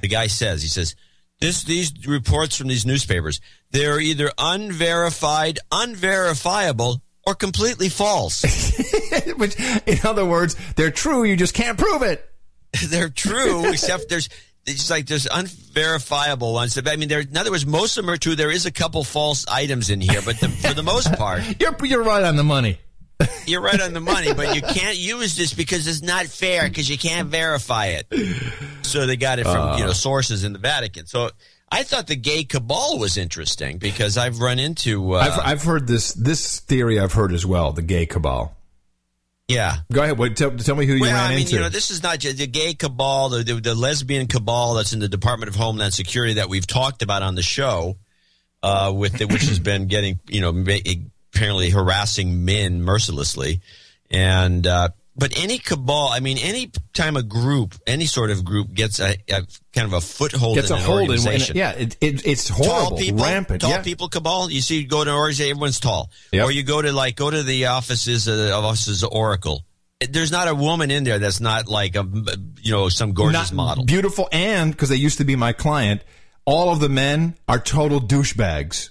[0.01, 0.95] The guy says, he says,
[1.41, 3.41] this, these reports from these newspapers,
[3.73, 8.42] they're either unverified, unverifiable, or completely false.
[9.36, 11.24] Which, in other words, they're true.
[11.24, 12.28] You just can't prove it.
[12.86, 14.28] they're true, except there's
[14.66, 16.78] it's like there's unverifiable ones.
[16.86, 17.20] I mean, there.
[17.20, 18.34] In other words, most of them are true.
[18.34, 21.76] There is a couple false items in here, but the, for the most part, you're
[21.84, 22.78] you're right on the money.
[23.46, 24.32] you're right on the money.
[24.34, 28.06] But you can't use this because it's not fair because you can't verify it.
[28.82, 29.76] So they got it from Uh.
[29.78, 31.06] you know sources in the Vatican.
[31.06, 31.30] So
[31.74, 35.14] I thought the gay cabal was interesting because I've run into.
[35.14, 37.01] Uh, I've I've heard this this theory.
[37.01, 37.72] I've heard as well.
[37.72, 38.56] The gay cabal.
[39.48, 39.78] yeah.
[39.92, 40.16] Go ahead.
[40.16, 41.55] Wait, tell, tell me who you well, ran I mean, into.
[41.55, 44.92] you know, this is not just the gay cabal, the, the, the lesbian cabal that's
[44.92, 47.96] in the Department of Homeland Security that we've talked about on the show,
[48.62, 50.51] uh, with the, which has been getting, you know,
[51.34, 53.60] apparently harassing men mercilessly,
[54.10, 58.73] and uh, but any cabal, I mean, any time a group, any sort of group
[58.73, 59.43] gets a, a
[59.73, 61.57] kind of a foothold Gets in a an hold in, in organization.
[61.57, 63.61] yeah, it, it, it's Tall horrible, people, rampant.
[63.61, 63.82] tall yeah.
[63.82, 64.51] people cabal.
[64.51, 66.11] You see, you go to an organization, everyone's tall.
[66.32, 66.45] Yep.
[66.45, 69.65] Or you go to like go to the offices of, of offices of Oracle.
[70.11, 72.05] There's not a woman in there that's not like a
[72.61, 73.85] you know some gorgeous Not model.
[73.85, 76.03] Beautiful, and because they used to be my client,
[76.45, 78.91] all of the men are total douchebags.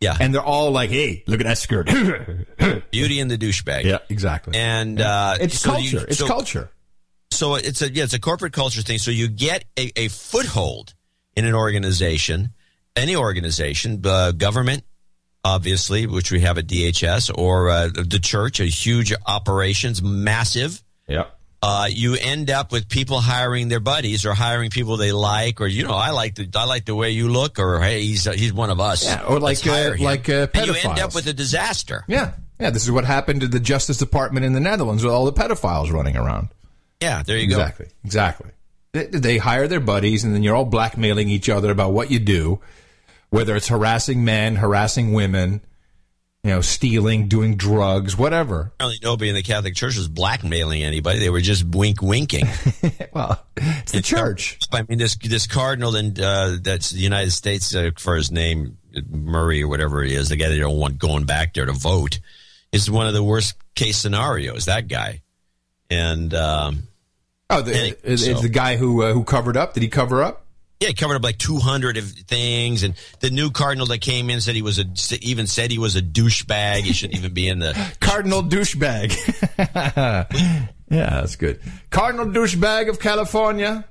[0.00, 1.86] Yeah, and they're all like, "Hey, look at that skirt."
[2.90, 3.84] Beauty and the douchebag.
[3.84, 4.56] yeah, exactly.
[4.58, 5.84] And uh, it's so culture.
[5.98, 6.70] you- it's so- culture.
[7.30, 8.98] So it's a yeah, it's a corporate culture thing.
[8.98, 10.94] So you get a, a foothold
[11.36, 12.50] in an organization,
[12.94, 14.84] any organization, uh, government,
[15.44, 20.82] obviously, which we have at DHS, or uh, the church, a huge operations, massive.
[21.08, 21.24] Yeah.
[21.66, 25.66] Uh, you end up with people hiring their buddies or hiring people they like, or
[25.66, 28.32] you know, I like the I like the way you look, or hey, he's uh,
[28.32, 29.02] he's one of us.
[29.02, 32.04] Yeah, or like, uh, like, uh, and you end up with a disaster.
[32.06, 32.68] Yeah, yeah.
[32.68, 35.90] This is what happened to the Justice Department in the Netherlands with all the pedophiles
[35.90, 36.50] running around.
[37.00, 37.56] Yeah, there you go.
[37.56, 37.86] Exactly.
[38.04, 38.50] Exactly.
[38.92, 42.18] They, they hire their buddies, and then you're all blackmailing each other about what you
[42.18, 42.60] do,
[43.30, 45.62] whether it's harassing men, harassing women,
[46.44, 48.72] you know, stealing, doing drugs, whatever.
[48.74, 51.18] Apparently, nobody in the Catholic Church was blackmailing anybody.
[51.18, 52.46] They were just wink winking.
[53.14, 54.58] well, it's the church.
[54.70, 58.76] I mean, this this cardinal in uh, that's the United States uh, for his name
[59.08, 62.20] Murray or whatever he is, the guy they don't want going back there to vote,
[62.72, 64.66] is one of the worst case scenarios.
[64.66, 65.22] That guy,
[65.88, 66.82] and um,
[67.50, 69.74] Oh, the, Anyway, so- the guy who uh, who covered up.
[69.74, 70.43] Did he cover up?
[70.84, 72.82] Yeah, covered up like two hundred of things.
[72.82, 74.84] And the new cardinal that came in said he was a
[75.20, 76.80] even said he was a douchebag.
[76.80, 79.14] He shouldn't even be in the Cardinal douchebag.
[80.90, 81.60] yeah, that's good.
[81.90, 83.84] Cardinal douchebag of California.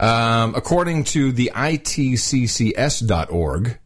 [0.00, 3.78] Um, according to the ITCCS.org,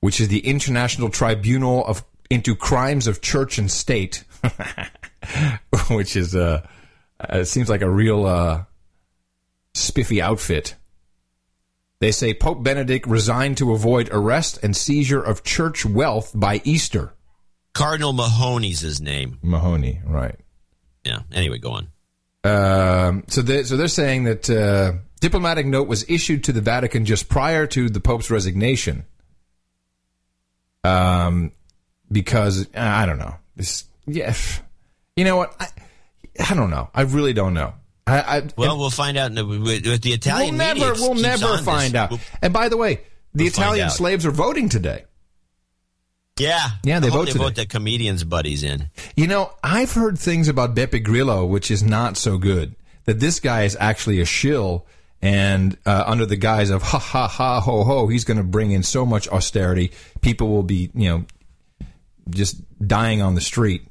[0.00, 4.24] which is the International Tribunal of into Crimes of Church and State,
[5.90, 6.66] which is uh,
[7.28, 8.64] it seems like a real uh,
[9.74, 10.76] spiffy outfit.
[12.04, 17.14] They say Pope Benedict resigned to avoid arrest and seizure of church wealth by Easter.
[17.72, 19.38] Cardinal Mahony's his name.
[19.40, 20.38] Mahony, right?
[21.02, 21.20] Yeah.
[21.32, 21.88] Anyway, go on.
[22.44, 27.06] Um, so, they, so they're saying that uh, diplomatic note was issued to the Vatican
[27.06, 29.06] just prior to the Pope's resignation.
[30.84, 31.52] Um,
[32.12, 33.36] because uh, I don't know.
[33.56, 34.34] This, yeah,
[35.16, 35.56] you know what?
[35.58, 35.68] I,
[36.50, 36.90] I don't know.
[36.94, 37.72] I really don't know.
[38.06, 41.14] I, I Well, we'll find out in the, with, with the Italian we'll never, we'll
[41.14, 41.64] never on this.
[41.64, 42.10] find out.
[42.10, 42.96] We'll- And by the way,
[43.34, 45.04] the We'll Italian slaves are voting today.
[46.38, 47.44] Yeah, Yeah, they I vote they today.
[47.44, 48.90] vote the comedians' buddies in.
[49.16, 52.74] You know, I've heard things about Beppe Grillo, which is not so good.
[53.04, 54.84] That this guy is actually a shill,
[55.22, 58.72] and uh, under the guise of ha ha ha ho ho, he's going to bring
[58.72, 61.24] in so much austerity, people will be, you know,
[62.30, 63.86] just dying on the street.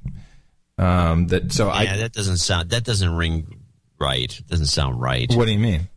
[0.78, 1.98] Um, that so yeah, I.
[1.98, 2.72] that doesn't sound.
[2.72, 3.63] That doesn't ring
[4.04, 4.32] right.
[4.38, 5.32] It Doesn't sound right.
[5.34, 5.88] What do you mean?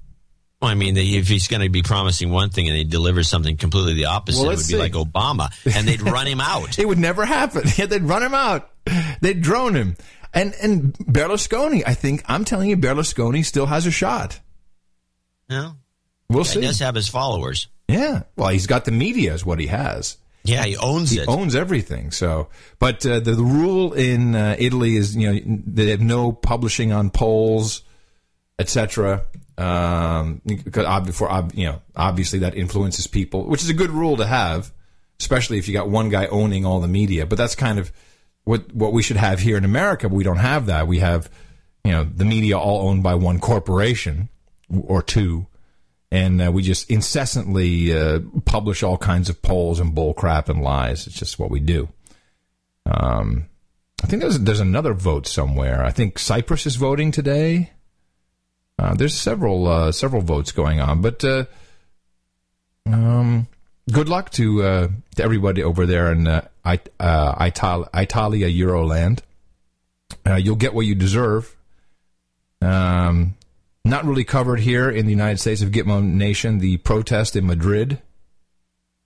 [0.62, 3.28] Well, I mean, that if he's going to be promising one thing and he delivers
[3.28, 4.77] something completely the opposite, Well, it would be see.
[4.78, 6.78] like Obama, and they'd run him out.
[6.83, 7.65] It would never happen.
[7.77, 8.70] Yeah, they'd run him out.
[9.20, 9.97] They'd drone him.
[10.33, 14.41] And and Berlusconi, I think I'm telling you, Berlusconi still has a shot.
[15.49, 15.77] No,
[16.28, 16.61] We'll he see.
[16.62, 17.69] does have his followers.
[17.89, 18.23] Yeah.
[18.37, 20.16] Well, he's got the media, is what he has.
[20.43, 21.28] Yeah, he owns he it.
[21.28, 22.11] owns everything.
[22.11, 26.33] So, but uh, the, the rule in uh, Italy is, you know, they have no
[26.33, 27.83] publishing on polls,
[28.59, 29.23] etc.
[29.59, 30.43] Um,
[31.12, 34.73] for you know, obviously that influences people, which is a good rule to have,
[35.20, 37.27] especially if you got one guy owning all the media.
[37.27, 37.93] But that's kind of
[38.45, 40.09] what what we should have here in America.
[40.09, 40.87] But we don't have that.
[40.87, 41.31] We have,
[41.85, 44.28] you know, the media all owned by one corporation
[44.70, 45.47] or two
[46.11, 50.62] and uh, we just incessantly uh, publish all kinds of polls and bull crap and
[50.62, 51.07] lies.
[51.07, 51.89] It's just what we do.
[52.87, 53.49] Um,
[54.03, 55.85] I think there's there's another vote somewhere.
[55.85, 57.73] I think Cyprus is voting today.
[58.78, 61.44] Uh, there's several uh, several votes going on, but uh,
[62.86, 63.48] um,
[63.90, 69.20] good luck to uh, to everybody over there in uh, It- uh, Ital- Italia Euroland.
[70.39, 71.57] You'll get what you deserve.
[72.61, 73.35] Um,
[73.85, 78.01] not really covered here in the United States of Gitmo Nation, the protest in Madrid.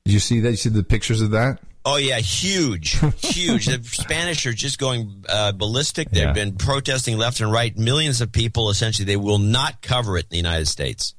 [0.06, 0.51] Did you see that?
[0.51, 1.60] You see the pictures of that?
[1.85, 3.66] Oh yeah, huge, huge.
[3.66, 6.11] the Spanish are just going uh, ballistic.
[6.11, 6.32] They've Yeah.
[6.32, 7.77] been protesting left and right.
[7.77, 8.69] Millions of people.
[8.70, 11.15] Essentially, they will not cover it in the United States.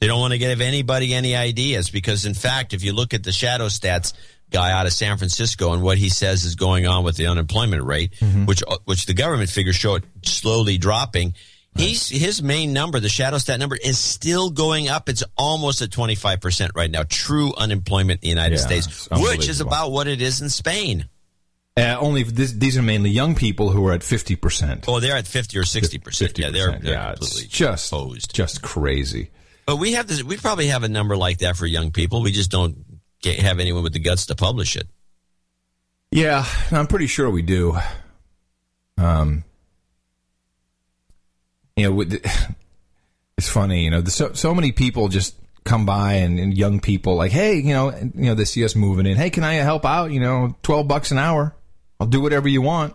[0.00, 3.22] They don't want to give anybody any ideas because, in fact, if you look at
[3.22, 4.12] the shadow stats
[4.50, 7.84] guy out of San Francisco and what he says is going on with the unemployment
[7.84, 8.12] rate,
[8.44, 11.34] which uh, which the government figures show it slowly dropping.
[11.74, 15.08] He's his main number, the shadow stat number, is still going up.
[15.08, 17.02] It's almost at twenty five percent right now.
[17.08, 21.08] True unemployment in the United Yeah, States, which is about what it is in Spain.
[21.74, 24.84] Uh, only this, these are mainly young people who are at fifty percent.
[24.86, 26.38] Oh, they're at fifty or sixty percent.
[26.38, 28.34] Yeah, they're, they're yeah, completely just opposed.
[28.34, 29.30] just crazy.
[29.64, 30.22] But we have this.
[30.22, 32.20] We probably have a number like that for young people.
[32.22, 34.86] We just don't get, have anyone with the guts to publish it.
[36.10, 37.78] Yeah, I'm pretty sure we do.
[38.98, 39.44] Um,
[41.76, 42.00] you know,
[43.38, 43.84] it's funny.
[43.84, 47.30] You know, there's so so many people just come by and, and young people like,
[47.30, 49.16] hey, you know, and, you know, they see us moving in.
[49.16, 50.10] Hey, can I help out?
[50.10, 51.54] You know, twelve bucks an hour.
[52.00, 52.94] I'll do whatever you want.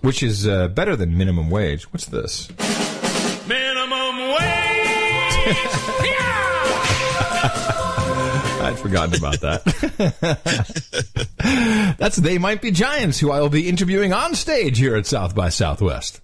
[0.00, 1.92] Which is uh, better than minimum wage.
[1.92, 2.48] What's this?
[3.46, 5.76] Minimum wage.
[8.60, 9.64] I'd forgotten about that.
[11.98, 15.34] That's They Might Be Giants, who I will be interviewing on stage here at South
[15.34, 16.20] by Southwest.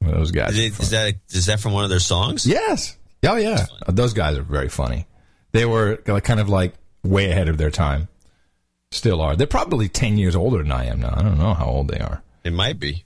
[0.00, 0.52] Those guys.
[0.58, 2.46] Is, it, is that is that from one of their songs?
[2.46, 2.96] Yes.
[3.26, 3.66] Oh, yeah.
[3.88, 5.06] Those guys are very funny.
[5.52, 8.08] They were kind of like way ahead of their time.
[8.90, 9.34] Still are.
[9.34, 11.14] They're probably 10 years older than I am now.
[11.16, 12.22] I don't know how old they are.
[12.44, 13.04] It might be.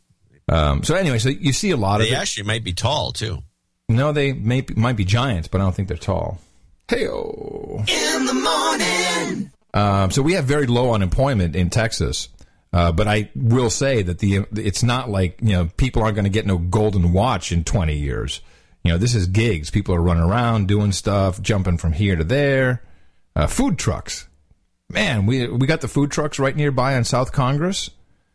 [0.48, 2.16] Um, so, anyway, so you see a lot They of it.
[2.16, 3.42] actually might be tall too.
[3.88, 6.40] No, they may be, might be giants, but I don't think they're tall.
[6.88, 7.84] Hey-o.
[7.86, 9.50] In the morning.
[9.74, 12.28] Um, so we have very low unemployment in Texas.
[12.72, 16.24] Uh, but I will say that the it's not like you know people aren't going
[16.24, 18.40] to get no golden watch in 20 years.
[18.84, 19.70] You know this is gigs.
[19.70, 22.82] People are running around doing stuff, jumping from here to there.
[23.34, 24.28] Uh, food trucks,
[24.90, 25.24] man.
[25.26, 27.90] We we got the food trucks right nearby on South Congress.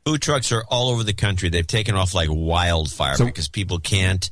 [0.05, 1.49] Food trucks are all over the country.
[1.49, 4.29] They've taken off like wildfire So- because people can't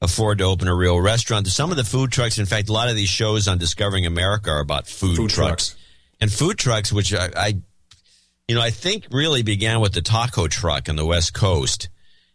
[0.00, 1.46] afford to open a real restaurant.
[1.46, 4.50] Some of the food trucks, in fact, a lot of these shows on Discovering America
[4.50, 5.68] are about food, Food trucks.
[5.68, 5.76] trucks.
[6.20, 7.54] And food trucks, which I, I,
[8.48, 11.88] you know, I think really began with the taco truck on the West Coast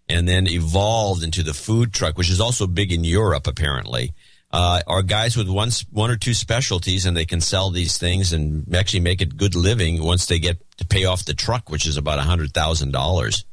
[0.10, 4.14] and then evolved into the food truck, which is also big in Europe, apparently.
[4.54, 8.34] Uh, are guys with one, one or two specialties and they can sell these things
[8.34, 11.88] and actually make a good living once they get to pay off the truck, which
[11.88, 13.46] is about a hundred thousand dollars.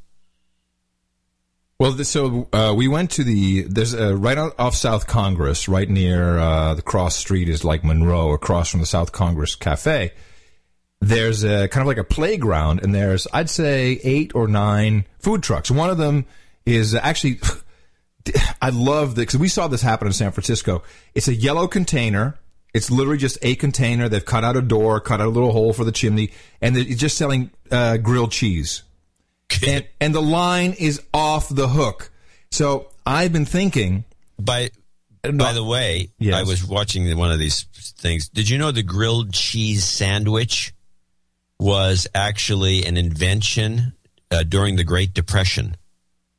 [1.80, 6.74] Well, so uh, we went to the there's right off South Congress, right near uh,
[6.74, 10.10] the cross street is like Monroe, across from the South Congress Cafe.
[11.00, 15.44] There's a kind of like a playground, and there's I'd say eight or nine food
[15.44, 15.70] trucks.
[15.70, 16.26] One of them
[16.66, 17.38] is actually
[18.60, 20.82] I love this because we saw this happen in San Francisco.
[21.14, 22.40] It's a yellow container.
[22.74, 24.09] It's literally just a container.
[24.09, 26.82] They've cut out a door, cut out a little hole for the chimney, and they're
[26.82, 28.82] just selling uh, grilled cheese
[29.66, 32.11] and, and the line is off the hook.
[32.51, 34.05] So I've been thinking.
[34.39, 34.70] By
[35.23, 36.35] by the way, Yes.
[36.35, 37.65] I was watching one of these
[37.99, 38.29] things.
[38.29, 40.73] Did you know the grilled cheese sandwich
[41.59, 43.95] was actually an invention
[44.31, 45.77] uh, during the Great Depression?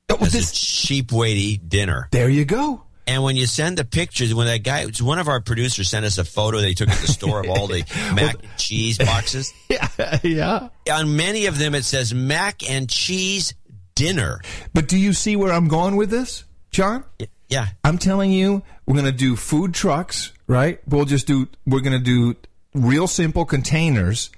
[0.10, 2.08] as a cheap way to eat dinner.
[2.12, 2.84] There you go.
[3.10, 6.20] And when you send the pictures, when that guy, one of our producers sent us
[6.20, 7.80] a photo they took at the store of all the
[8.14, 9.52] mac and cheese boxes.
[9.70, 10.70] Yeah, yeah.
[10.92, 13.56] On many of them, it says mac and cheese
[13.96, 14.40] dinner.
[14.74, 17.04] But do you see where I'm going with this, John?
[17.48, 17.68] Yeah.
[17.84, 20.80] I'm telling you, we're going to do food trucks, right?
[20.88, 22.36] We'll just do, we're going to do
[22.76, 24.30] real simple containers.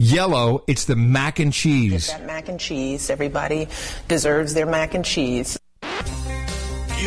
[0.00, 2.08] Yellow, it's the mac and cheese.
[2.08, 3.08] That mac and cheese.
[3.08, 3.68] Everybody
[4.08, 5.59] deserves their mac and cheese.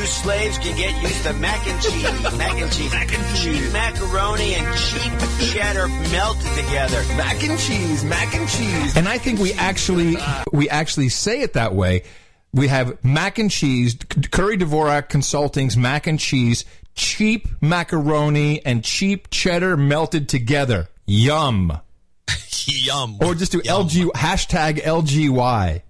[0.04, 2.04] You slaves can get used to mac and cheese,
[2.38, 5.14] mac and cheese, mac and cheese, macaroni and cheap
[5.54, 7.02] cheddar melted together.
[7.16, 8.98] Mac and cheese, mac and cheese.
[8.98, 10.18] And I think we actually
[10.52, 12.04] we actually say it that way.
[12.52, 13.96] We have mac and cheese,
[14.30, 16.66] Curry Dvorak Consulting's mac and cheese,
[16.96, 20.90] cheap macaroni and cheap cheddar melted together.
[21.06, 21.80] Yum.
[22.66, 23.20] Yum.
[23.22, 25.83] Or just do LG hashtag LGY.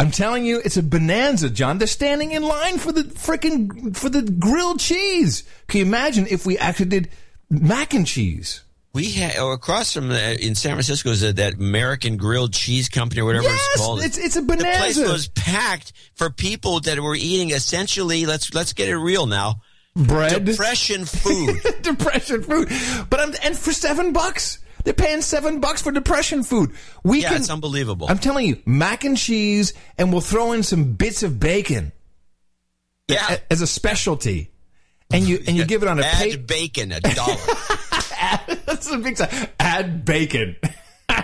[0.00, 1.78] I'm telling you, it's a bonanza, John.
[1.78, 5.44] They're standing in line for the freaking for the grilled cheese.
[5.68, 7.10] Can you imagine if we actually did
[7.50, 8.62] mac and cheese?
[8.92, 12.88] We had oh, across from uh, in San Francisco is that, that American Grilled Cheese
[12.88, 13.98] Company or whatever Yes, it's called.
[13.98, 14.64] it's- it's a bonanza.
[14.70, 18.24] The place was packed for people that were eating essentially.
[18.24, 19.60] Let's let's get it real now.
[19.94, 21.58] Bread, depression food.
[21.82, 22.68] depression food.
[23.10, 26.70] But I'm, and for seven bucks, They're paying seven bucks for depression food.
[27.02, 27.38] We yeah, can.
[27.38, 28.06] it's unbelievable.
[28.08, 31.90] I'm telling you, mac and cheese, and we'll throw in some bits of bacon.
[33.08, 33.38] Yeah.
[33.50, 34.52] as a specialty,
[35.10, 37.34] and you and you give it on a Add bacon, a dollar.
[38.66, 39.48] That's a big sign.
[39.58, 40.54] Add bacon.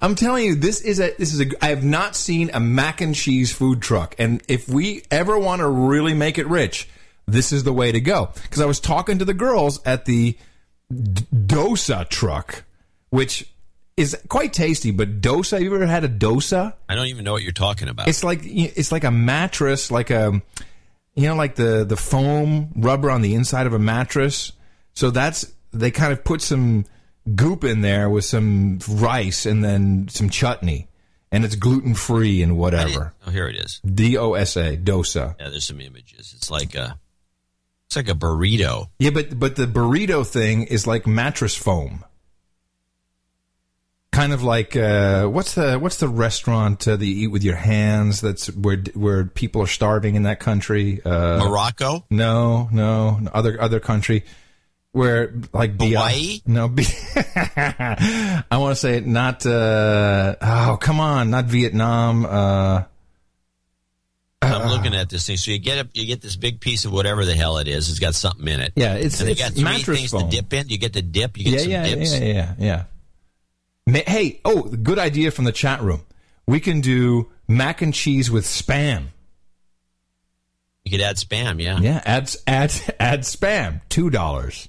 [0.00, 1.46] I'm telling you, this is a this is a.
[1.62, 5.60] I have not seen a mac and cheese food truck, and if we ever want
[5.60, 6.88] to really make it rich,
[7.32, 8.30] this is the way to go.
[8.42, 10.36] Because I was talking to the girls at the
[10.90, 12.64] D- dosa truck,
[13.10, 13.48] which
[13.96, 14.90] is quite tasty.
[14.90, 16.74] But dosa, have you ever had a dosa?
[16.88, 18.08] I don't even know what you're talking about.
[18.08, 20.40] It's like it's like a mattress, like a
[21.14, 24.52] you know, like the the foam rubber on the inside of a mattress.
[24.94, 26.84] So that's they kind of put some
[27.34, 30.88] goop in there with some rice and then some chutney,
[31.30, 33.14] and it's gluten free and whatever.
[33.26, 33.80] oh, here it is.
[33.84, 35.36] D O S A dosa.
[35.40, 36.34] Yeah, there's some images.
[36.36, 36.98] It's like a,
[37.92, 38.88] it's like a burrito.
[38.98, 42.04] Yeah, but but the burrito thing is like mattress foam.
[44.12, 47.56] Kind of like uh, what's the what's the restaurant uh, that you eat with your
[47.56, 48.22] hands?
[48.22, 51.02] That's where where people are starving in that country.
[51.04, 52.04] Uh, Morocco.
[52.08, 54.24] No, no, no, other other country
[54.92, 56.40] where like Hawaii?
[56.46, 56.64] no,
[57.56, 59.44] I want to say it not.
[59.44, 62.24] Uh, oh, come on, not Vietnam.
[62.24, 62.84] Uh,
[64.42, 65.36] I'm looking at this thing.
[65.36, 67.88] So you get a, you get this big piece of whatever the hell it is.
[67.88, 68.72] It's got something in it.
[68.76, 70.28] Yeah, it's- and it's got three mattress things foam.
[70.28, 70.68] to dip in.
[70.68, 71.38] You get the dip.
[71.38, 72.12] You get yeah, some yeah, dips.
[72.18, 72.84] yeah, yeah, yeah.
[73.86, 76.02] Ma- Hey, oh, good idea from the chat room.
[76.46, 79.06] We can do mac and cheese with spam.
[80.84, 81.62] You could add spam.
[81.62, 81.78] Yeah.
[81.80, 83.80] Yeah, add add add spam.
[83.88, 84.68] Two dollars.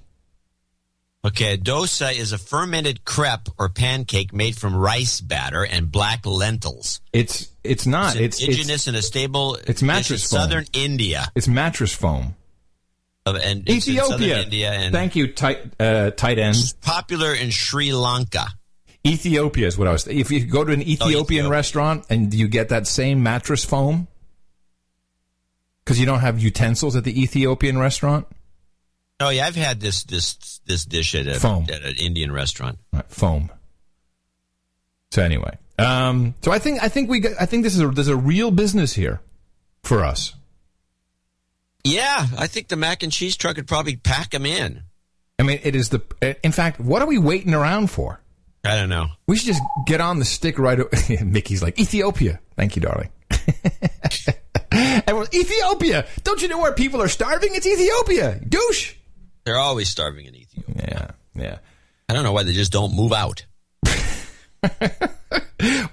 [1.26, 7.00] Okay, dosa is a fermented crepe or pancake made from rice batter and black lentils.
[7.14, 8.18] It's it's not.
[8.18, 9.58] It's it's indigenous and a stable.
[9.66, 10.40] it's mattress foam.
[10.41, 11.32] southern India.
[11.34, 12.36] it's mattress foam.
[13.26, 14.41] Of, and it's in Ethiopia.
[14.41, 16.58] India and Thank you, tight uh, tight end.
[16.82, 18.48] popular in Sri Lanka.
[19.06, 20.08] Ethiopia is what I was.
[20.08, 21.50] If you go to an Ethiopian Ethiopia.
[21.50, 24.10] restaurant and you get that same mattress foam,
[25.84, 28.28] because you don't have utensils at the Ethiopian restaurant,
[29.19, 31.65] Oh yeah, I've had this this this dish at, a, Foam.
[31.72, 32.80] at an Indian restaurant.
[32.91, 33.49] Right, foam.
[35.11, 37.88] So anyway, um, so I think I think we got, I think this is a,
[37.88, 39.22] there's a real business here
[39.84, 40.34] for us.
[41.84, 44.84] Yeah, I think the mac and cheese truck could probably pack them in.
[45.40, 46.02] I mean, it is the.
[46.44, 48.19] In fact, what are we waiting around for?
[48.65, 49.07] I don't know.
[49.27, 50.80] We should just get on the stick right.
[50.80, 50.90] o-
[51.26, 52.40] Mickey's like Ethiopia.
[52.56, 53.10] Thank you, darling.
[54.72, 56.06] Everyone, Ethiopia.
[56.23, 57.49] Don't you know where people are starving?
[57.53, 58.40] It's Ethiopia.
[58.48, 58.95] Douche.
[59.45, 61.15] They're always starving in Ethiopia.
[61.36, 61.57] Yeah, yeah.
[62.10, 63.45] I don't know why they just don't move out.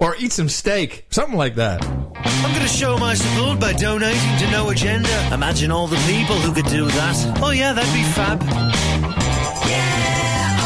[0.01, 1.85] Or eat some steak, something like that.
[1.85, 5.29] I'm going to show my support by donating to No Agenda.
[5.33, 7.39] Imagine all the people who could do that.
[7.43, 8.43] Oh, yeah, that'd be fab.
[8.43, 8.51] Yeah,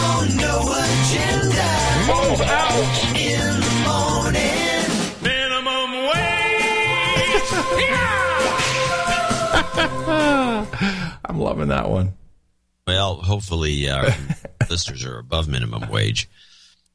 [0.07, 1.69] on No Agenda.
[2.09, 3.13] Move out.
[3.13, 4.89] In the morning.
[5.21, 7.45] Minimum wage.
[10.07, 11.17] yeah!
[11.27, 12.15] I'm loving that one.
[12.87, 14.09] Well, hopefully our
[14.71, 16.29] listeners are above minimum wage.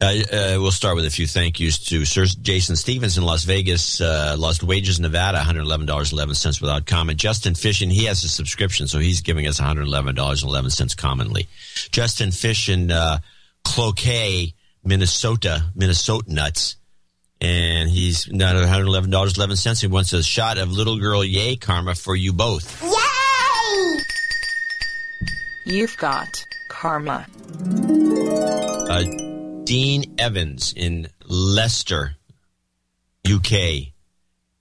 [0.02, 3.44] Uh, uh, we'll start with a few thank yous to Sir Jason Stevens in Las
[3.44, 7.18] Vegas, uh, Lost Wages, Nevada, $111.11 without comment.
[7.18, 11.48] Justin Fishin, he has a subscription, so he's giving us $111.11 commonly.
[11.92, 13.18] Justin Fish in uh,
[13.66, 14.54] Cloquet,
[14.86, 16.76] Minnesota, Minnesota nuts.
[17.42, 19.82] And he's not $111.11.
[19.82, 22.82] He wants a shot of Little Girl Yay Karma for you both.
[25.70, 27.28] You've got karma.
[28.90, 29.04] Uh,
[29.66, 32.16] Dean Evans in Leicester,
[33.32, 33.94] UK,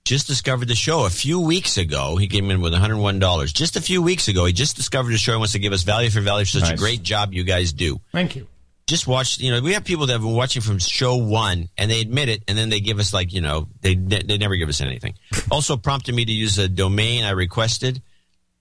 [0.05, 2.15] just discovered the show a few weeks ago.
[2.17, 3.53] He came in with $101.
[3.55, 5.81] Just a few weeks ago, he just discovered the show and wants to give us
[5.81, 7.99] value for value for such a great job you guys do.
[8.11, 8.45] Thank you.
[8.85, 11.89] Just watch, you know, we have people that have been watching from show one and
[11.89, 14.69] they admit it and then they give us like, you know, they, they never give
[14.69, 15.15] us anything.
[15.51, 17.99] also prompted me to use a domain I requested.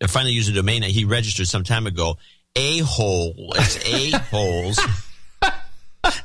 [0.03, 2.17] I finally used a domain that he registered some time ago.
[2.57, 3.53] A hole.
[3.57, 3.77] It's
[4.15, 4.81] a holes.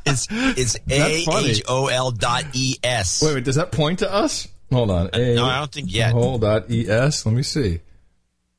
[0.06, 3.22] It's it's a h o l dot e s.
[3.24, 4.48] Wait, wait, does that point to us?
[4.72, 5.10] Hold on.
[5.14, 6.12] A- no, I don't think yet.
[6.14, 7.26] Hold dot es.
[7.26, 7.80] Let me see.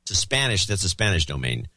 [0.02, 0.66] It's a Spanish.
[0.66, 1.68] That's a Spanish domain,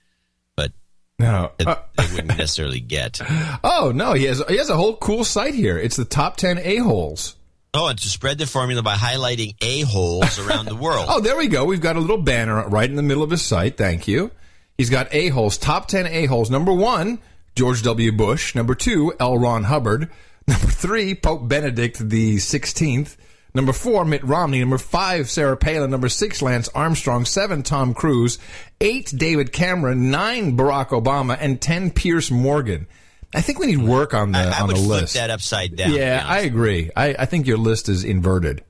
[0.56, 0.72] but
[1.18, 1.52] No.
[1.60, 3.22] it, Uh, they wouldn't necessarily get.
[3.64, 5.78] oh no, he has he has a whole cool site here.
[5.78, 7.36] It's the top ten a holes.
[7.74, 11.06] Oh, and to spread the formula by highlighting a holes around the world.
[11.10, 11.64] Oh, there we go.
[11.64, 13.78] We've got a little banner right in the middle of his site.
[13.78, 14.32] Thank you.
[14.78, 15.58] He's got a holes.
[15.58, 16.50] Top ten a holes.
[16.50, 17.20] Number one,
[17.56, 18.12] George W.
[18.12, 18.54] Bush.
[18.56, 19.38] Number two, L.
[19.38, 20.10] Ron Hubbard.
[20.48, 23.18] Number three, Pope Benedict the Sixteenth.
[23.54, 24.60] Number four, Mitt Romney.
[24.60, 25.90] Number five, Sarah Palin.
[25.90, 27.26] Number six, Lance Armstrong.
[27.26, 28.38] Seven, Tom Cruise.
[28.80, 30.12] Eight, David Cameron.
[30.12, 31.36] Nine, Barack Obama.
[31.40, 32.86] And ten, Piers Morgan.
[33.34, 35.16] I think we need work on the I on would the flip list.
[35.16, 35.92] that upside down.
[35.94, 36.92] yeah, I agree.
[36.96, 38.64] I, I think your list is inverted.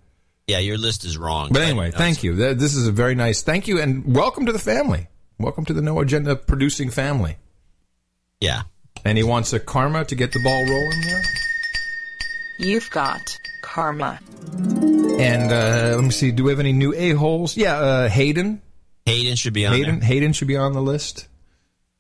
[0.48, 1.50] Yeah, your list is wrong.
[1.52, 2.34] But anyway, thank you.
[2.36, 5.10] This is a very nice thank you and welcome to the family.
[5.40, 7.38] Welcome to the No Agenda producing family.
[8.42, 8.64] Yeah.
[9.06, 11.22] And he wants a karma to get the ball rolling there.
[12.58, 13.22] You've got
[13.62, 14.20] karma.
[14.52, 16.32] And uh, let me see.
[16.32, 17.56] Do we have any new a holes?
[17.56, 18.64] Yeah, uh, Hayden.
[19.06, 20.00] Hayden should be on Hayden.
[20.00, 20.08] there.
[20.08, 21.28] Hayden should be on the list.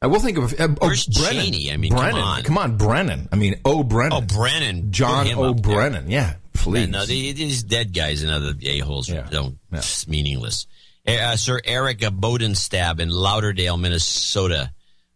[0.01, 1.45] I will think of uh, oh, Where's Brennan.
[1.45, 1.71] Cheney?
[1.71, 2.41] I mean, come on.
[2.41, 3.29] come on, Brennan.
[3.31, 3.83] I mean, O.
[3.83, 4.13] Brennan.
[4.13, 4.91] Oh, Brennan.
[4.91, 5.53] John Put O.
[5.53, 6.09] Brennan.
[6.09, 6.81] Yeah, please.
[6.81, 10.65] Yeah, no, these dead guys and other a holes don't it's meaningless.
[11.07, 14.71] Uh, Sir Eric Bodenstab in Lauderdale, Minnesota,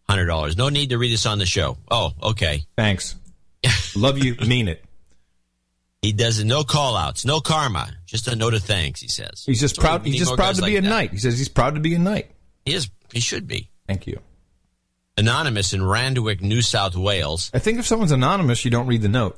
[0.10, 0.56] hundred dollars.
[0.58, 1.78] No need to read this on the show.
[1.90, 2.64] Oh, okay.
[2.78, 3.16] Thanks.
[3.96, 4.36] Love you.
[4.48, 4.84] mean it.
[6.02, 9.02] He does no call outs, no karma, just a note of thanks.
[9.02, 10.04] He says He's just So proud.
[10.06, 10.90] He's just proud to be like a that.
[10.90, 11.12] knight.
[11.12, 12.32] He says he's proud to be a knight.
[12.66, 12.90] He is.
[13.14, 13.70] He should be.
[13.88, 14.20] Thank you.
[15.18, 17.52] Anonymous in Randwick, New South Wales.
[17.54, 19.38] I think if someone's anonymous, you don't read the note.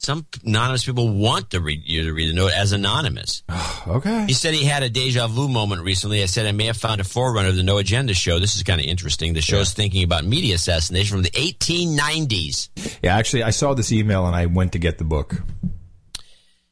[0.00, 3.42] Some anonymous people want to read you to read the note as anonymous.
[3.86, 4.24] okay.
[4.26, 6.22] He said he had a deja vu moment recently.
[6.22, 8.38] I said I may have found a forerunner of the No Agenda show.
[8.38, 9.34] This is kind of interesting.
[9.34, 12.70] The show's thinking about media assassination from the 1890s.
[13.02, 15.34] Yeah, actually, I saw this email and I went to get the book.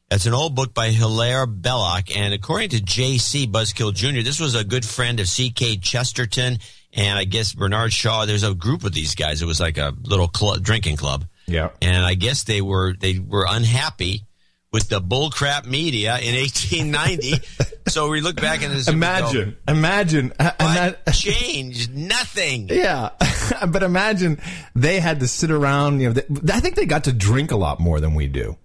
[0.09, 3.45] That's an old book by Hilaire Belloc, and according to J.C.
[3.45, 5.77] Buzzkill Jr., this was a good friend of G.K.
[5.77, 6.57] Chesterton,
[6.93, 8.25] and I guess Bernard Shaw.
[8.25, 9.43] There's a group of these guys.
[9.43, 11.25] It was like a little club, drinking club.
[11.49, 11.69] Yeah.
[11.81, 14.23] and I guess they were they were unhappy
[14.71, 17.41] with the bullcrap media in 1890.
[17.87, 22.69] so we look back and Imagine, imagine, uh, ima- changed nothing.
[22.71, 23.09] yeah,
[23.67, 24.39] but imagine
[24.75, 25.99] they had to sit around.
[26.01, 28.57] You know, they, I think they got to drink a lot more than we do.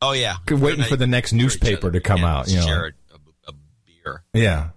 [0.00, 2.48] Oh yeah, waiting for the next newspaper to come out.
[2.48, 3.52] You know, share a, a
[3.86, 4.24] beer.
[4.34, 4.70] yeah.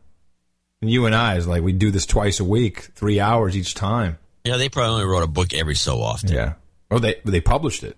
[0.82, 3.74] And you and I is like we do this twice a week, three hours each
[3.74, 4.20] time.
[4.44, 6.32] Yeah, they probably only wrote a book every so often.
[6.32, 6.54] Yeah.
[6.96, 7.98] Oh, they they published it.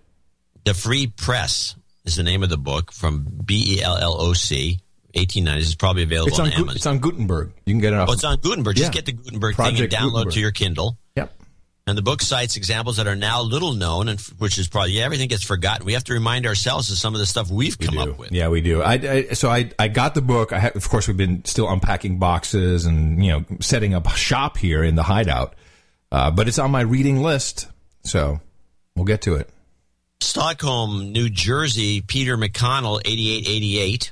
[0.64, 1.76] The Free Press
[2.06, 4.80] is the name of the book from B E L L O C.
[5.16, 6.76] 1890s is probably available It's on on, Amazon.
[6.76, 7.52] it's on Gutenberg.
[7.66, 8.10] You can get it off.
[8.10, 8.76] Oh, it's on Gutenberg.
[8.76, 8.94] Just Yeah.
[9.02, 10.34] get the Gutenberg Project thing and download Gutenberg.
[10.34, 10.98] to your Kindle.
[11.16, 11.34] Yep.
[11.88, 14.92] And the book cites examples that are now little known, and f- which is probably
[14.92, 15.86] yeah, everything gets forgotten.
[15.86, 18.32] We have to remind ourselves of some of the stuff we've come up with.
[18.34, 18.82] Yeah, we do.
[18.82, 20.52] I, I so I I got the book.
[20.54, 24.16] I ha of course we've been still unpacking boxes and you know setting up a
[24.16, 25.56] shop here in the hideout,
[26.12, 27.68] uh, but it's on my reading list.
[28.04, 28.40] So
[28.98, 29.50] we'll get to it.
[30.20, 34.12] Stockholm, New Jersey, Peter McConnell, 8888.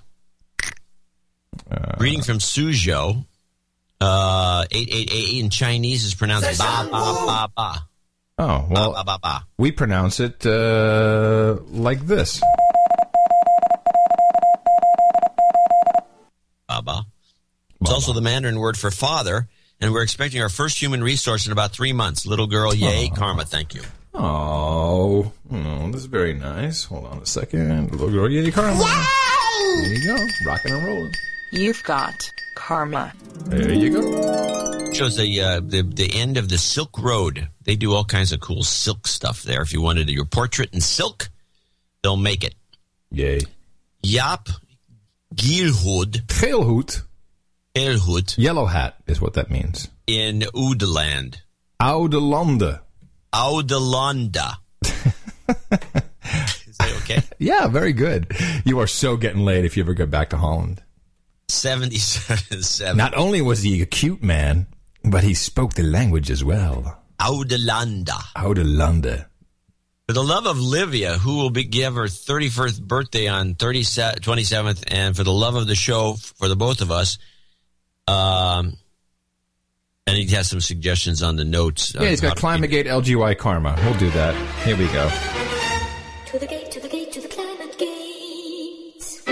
[1.70, 3.26] Uh, Reading from Suzhou,
[4.02, 7.88] uh, 8888 in Chinese is pronounced ba ba ba ba.
[8.38, 9.46] Oh well, Ba, ba, ba.
[9.58, 12.42] we pronounce it uh, like this.
[16.68, 17.06] Baba.
[17.82, 19.48] It's also the Mandarin word for father,
[19.80, 22.26] and we're expecting our first human resource in about three months.
[22.26, 23.84] Little girl, yay, karma, thank you.
[24.18, 26.86] Oh, oh, this is very nice.
[26.86, 27.92] Hold on a second.
[27.92, 28.80] Little girl, yay, karma.
[28.80, 31.14] There you go, rocking and rolling.
[31.52, 32.14] You've got
[32.56, 33.14] karma.
[33.48, 34.94] There you go.
[34.94, 37.50] Shows the, uh, the the end of the Silk Road.
[37.64, 39.62] They do all kinds of cool silk stuff there.
[39.62, 41.30] If you wanted your portrait in silk,
[42.02, 42.56] they'll make it.
[43.12, 43.42] Yay.
[44.04, 44.50] Jaap
[45.34, 46.26] Gielhoed.
[46.28, 47.02] Geelhoed.
[47.76, 49.90] Geelhoed Yellow hat is what that means.
[50.08, 51.38] in Oudeland.
[51.82, 52.80] Oudelande.
[53.36, 54.56] Oudelanda.
[54.86, 57.22] Is that okay?
[57.38, 58.32] Yeah, very good.
[58.64, 60.82] You are so getting laid if you ever go back to Holland.
[61.50, 64.68] 77 Not only was he a cute man,
[65.04, 66.98] but he spoke the language as well.
[67.20, 68.20] Oudelanda.
[68.38, 69.26] Oudelande.
[70.08, 74.84] For the love of Livia, who will be, give her 31st birthday on 30, 27th,
[74.88, 77.18] and for the love of the show, for the both of us,
[78.08, 78.78] um,
[80.08, 81.96] and he has some suggestions on the notes.
[81.96, 83.76] Yeah, he's got Climategate LGY Karma.
[83.84, 84.36] We'll do that.
[84.64, 85.10] Here we go.
[86.28, 89.24] To the gate, to the gate, to the climate gates.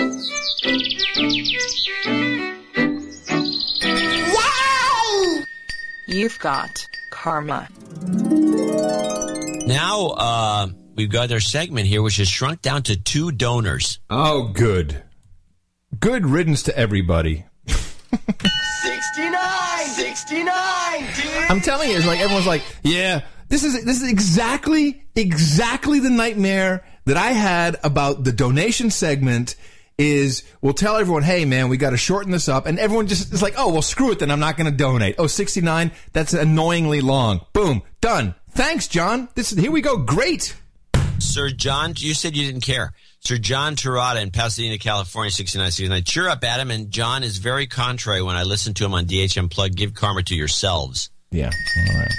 [5.38, 5.44] Yay!
[6.08, 7.68] You've got karma.
[9.68, 14.00] Now, uh, we've got our segment here, which has shrunk down to two donors.
[14.10, 15.04] Oh, good.
[16.00, 17.46] Good riddance to everybody.
[18.82, 19.88] 69!
[19.88, 21.08] 69!
[21.16, 21.50] Dude!
[21.50, 26.10] I'm telling you, it's like everyone's like, yeah, this is this is exactly exactly the
[26.10, 29.56] nightmare that I had about the donation segment.
[29.96, 33.32] Is we'll tell everyone, hey man, we got to shorten this up, and everyone just
[33.32, 35.16] is like, oh well, screw it, then I'm not going to donate.
[35.20, 37.46] Oh, 69, that's annoyingly long.
[37.54, 38.34] Boom, done.
[38.52, 39.30] Thanks, John.
[39.36, 39.98] This here we go.
[39.98, 40.56] Great.
[41.20, 42.94] Sir John, you said you didn't care.
[43.26, 46.04] Sir John Tirada in Pasadena, California, 6969.
[46.04, 46.70] Cheer up, Adam.
[46.72, 49.76] And John is very contrary when I listen to him on DHUnplugged.
[49.76, 51.10] Give karma to yourselves.
[51.32, 51.50] Yeah.
[51.78, 52.12] All right.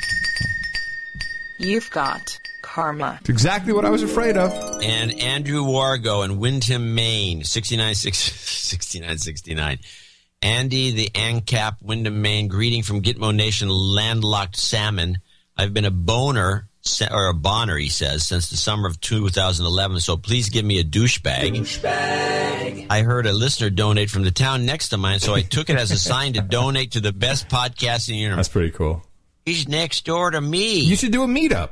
[1.58, 3.18] You've got karma.
[3.20, 4.50] It's exactly what I was afraid of.
[4.82, 9.78] And Andrew Wargo in Windham, Maine, 6969.
[10.42, 12.48] Andy the ANCAP, Windham, Maine.
[12.48, 15.18] Greeting from Gitmo Nation, landlocked salmon.
[15.54, 16.70] I've been a boner, se-
[17.10, 20.84] or a boner, he says, since the summer of 2011, so please give me a
[20.84, 21.54] douchebag.
[21.54, 22.86] Douchebag.
[22.90, 25.76] I heard a listener donate from the town next to mine, so I took it
[25.76, 28.36] as a sign to donate to the best podcast in the universe.
[28.46, 29.02] That's pretty cool.
[29.46, 30.80] He's next door to me.
[30.80, 31.70] You should do a meetup.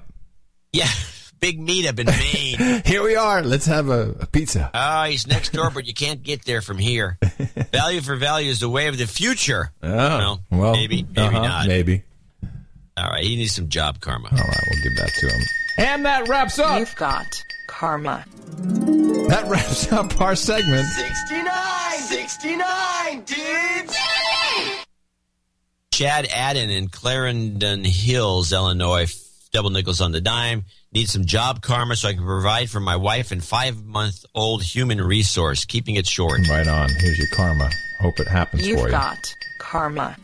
[0.73, 0.89] Yeah,
[1.41, 2.83] big meetup in Maine.
[2.87, 3.43] Here we are.
[3.43, 4.71] Let's have a, a pizza.
[4.73, 7.19] Oh, he's next door, but you can't get there from here.
[7.73, 9.73] value for value is the way of the future.
[9.83, 11.67] Oh, well, well, maybe, maybe uh-huh, not.
[11.67, 12.05] Maybe.
[12.97, 14.29] All right, he needs some job karma.
[14.31, 15.41] All right, we'll give that to him.
[15.79, 16.79] And that wraps up.
[16.79, 17.27] You've got
[17.69, 18.25] karma.
[19.29, 20.87] That wraps up our segment.
[20.87, 21.99] 69!
[22.01, 23.97] 69, dudes!
[25.93, 29.07] Chad Adden in Clarendon Hills, Illinois,
[29.53, 30.65] double nickels on the dime.
[30.93, 34.63] Need some job karma so I can provide for my wife and five month old
[34.63, 35.65] human resource.
[35.65, 36.47] Keeping it short.
[36.49, 36.91] Right on.
[36.99, 37.71] Here's your karma.
[38.01, 38.91] Hope it happens You've for you.
[38.93, 39.35] got
[39.73, 40.15] karma.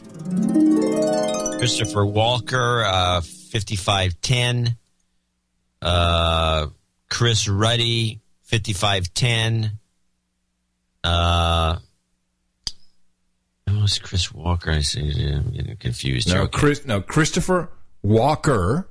[1.57, 4.77] Christopher Walker, uh, 5510.
[5.81, 6.67] Uh,
[7.09, 9.79] Chris Ruddy, 5510.
[11.03, 11.79] Uh,
[13.71, 14.71] who was Chris Walker?
[14.71, 15.33] I see.
[15.33, 16.29] I'm getting confused.
[16.29, 16.43] No, here.
[16.43, 16.59] Okay.
[16.59, 17.71] Chris, no, Christopher
[18.03, 18.87] Walker,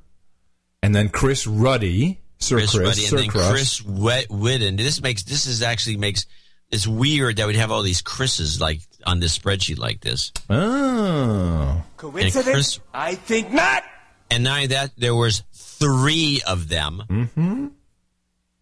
[0.82, 3.50] and then Chris Ruddy, Sir Chris, Chris, Ruddy, Sir and then Chris.
[3.52, 4.78] Chris Wet- Whitten.
[4.78, 6.26] This makes this is actually makes
[6.72, 10.32] it's weird that we'd have all these Chris's like on this spreadsheet like this.
[10.50, 12.44] Oh, Coincidence?
[12.52, 13.84] Chris- I think not!
[14.30, 17.04] And not only that, there was three of them.
[17.10, 17.68] Mm-hmm.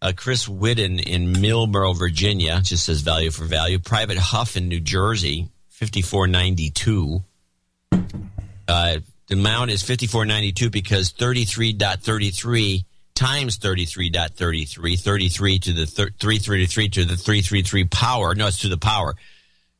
[0.00, 3.78] Uh, Chris Whitten in Millboro, Virginia, just says value for value.
[3.78, 7.24] Private Huff in New Jersey, fifty four ninety two.
[7.92, 13.56] Uh, the amount is fifty four ninety two because thirty three dot thirty three times
[13.56, 17.16] thirty three dot thirty three, thirty three to the thir- three thirty three to the
[17.16, 18.34] three three three power.
[18.34, 19.14] No, it's to the power.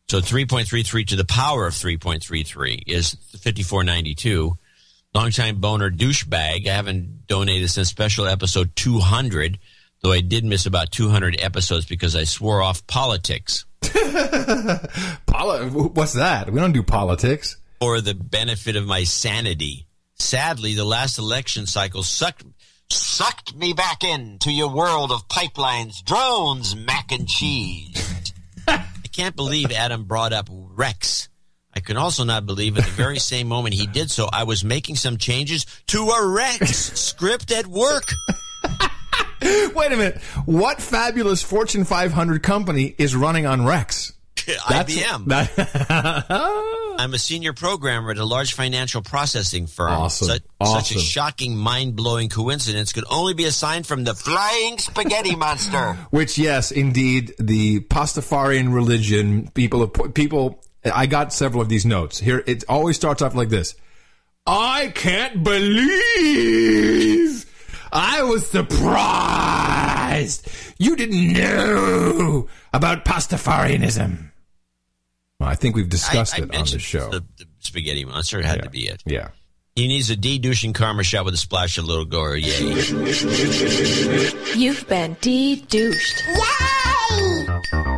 [0.08, 3.62] So three point three three to the power of three point three three is fifty
[3.62, 4.56] four ninety two.
[5.14, 6.68] Longtime boner douchebag.
[6.68, 9.58] I haven't donated since special episode 200,
[10.02, 13.64] though I did miss about 200 episodes because I swore off politics
[15.26, 16.50] Poli- what's that?
[16.50, 17.56] We don't do politics.
[17.80, 19.86] for the benefit of my sanity.
[20.18, 22.44] Sadly, the last election cycle sucked
[22.90, 28.12] sucked me back into your world of pipelines, drones, mac and cheese.
[29.16, 31.28] I can't believe Adam brought up REXX.
[31.74, 34.62] I can also not believe at the very same moment he did so, I was
[34.62, 38.12] making some changes to a REXX script at work.
[39.42, 40.20] Wait a minute.
[40.44, 44.12] What fabulous Fortune 500 company is running on REXX?
[44.54, 45.26] IBM.
[45.26, 46.66] That-
[46.98, 49.90] I'm a senior programmer at a large financial processing firm.
[49.90, 50.28] Awesome.
[50.28, 50.80] Such, Awesome.
[50.82, 55.36] such a shocking, mind blowing coincidence could only be a sign from the flying spaghetti
[55.36, 55.92] monster.
[56.10, 62.18] Which, yes, indeed, the Pastafarian religion, people, people, I got several of these notes.
[62.18, 63.74] Here, it always starts off like this.
[64.46, 67.44] I can't believe
[67.92, 70.48] I was surprised
[70.78, 74.30] you didn't know about Pastafarianism.
[75.40, 77.10] Well, I think we've discussed I, I it on the show.
[77.10, 79.02] The, the spaghetti monster had to be it.
[79.06, 79.28] yeah.
[79.74, 82.34] He needs a de-douching karma shot with a splash of little gore.
[82.34, 82.48] Yay.
[84.56, 86.22] You've been de-douched.
[86.26, 87.46] Yay!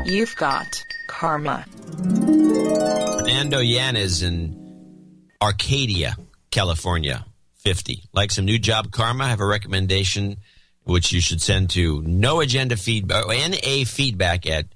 [0.06, 0.66] You've got
[1.08, 1.64] karma.
[1.98, 6.16] Fernando Yanez in Arcadia,
[6.50, 7.24] California,
[7.58, 8.02] 50.
[8.12, 10.38] Like some new job karma, I have a recommendation
[10.82, 14.66] which you should send to no agenda feedback, uh, NA feedback at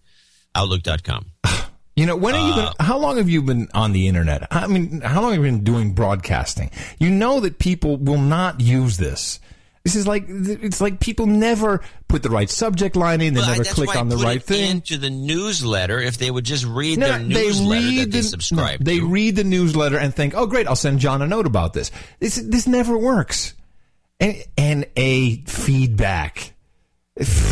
[0.54, 1.31] outlook.com.
[1.96, 4.46] You know, when are you Uh, been, how long have you been on the internet?
[4.50, 6.70] I mean, how long have you been doing broadcasting?
[6.98, 9.40] You know that people will not use this.
[9.84, 13.34] This is like, it's like people never put the right subject line in.
[13.34, 14.70] They Well, never click on the right thing.
[14.70, 18.84] Into the newsletter, if they would just read No, their newsletter that they subscribe no,
[18.84, 19.06] they to.
[19.06, 20.68] read the newsletter and think, "Oh, great!
[20.68, 21.90] I'll send John a note about this."
[22.20, 23.54] This this never works.
[24.20, 26.52] And, and a feedback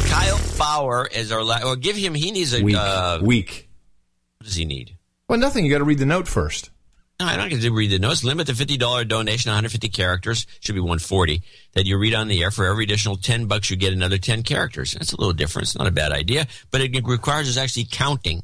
[0.06, 2.14] Kyle Fowler is our la- or give him.
[2.14, 3.68] He needs a week uh, week.
[4.40, 4.96] What does he need?
[5.28, 5.64] Well, nothing.
[5.66, 6.70] You got to read the note first.
[7.20, 8.24] No, I don't get to read the notes.
[8.24, 10.46] Limit the fifty dollar donation, one hundred fifty characters.
[10.60, 11.42] Should be one forty
[11.74, 12.50] that you read on the air.
[12.50, 14.92] For every additional ten bucks, you get another ten characters.
[14.92, 15.68] That's a little different.
[15.68, 18.42] It's not a bad idea, but it requires us actually counting.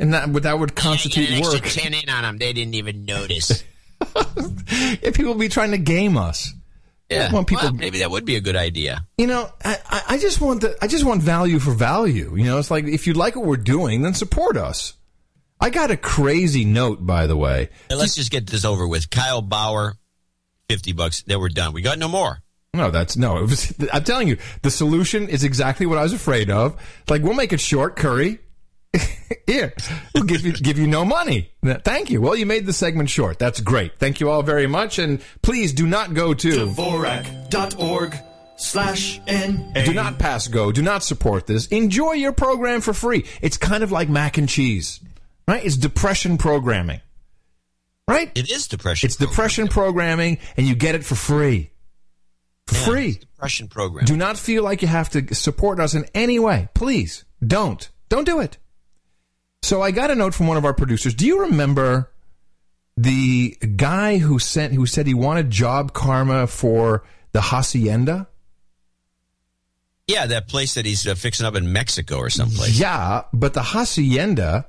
[0.00, 1.68] And that would that would constitute extra work.
[1.68, 2.38] ten in on them.
[2.38, 3.62] They didn't even notice.
[5.02, 6.52] Yeah, people be trying to game us.
[7.08, 7.64] Yeah, want people.
[7.68, 9.06] Well, maybe that would be a good idea.
[9.16, 12.34] You know, I- I just want the I just want value for value.
[12.36, 14.94] You know, it's like if you like what we're doing, then support us.
[15.60, 17.70] I got a crazy note, by the way.
[17.90, 19.10] And let's just get this over with.
[19.10, 19.94] Kyle Bauer,
[20.68, 21.22] fifty bucks.
[21.22, 21.72] Then we're done.
[21.72, 22.42] We got no more.
[22.74, 23.38] No, that's no.
[23.38, 26.80] It was, I'm telling you, the solution is exactly what I was afraid of.
[27.08, 28.40] Like we'll make it short, Curry.
[29.46, 29.74] Here,
[30.14, 31.50] we'll give you give you no money.
[31.64, 32.20] Thank you.
[32.20, 33.38] Well, you made the segment short.
[33.38, 33.98] That's great.
[33.98, 38.16] Thank you all very much, and please do not go to Dvorak.org
[38.56, 39.84] slash N-A.
[39.84, 40.72] Do not pass go.
[40.72, 41.66] Do not support this.
[41.66, 43.26] Enjoy your program for free.
[43.42, 45.00] It's kind of like mac and cheese,
[45.48, 45.64] right?
[45.64, 47.00] It's depression programming,
[48.08, 48.30] right?
[48.34, 49.06] It is depression.
[49.06, 51.70] It's depression programming, and you get it for free.
[52.66, 53.12] For Yeah, free.
[53.14, 54.04] depression program.
[54.06, 56.68] Do not feel like you have to support us in any way.
[56.74, 57.88] Please don't.
[58.08, 58.58] Don't do it.
[59.62, 61.14] So I got a note from one of our producers.
[61.14, 62.10] Do you remember
[62.96, 68.28] the guy who sent who said he wanted job karma for the hacienda?
[70.08, 72.78] Yeah, that place that he's uh, fixing up in Mexico or someplace.
[72.78, 74.66] Yeah, but the hacienda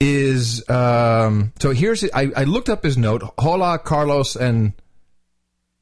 [0.00, 3.22] is um, so here's I, I looked up his note.
[3.38, 4.72] Hola, Carlos, and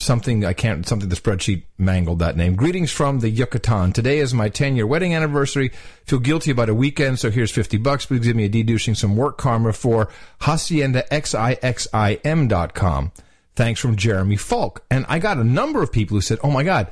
[0.00, 2.56] something I can't something the spreadsheet mangled that name.
[2.56, 3.92] Greetings from the Yucatan.
[3.92, 5.70] Today is my 10 year wedding anniversary.
[6.04, 8.06] Feel guilty about a weekend, so here's 50 bucks.
[8.06, 10.08] Please give me a deducing some work karma for
[10.40, 13.12] hacienda haciendaxixim.com.
[13.54, 14.84] Thanks from Jeremy Falk.
[14.90, 16.90] And I got a number of people who said, "Oh my god,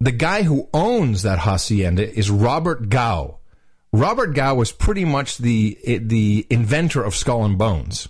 [0.00, 3.37] the guy who owns that hacienda is Robert Gow."
[3.92, 8.08] Robert Gow was pretty much the the inventor of Skull and Bones.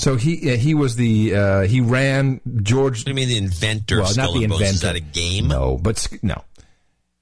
[0.00, 3.00] So he he was the uh, he ran George.
[3.00, 3.98] What do you mean the inventor?
[4.00, 4.60] Well, of not Skull the and Bones?
[4.62, 4.74] inventor.
[4.76, 5.48] Is that a game?
[5.48, 6.44] No, but no.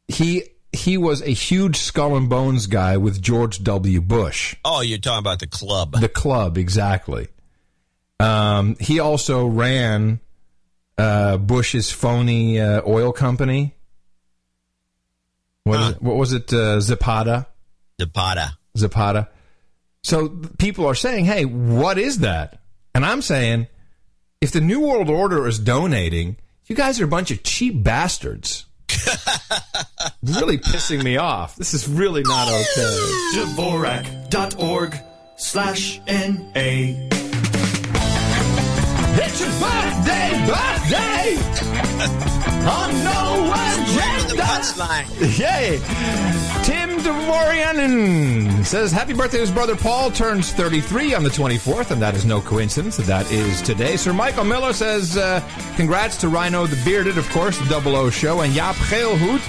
[0.08, 4.00] He he was a huge Skull and Bones guy with George W.
[4.00, 4.56] Bush.
[4.64, 5.92] Oh, you're talking about the club.
[6.00, 7.28] The club, exactly.
[8.18, 10.20] Um, he also ran
[10.96, 13.74] uh, Bush's phony uh, oil company.
[15.64, 16.52] What, is it- what was it?
[16.52, 17.46] Uh, Zapata.
[18.00, 18.56] Zapata.
[18.76, 19.28] Zapata.
[20.04, 20.28] So
[20.58, 22.60] people are saying, "Hey, what is that?"
[22.94, 23.68] And I'm saying,
[24.40, 26.36] if the New World Order is donating,
[26.66, 28.66] you guys are a bunch of cheap bastards.
[30.22, 31.54] really pissing me off.
[31.56, 32.98] This is really not okay.
[33.36, 34.98] Dvorak.org
[35.36, 37.08] slash N-A.
[39.14, 41.36] It's your birthday, birthday!
[42.68, 43.52] On no
[44.32, 45.04] agenda!
[45.36, 45.78] Yay!
[46.64, 52.00] Tim Devorianen says, Happy birthday to his brother Paul, turns 33 on the 24th, and
[52.00, 52.96] that is no coincidence.
[52.96, 53.96] That is today.
[53.96, 55.40] Sir Michael Miller says, uh,
[55.76, 59.40] Congrats to Rhino the Bearded, of course, the Double O Show, and Jaap Geelhoed.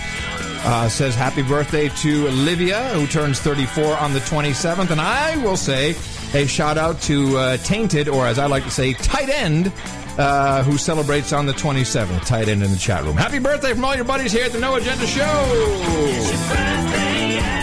[0.65, 4.91] Uh, says happy birthday to Olivia, who turns 34 on the 27th.
[4.91, 5.93] And I will say
[6.34, 9.73] a shout out to uh, Tainted, or as I like to say, Tight End,
[10.18, 12.26] uh, who celebrates on the 27th.
[12.26, 13.15] Tight End in the chat room.
[13.18, 15.23] Happy birthday from all your buddies here at the No Agenda Show.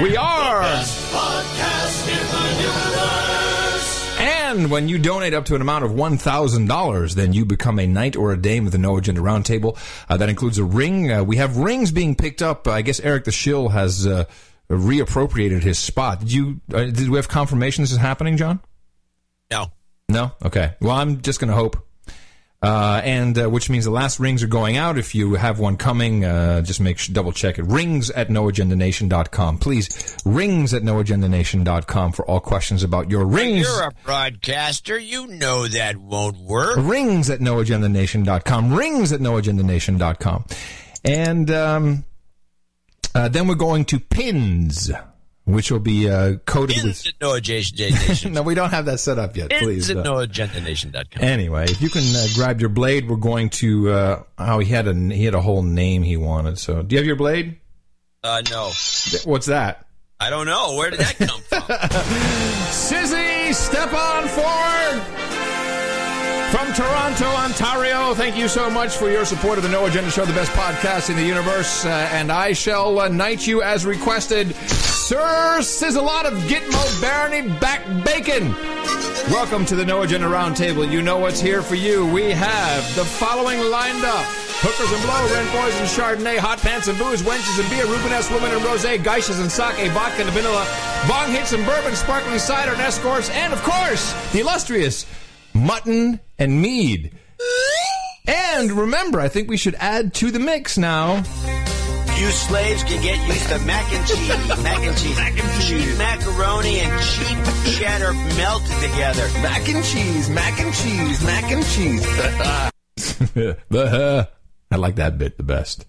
[0.02, 0.62] We are.
[4.20, 8.16] And when you donate up to an amount of $1,000, then you become a knight
[8.16, 9.78] or a dame of the No Agenda Roundtable.
[10.08, 11.12] Uh, that includes a ring.
[11.12, 12.66] Uh, we have rings being picked up.
[12.66, 14.24] I guess Eric the Shill has uh,
[14.68, 16.20] reappropriated his spot.
[16.20, 16.60] Did you?
[16.72, 18.60] Uh, did we have confirmation this is happening, John?
[19.50, 19.66] No.
[20.08, 20.32] No.
[20.44, 20.74] Okay.
[20.80, 21.76] Well, I'm just going to hope.
[22.62, 24.98] Uh, and uh, which means the last rings are going out.
[24.98, 27.62] If you have one coming, uh, just make sure, double check it.
[27.64, 29.58] Rings at noagendanation.com.
[29.58, 33.66] Please, rings at noagendanation.com for all questions about your rings.
[33.66, 34.98] You're a broadcaster.
[34.98, 36.76] You know that won't work.
[36.78, 38.74] Rings at noagendanation.com.
[38.74, 40.44] Rings at noagendanation.com.
[41.02, 42.04] And um,
[43.14, 44.90] uh, then we're going to pins,
[45.44, 47.06] which will be uh, coded with.
[47.20, 48.32] No Agenda Nation.
[48.32, 49.50] no, we don't have that set up yet.
[49.50, 49.90] Please.
[49.90, 51.22] uh, noagendanation.com.
[51.22, 53.90] Anyway, if you can uh, grab your blade, we're going to.
[53.90, 56.58] Uh, oh, he had a he had a whole name he wanted.
[56.58, 57.58] So, do you have your blade?
[58.22, 58.70] Uh, no.
[59.24, 59.86] What's that?
[60.22, 60.76] I don't know.
[60.76, 61.62] Where did that come from?
[62.70, 65.02] Sizzy, step on forward.
[66.50, 70.24] From Toronto, Ontario, thank you so much for your support of the No Agenda Show,
[70.24, 71.84] the best podcast in the universe.
[71.84, 74.48] Uh, and I shall uh, knight you as requested,
[75.10, 78.54] Sir says a lot of Gitmo Barony Back Bacon.
[79.28, 80.88] Welcome to the No Agenda Roundtable.
[80.88, 82.06] You know what's here for you.
[82.06, 84.24] We have the following lined up.
[84.62, 88.32] Hookers and blow, rent boys and chardonnay, hot pants and booze, wenches and beer, Rubenesque
[88.32, 90.64] women and rosé, geishas and sake, vodka and vanilla,
[91.08, 95.06] bong hits and bourbon, sparkling cider and escorts, and of course, the illustrious
[95.54, 97.10] mutton and mead.
[98.28, 101.24] And remember, I think we should add to the mix now.
[102.20, 104.28] You slaves can get used to mac and cheese,
[104.62, 107.38] mac and cheese, mac and cheese, macaroni and cheap
[107.80, 109.26] cheddar melted together.
[109.40, 112.02] Mac and cheese, mac and cheese, mac and cheese.
[113.70, 114.28] the
[114.70, 115.86] I like that bit the best.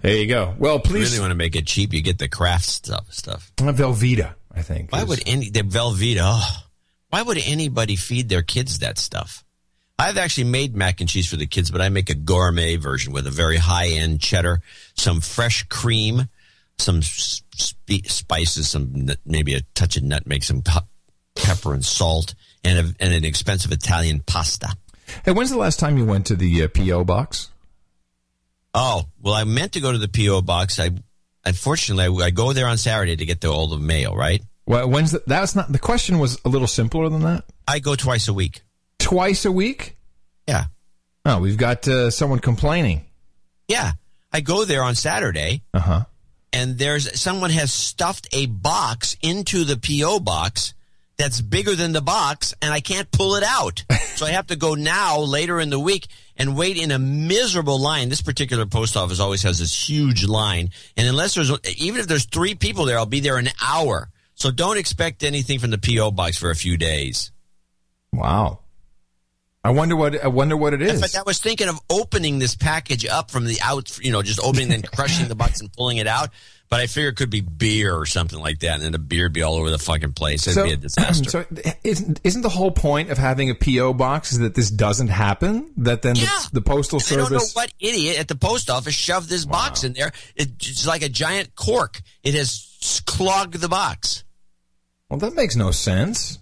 [0.00, 0.54] There you go.
[0.58, 1.10] Well, If you please.
[1.10, 3.12] really want to make it cheap, you get the Kraft stuff.
[3.12, 3.52] Stuff.
[3.60, 4.90] Uh, Velveeta, I think.
[4.90, 6.20] Why is- would any the Velveeta?
[6.22, 6.62] Oh,
[7.10, 9.44] why would anybody feed their kids that stuff?
[9.98, 13.12] I've actually made mac and cheese for the kids, but I make a gourmet version
[13.12, 14.60] with a very high end cheddar,
[14.94, 16.28] some fresh cream,
[16.78, 20.80] some s- spe- spices, some maybe a touch of nutmeg, some pe-
[21.36, 22.34] pepper and salt,
[22.64, 24.74] and, a, and an expensive Italian pasta.
[25.24, 27.50] Hey, when's the last time you went to the uh, PO box?
[28.74, 30.80] Oh well, I meant to go to the PO box.
[30.80, 30.90] I
[31.44, 34.16] unfortunately I, I go there on Saturday to get the all the mail.
[34.16, 37.44] Right, Well, when's the, that's not the question was a little simpler than that.
[37.68, 38.62] I go twice a week.
[39.04, 39.96] Twice a week?
[40.48, 40.64] Yeah.
[41.24, 43.04] Oh, we've got uh, someone complaining.
[43.68, 43.92] Yeah,
[44.32, 45.62] I go there on Saturday.
[45.72, 46.04] Uh huh.
[46.52, 50.72] and there's someone has stuffed a box into the PO box
[51.16, 53.84] that's bigger than the box and I can't pull it out.
[54.16, 56.06] so I have to go now later in the week
[56.36, 58.08] and wait in a miserable line.
[58.08, 62.26] This particular post office always has this huge line and unless there's even if there's
[62.26, 64.10] 3 people there I'll be there an hour.
[64.34, 67.30] So don't expect anything from the PO box for a few days.
[68.12, 68.60] Wow.
[69.64, 72.54] I wonder what I wonder what it In fact, I was thinking of opening this
[72.54, 75.96] package up from the out, you know, just opening and crushing the box and pulling
[75.96, 76.28] it out.
[76.68, 79.24] But I figure it could be beer or something like that, and then the beer
[79.24, 80.46] would be all over the fucking place.
[80.46, 81.30] It'd be a disaster.
[81.30, 81.44] so
[81.82, 85.72] isn't, isn't the whole point of having a PO box is that this doesn't happen?
[85.78, 88.94] That then the, the postal I don't know service what idiot at the post office
[88.94, 90.12] shoved this box in there.
[90.36, 92.02] It's like a giant cork.
[92.22, 94.24] It has clogged the box.
[95.08, 96.38] Well, that makes no sense.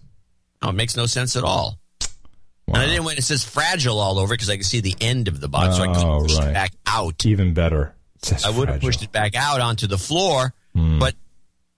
[0.62, 1.81] No, it makes no sense at all.
[2.72, 5.28] And I didn't when it says fragile all over because I can see the end
[5.28, 6.48] of the box, oh, so I couldn't Oh, push right.
[6.48, 7.26] it back out.
[7.26, 7.94] Even better.
[8.44, 10.98] I would have pushed it back out onto the floor, Hmm.
[10.98, 11.14] but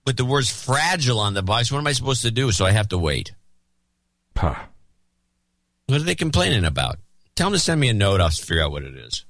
[0.05, 2.51] with the words fragile on the box, what am I supposed to do?
[2.51, 3.33] So I have to wait.
[4.37, 4.55] Huh.
[5.87, 6.97] What are they complaining about?
[7.35, 8.21] Tell them to send me a note.
[8.21, 9.25] I'll figure out what it is.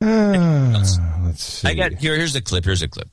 [0.00, 1.68] Uh, let's see.
[1.68, 2.16] I got here.
[2.16, 2.64] Here's the clip.
[2.64, 3.08] Here's a clip.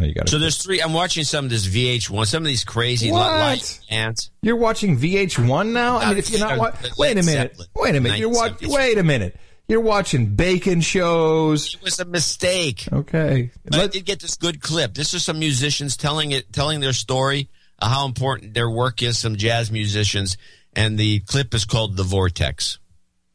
[0.00, 0.80] You got So there's three.
[0.80, 2.26] I'm watching some of this VH1.
[2.26, 4.30] Some of these crazy light ants.
[4.42, 5.98] You're watching VH1 now?
[5.98, 7.56] I mean, if you're not wa- wait a minute.
[7.74, 8.18] Wait a minute.
[8.18, 8.70] You're watching.
[8.70, 9.36] Wait a minute.
[9.68, 11.74] You're watching bacon shows.
[11.74, 12.88] It was a mistake.
[12.92, 13.52] Okay.
[13.64, 14.94] But I did get this good clip.
[14.94, 17.48] This is some musicians telling it, telling their story,
[17.80, 19.16] how important their work is.
[19.18, 20.36] Some jazz musicians,
[20.74, 22.78] and the clip is called "The Vortex."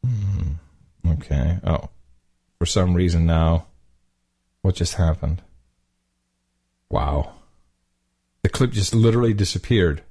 [0.04, 0.52] Hmm.
[1.08, 1.58] Okay.
[1.64, 1.88] Oh,
[2.58, 3.66] for some reason now,
[4.62, 5.40] what just happened?
[6.90, 7.32] Wow.
[8.42, 10.02] The clip just literally disappeared.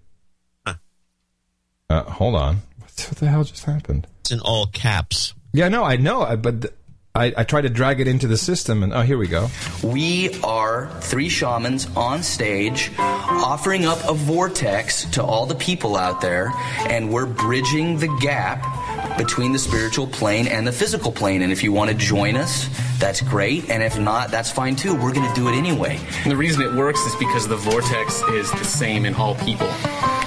[1.87, 2.61] Uh, hold on.
[2.79, 4.07] What the hell just happened?
[4.21, 5.33] It's in all caps.
[5.53, 6.73] Yeah, no, I know, I- but th-
[7.13, 9.47] I, I tried to drag it into the system, and oh, here we go.
[9.83, 16.19] We are three shamans on stage offering up a vortex to all the people out
[16.19, 16.51] there,
[16.89, 21.41] and we're bridging the gap between the spiritual plane and the physical plane.
[21.41, 22.67] And if you want to join us,
[22.99, 23.69] that's great.
[23.69, 24.93] And if not, that's fine too.
[24.93, 25.99] We're going to do it anyway.
[26.23, 29.67] And the reason it works is because the vortex is the same in all people.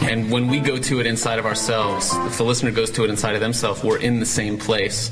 [0.03, 3.11] And when we go to it inside of ourselves, if the listener goes to it
[3.11, 5.11] inside of themselves, we're in the same place.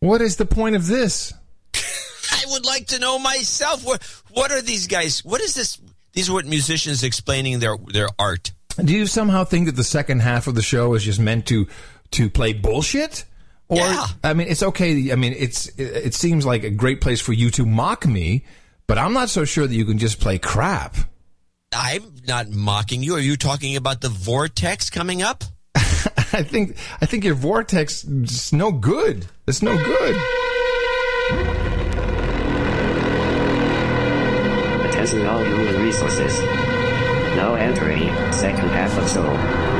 [0.00, 1.32] What is the point of this?
[1.74, 3.84] I would like to know myself.
[3.84, 5.24] What What are these guys?
[5.24, 5.78] What is this?
[6.12, 8.52] These are what musicians explaining their their art.
[8.82, 11.66] Do you somehow think that the second half of the show is just meant to
[12.12, 13.24] to play bullshit?
[13.68, 13.80] Or
[14.22, 15.10] I mean, it's okay.
[15.10, 18.44] I mean, it's it, it seems like a great place for you to mock me,
[18.86, 20.96] but I'm not so sure that you can just play crap.
[21.72, 23.14] I'm not mocking you.
[23.16, 25.44] Are you talking about the vortex coming up?
[25.74, 29.26] I think I think your vortex is no good.
[29.46, 30.16] It's no good.
[34.88, 36.38] Attention all human resources.
[37.36, 39.73] Now entering second half of show.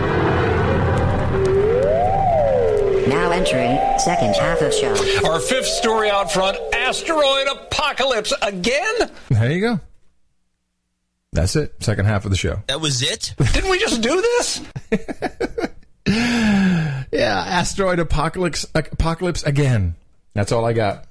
[3.08, 4.94] Now entering second half of show.
[5.28, 8.94] Our fifth story out front asteroid apocalypse again?
[9.30, 9.80] There you go.
[11.32, 11.74] That's it.
[11.80, 12.62] Second half of the show.
[12.68, 13.34] That was it.
[13.52, 14.60] Didn't we just do this?
[17.14, 19.94] Yeah, asteroid apocalypse apocalypse again.
[20.34, 21.06] That's all I got.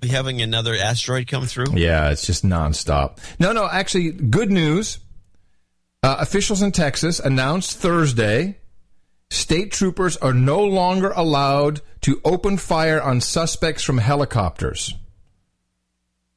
[0.00, 1.74] We having another asteroid come through?
[1.74, 3.18] Yeah, it's just nonstop.
[3.40, 4.98] No, no, actually, good news.
[6.04, 8.56] Uh, officials in Texas announced Thursday
[9.30, 14.94] state troopers are no longer allowed to open fire on suspects from helicopters.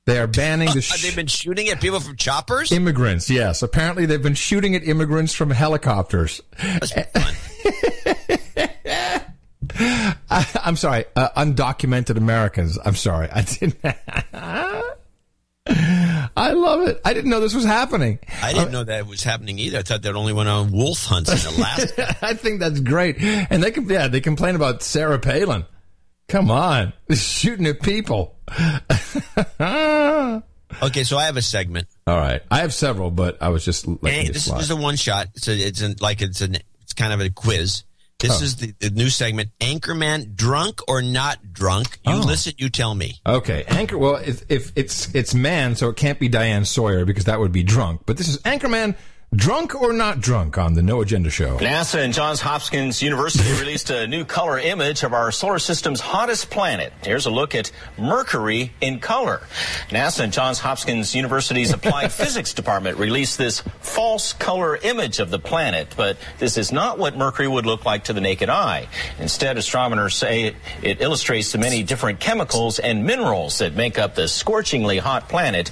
[0.06, 2.72] They are banning the Have they been shooting at people from choppers?
[2.72, 3.30] immigrants.
[3.30, 6.42] Yes, apparently they've been shooting at immigrants from helicopters.
[9.80, 12.78] I, I'm sorry, uh, undocumented Americans.
[12.84, 13.78] I'm sorry, I didn't.
[16.36, 17.02] I love it.
[17.04, 18.20] I didn't know this was happening.
[18.42, 19.80] I didn't know that was happening either.
[19.80, 22.16] I thought that only went on wolf hunts in Alaska.
[22.26, 23.18] I think that's great.
[23.22, 25.66] And they can, yeah, they complain about Sarah Palin.
[26.28, 28.38] Come on, shooting at people.
[29.60, 31.88] okay, so I have a segment.
[32.08, 34.62] All right, I have several, but I was just you this slide.
[34.62, 35.28] is a one shot.
[35.36, 37.84] So it's an, like it's an it's kind of a quiz.
[38.22, 38.44] This Oh.
[38.44, 39.50] is the, the new segment.
[39.60, 42.00] Anchorman, drunk or not drunk?
[42.06, 42.20] You Oh.
[42.26, 42.54] listen.
[42.58, 43.20] You tell me.
[43.26, 43.98] Okay, anchor.
[43.98, 47.52] Well, if, if it's it's man, so it can't be Diane Sawyer because that would
[47.52, 48.02] be drunk.
[48.06, 48.96] But this is Anchorman,
[49.34, 51.58] drunk or not drunk on the No Agenda Show.
[51.60, 56.50] NASA and Johns Hopkins University released a new color image of our solar system's hottest
[56.50, 56.92] planet.
[57.02, 59.42] Here's a look at Mercury in color.
[59.88, 65.40] NASA and Johns Hopkins University's Applied Physics Department released this false color image of the
[65.40, 68.90] planet, but this is not what Mercury would look like to the naked eye.
[69.18, 74.14] Instead, astronomers say it, it illustrates the many different chemicals and minerals that make up
[74.14, 75.72] the scorchingly hot planet.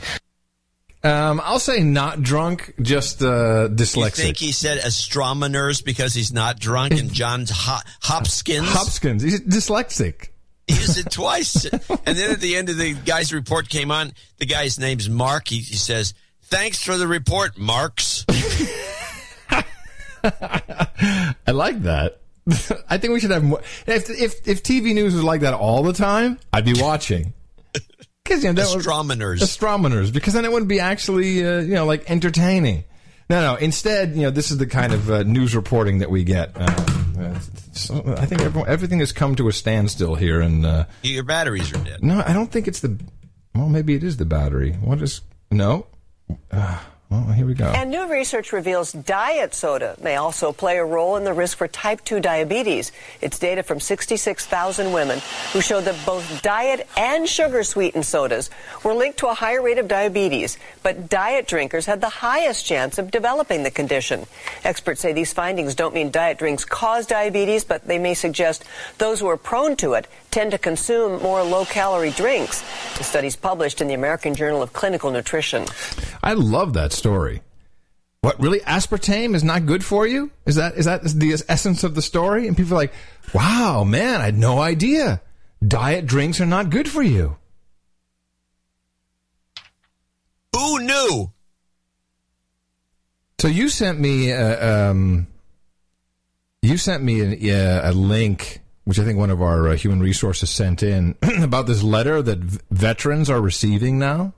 [1.02, 4.16] Um, I'll say not drunk, just uh, You dyslexic.
[4.16, 8.68] think he said astronomers because he's not drunk and John's Ho- Hopkins?
[8.68, 10.28] Hopkins, he's dyslexic.
[10.68, 11.66] He used it twice.
[11.66, 15.48] and then at the end of the guy's report came on, the guy's name's Mark.
[15.48, 16.14] He, he says,
[16.44, 18.26] Thanks for the report, Marks.
[20.24, 22.20] I like that.
[22.90, 23.62] I think we should have more.
[23.88, 27.34] If if if TV news was like that all the time, I'd be watching.
[28.30, 29.42] Because you know, Astronomers.
[29.42, 32.84] astronomers, because then it wouldn't be actually uh, you know like entertaining.
[33.30, 33.56] No, no.
[33.56, 36.52] Instead, you know, this is the kind of uh, news reporting that we get.
[36.56, 36.64] Uh,
[37.20, 37.40] uh,
[37.74, 41.72] so I think everyone, everything has come to a standstill here, and uh, Your batteries
[41.74, 42.04] are dead.
[42.04, 43.00] no, I don't think it's the.
[43.56, 44.74] Well, maybe it is the battery.
[44.74, 45.88] What is no?
[47.10, 47.65] Well, here we go.
[47.65, 51.68] And new research reveals diet soda may also play a role in the risk for
[51.68, 52.91] type 2 diabetes.
[53.19, 55.19] It's data from 66,000 women
[55.52, 58.52] who showed that both diet and sugar sweetened sodas
[58.84, 62.99] were linked to a higher rate of diabetes, but diet drinkers had the highest chance
[62.99, 64.27] of developing the condition.
[64.64, 68.64] Experts say these findings don't mean diet drinks cause diabetes, but they may suggest
[68.99, 72.62] those who are prone to it tend to consume more low calorie drinks.
[72.98, 75.66] The study's published in the American Journal of Clinical Nutrition.
[76.24, 77.42] I love that story.
[78.22, 80.32] What really aspartame is not good for you?
[80.46, 82.48] Is that is that the essence of the story?
[82.48, 82.94] And people are like,
[83.34, 85.22] "Wow, man, I had no idea.
[85.66, 87.38] Diet drinks are not good for you."
[90.54, 91.32] Who knew?
[93.40, 95.28] So you sent me uh, um,
[96.62, 99.99] you sent me an, uh, a link, which I think one of our uh, human
[99.99, 104.34] resources sent in about this letter that v- veterans are receiving now.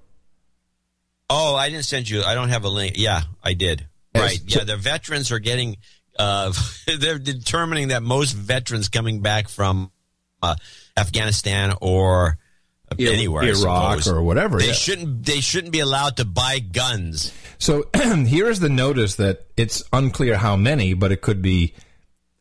[1.30, 2.22] Oh, I didn't send you.
[2.22, 2.95] I don't have a link.
[2.98, 3.88] Yeah, I did.
[4.14, 4.40] Yes, Right.
[4.52, 5.78] so- Yeah, the veterans are getting.
[6.19, 6.52] Uh,
[6.99, 9.90] they're determining that most veterans coming back from
[10.41, 10.56] uh,
[10.98, 12.38] Afghanistan or
[12.99, 14.73] anywhere, Iraq or whatever, they yeah.
[14.73, 15.26] shouldn't.
[15.26, 17.32] They shouldn't be allowed to buy guns.
[17.57, 17.86] So
[18.26, 21.73] here is the notice that it's unclear how many, but it could be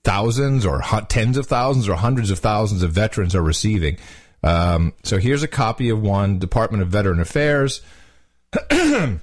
[0.05, 3.99] thousands or tens of thousands or hundreds of thousands of veterans are receiving.
[4.43, 7.83] Um, so here's a copy of one Department of Veteran Affairs.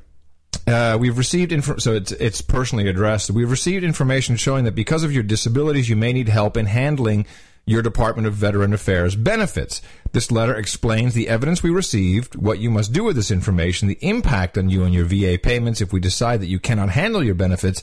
[0.66, 3.32] Uh, we've received info, so it's it's personally addressed.
[3.32, 7.26] We've received information showing that because of your disabilities, you may need help in handling
[7.66, 9.82] your Department of Veteran Affairs benefits.
[10.12, 13.98] This letter explains the evidence we received, what you must do with this information, the
[14.02, 17.36] impact on you and your VA payments if we decide that you cannot handle your
[17.36, 17.82] benefits,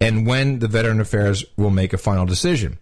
[0.00, 2.78] and when the Veteran Affairs will make a final decision.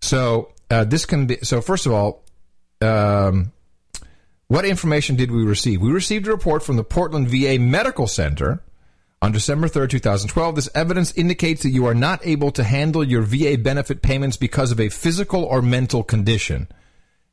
[0.00, 1.38] So uh, this can be.
[1.42, 2.22] So first of all.
[2.80, 3.52] Um,
[4.52, 5.80] what information did we receive?
[5.80, 8.62] We received a report from the Portland VA Medical Center
[9.22, 10.56] on December 3rd, 2012.
[10.56, 14.70] This evidence indicates that you are not able to handle your VA benefit payments because
[14.70, 16.68] of a physical or mental condition.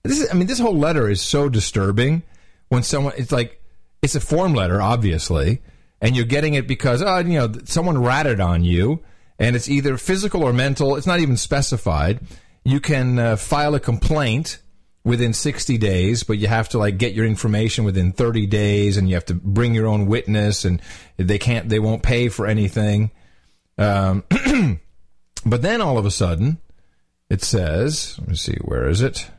[0.03, 2.23] This is, I mean, this whole letter is so disturbing
[2.69, 3.61] when someone, it's like,
[4.01, 5.61] it's a form letter, obviously,
[5.99, 9.03] and you're getting it because, oh, you know, someone ratted on you,
[9.39, 10.95] and it's either physical or mental.
[10.95, 12.19] It's not even specified.
[12.65, 14.59] You can uh, file a complaint
[15.03, 19.07] within 60 days, but you have to like get your information within 30 days and
[19.07, 20.81] you have to bring your own witness and
[21.17, 23.11] they can't, they won't pay for anything.
[23.77, 24.25] Um,
[25.45, 26.59] but then all of a sudden
[27.29, 29.29] it says, let me see, where is it?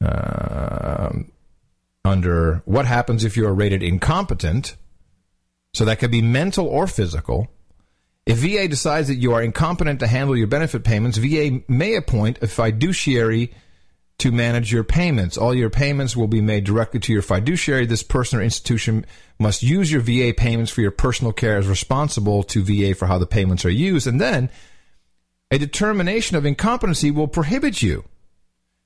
[0.00, 1.30] Um,
[2.04, 4.76] under what happens if you are rated incompetent.
[5.74, 7.48] So that could be mental or physical.
[8.24, 12.42] If VA decides that you are incompetent to handle your benefit payments, VA may appoint
[12.42, 13.52] a fiduciary
[14.18, 15.36] to manage your payments.
[15.36, 17.86] All your payments will be made directly to your fiduciary.
[17.86, 19.04] This person or institution
[19.40, 23.18] must use your VA payments for your personal care as responsible to VA for how
[23.18, 24.06] the payments are used.
[24.06, 24.50] And then
[25.50, 28.04] a determination of incompetency will prohibit you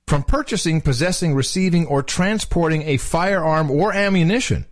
[0.09, 4.65] from purchasing, possessing, receiving, or transporting a firearm or ammunition.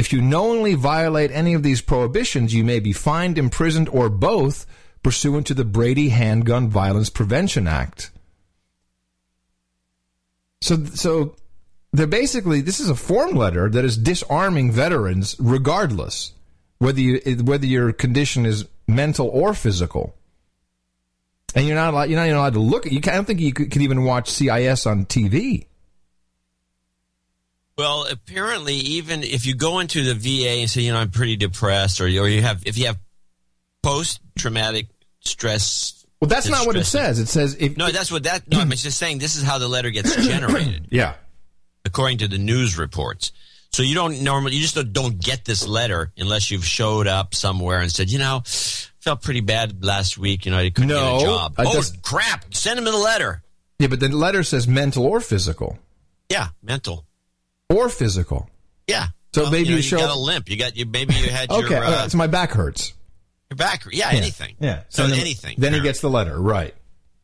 [0.00, 4.64] If you knowingly violate any of these prohibitions, you may be fined, imprisoned, or both
[5.02, 8.10] pursuant to the Brady Handgun Violence Prevention Act.
[10.62, 11.36] So, so
[11.92, 16.32] they're basically this is a form letter that is disarming veterans, regardless
[16.78, 20.14] whether you whether your condition is mental or physical.
[21.54, 22.92] And you're not allowed, you're not even allowed to look at.
[22.92, 25.66] You I don't think you could, could even watch CIS on TV.
[27.80, 31.36] Well, apparently, even if you go into the VA and say, you know, I'm pretty
[31.36, 32.98] depressed, or, or you have, if you have
[33.82, 34.88] post traumatic
[35.20, 36.04] stress.
[36.20, 37.18] Well, that's not what it says.
[37.18, 38.46] It says if No, that's what that.
[38.48, 41.14] No, I'm just saying this is how the letter gets generated, yeah.
[41.86, 43.32] according to the news reports.
[43.72, 47.80] So you don't normally, you just don't, get this letter unless you've showed up somewhere
[47.80, 50.44] and said, you know, felt pretty bad last week.
[50.44, 51.54] You know, I couldn't No, get a job.
[51.56, 52.52] I oh just- crap!
[52.52, 53.42] Send him a letter.
[53.78, 55.78] Yeah, but the letter says mental or physical
[56.28, 57.06] Yeah, mental.
[57.70, 58.48] Or physical.
[58.86, 59.06] Yeah.
[59.32, 60.48] So Well, maybe you, know, you show- got a limp.
[60.50, 60.86] You got you.
[60.86, 62.92] Maybe you had Okay, your uh, uh, so my back hurts.
[63.50, 63.84] your back.
[63.90, 64.56] Yeah, Yeah, anything.
[64.60, 65.54] Yeah, So then, anything.
[65.58, 66.74] Then he gets the letter, right?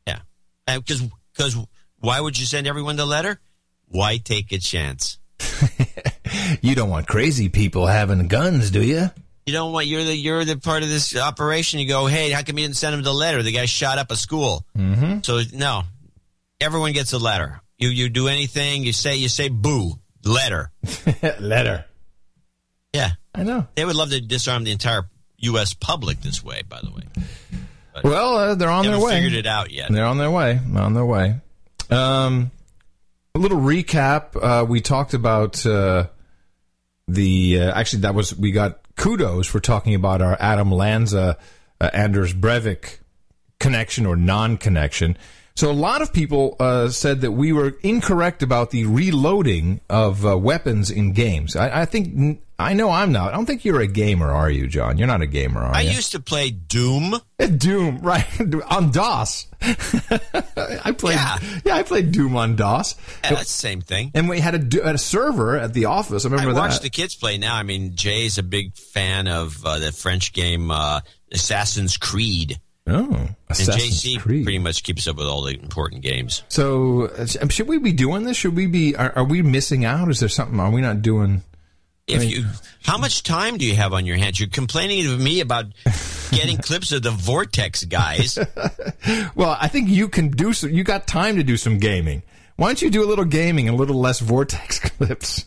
[0.06, 0.20] Yeah.
[0.66, 1.02] Because
[1.34, 1.56] because
[1.98, 3.40] why would you send everyone the letter?
[3.88, 5.18] Why take a chance?
[6.60, 9.10] You don't want crazy people having guns, do you?
[9.46, 11.78] You don't want you're the you're the part of this operation.
[11.80, 13.42] You go, hey, how come you didn't send him the letter?
[13.42, 14.66] The guy shot up a school.
[14.76, 15.20] Mm-hmm.
[15.22, 15.84] So no,
[16.60, 17.60] everyone gets a letter.
[17.78, 19.92] You you do anything, you say you say boo
[20.26, 20.70] letter.
[21.40, 21.84] letter.
[22.92, 23.66] Yeah, I know.
[23.74, 25.08] They would love to disarm the entire
[25.38, 25.74] U.S.
[25.74, 26.62] public this way.
[26.68, 27.02] By the way,
[28.02, 29.14] Well, uh, they're on their way.
[29.14, 29.90] figured it out yet.
[29.90, 30.60] They're on their way.
[30.74, 31.40] On their way.
[31.90, 32.50] Um,
[33.34, 34.36] a little recap.
[34.40, 36.06] Uh, we talked about uh,
[37.08, 37.60] the.
[37.60, 41.36] Uh, actually, that was we got kudos for talking about our Adam Lanza
[41.80, 42.98] uh, Anders Breivik
[43.60, 45.16] connection or non-connection.
[45.56, 50.26] So a lot of people uh, said that we were incorrect about the reloading of
[50.26, 51.56] uh, weapons in games.
[51.56, 53.32] I, I think I know I'm not.
[53.32, 54.98] I don't think you're a gamer, are you, John?
[54.98, 55.90] You're not a gamer, are I you?
[55.90, 57.16] I used to play Doom.
[57.56, 58.26] Doom, right?
[58.70, 59.46] on DOS.
[59.62, 61.16] I played.
[61.16, 61.38] Yeah.
[61.64, 61.76] Yeah.
[61.76, 62.94] I played Doom on DOS.
[63.24, 64.10] Yeah, that's the same thing.
[64.14, 66.26] And we had a, a server at the office.
[66.26, 66.82] I I remember watch that.
[66.82, 67.56] the kids play now.
[67.56, 71.00] I mean, Jay's a big fan of uh, the French game uh,
[71.32, 72.58] Assassin's Creed.
[72.86, 74.44] Oh, and Assassin's JC Creed.
[74.44, 76.42] pretty much keeps up with all the important games.
[76.48, 78.36] So, uh, should we be doing this?
[78.36, 78.94] Should we be?
[78.96, 80.10] Are, are we missing out?
[80.10, 80.58] Is there something?
[80.60, 81.42] Are we not doing?
[82.06, 82.44] If I mean- you,
[82.82, 84.38] how much time do you have on your hands?
[84.38, 85.66] You're complaining to me about
[86.30, 88.38] getting clips of the Vortex guys.
[89.36, 90.52] Well, I think you can do.
[90.52, 92.22] Some, you got time to do some gaming.
[92.56, 95.44] Why don't you do a little gaming and a little less vortex clips,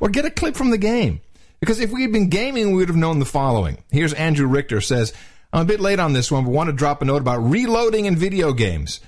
[0.00, 1.20] or get a clip from the game?
[1.60, 3.78] Because if we had been gaming, we would have known the following.
[3.90, 5.14] Here's Andrew Richter says,
[5.52, 8.06] "I'm a bit late on this one, but want to drop a note about reloading
[8.06, 9.00] in video games."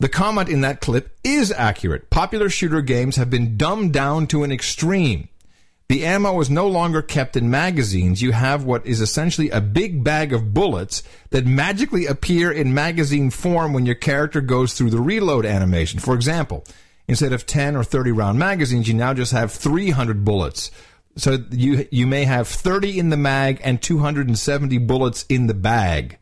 [0.00, 2.10] The comment in that clip is accurate.
[2.10, 5.28] Popular shooter games have been dumbed down to an extreme.
[5.88, 8.22] The ammo is no longer kept in magazines.
[8.22, 13.30] You have what is essentially a big bag of bullets that magically appear in magazine
[13.30, 16.00] form when your character goes through the reload animation.
[16.00, 16.64] For example,
[17.06, 20.70] instead of 10 or 30 round magazines, you now just have 300 bullets.
[21.16, 26.18] So you you may have 30 in the mag and 270 bullets in the bag.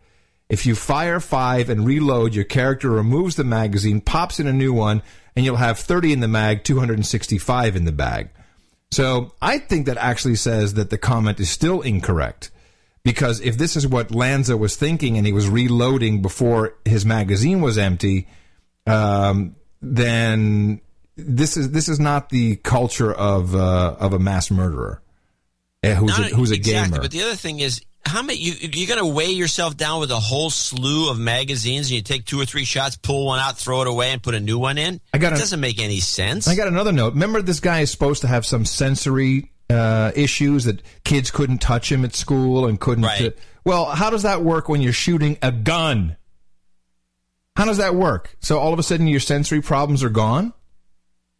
[0.48, 4.74] If you fire 5 and reload, your character removes the magazine, pops in a new
[4.74, 5.02] one,
[5.34, 8.28] and you'll have 30 in the mag, 265 in the bag.
[8.90, 12.50] So I think that actually says that the comment is still incorrect.
[13.02, 17.62] Because if this is what Lanza was thinking and he was reloading before his magazine
[17.62, 18.28] was empty,
[18.86, 20.82] um, then
[21.16, 25.02] this is this is not the culture of uh, of a mass murderer
[25.82, 27.02] eh, who's a, who's a exactly, gamer.
[27.02, 30.10] But the other thing is, how many you you're going to weigh yourself down with
[30.10, 33.58] a whole slew of magazines, and you take two or three shots, pull one out,
[33.58, 35.00] throw it away, and put a new one in?
[35.12, 36.48] I got It doesn't make any sense.
[36.48, 37.14] I got another note.
[37.14, 41.90] Remember, this guy is supposed to have some sensory uh, issues that kids couldn't touch
[41.90, 43.04] him at school and couldn't.
[43.04, 43.28] Right.
[43.28, 43.30] uh,
[43.64, 46.16] well, how does that work when you're shooting a gun?
[47.56, 48.34] How does that work?
[48.40, 50.52] So all of a sudden your sensory problems are gone.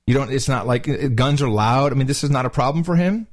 [0.07, 0.33] You don't.
[0.33, 1.93] It's not like uh, guns are loud.
[1.93, 3.27] I mean, this is not a problem for him.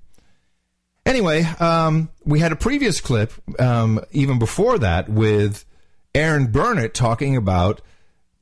[1.05, 5.65] Anyway, um, we had a previous clip um, even before that with
[6.13, 7.81] Erin Burnett talking about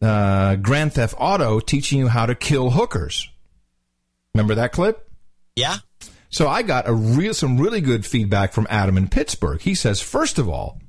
[0.01, 3.29] uh, Grand Theft Auto teaching you how to kill hookers.
[4.33, 5.09] Remember that clip?
[5.55, 5.77] Yeah.
[6.29, 9.61] So I got a real some really good feedback from Adam in Pittsburgh.
[9.61, 10.79] He says, first of all,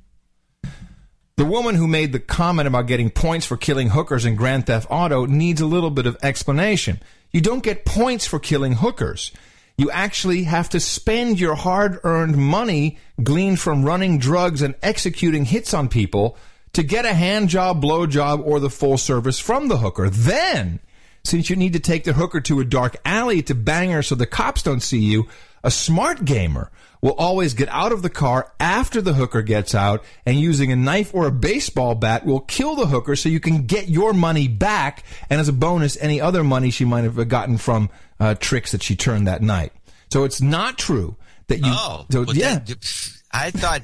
[1.36, 4.88] the woman who made the comment about getting points for killing hookers in Grand Theft
[4.90, 7.00] Auto needs a little bit of explanation.
[7.32, 9.32] You don't get points for killing hookers.
[9.76, 15.44] You actually have to spend your hard earned money gleaned from running drugs and executing
[15.44, 16.36] hits on people
[16.72, 20.10] to get a hand job, blow job, or the full service from the hooker.
[20.10, 20.80] Then
[21.24, 24.14] since you need to take the hooker to a dark alley to bang her so
[24.14, 25.28] the cops don't see you,
[25.62, 30.02] a smart gamer will always get out of the car after the hooker gets out
[30.26, 33.66] and using a knife or a baseball bat will kill the hooker so you can
[33.66, 37.56] get your money back and as a bonus any other money she might have gotten
[37.58, 37.88] from
[38.20, 39.72] uh, tricks that she turned that night.
[40.10, 41.16] So it's not true
[41.46, 42.58] that you Oh, so, well, yeah.
[42.58, 43.82] that- I thought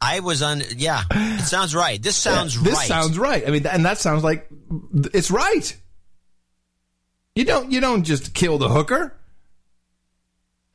[0.00, 0.62] I was on.
[0.76, 2.02] Yeah, it sounds right.
[2.02, 2.88] This sounds Yeah, this right.
[2.88, 3.46] sounds right.
[3.46, 4.48] I mean, and that sounds like
[5.14, 5.76] it's right.
[7.36, 9.14] You don't you don't just kill the hooker.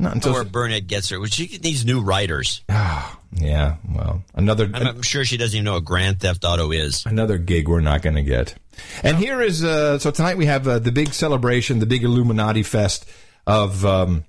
[0.04, 1.26] Not until Or Burnett gets her.
[1.28, 2.62] She needs new writers.
[2.70, 3.78] yeah.
[3.90, 7.06] Well, another I'm, I'm sure she doesn't even know what Grand Theft Auto is.
[7.06, 8.56] another gig we're not going to get.
[9.04, 12.64] And here is uh, so tonight we have uh, the big celebration, the big Illuminati
[12.64, 13.06] fest
[13.48, 14.26] of um,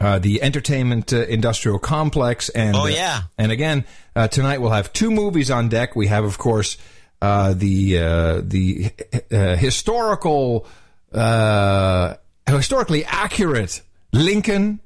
[0.00, 2.48] uh, the entertainment uh, industrial complex.
[2.48, 3.22] And Oh, uh, yeah.
[3.38, 3.84] and again
[4.16, 5.96] uh, tonight we'll have two movies on deck.
[5.96, 6.76] We have, of course,
[7.22, 8.90] uh, the uh, the
[9.32, 10.66] uh, historical,
[11.12, 12.14] uh,
[12.46, 13.80] historically accurate
[14.14, 14.80] Lincoln.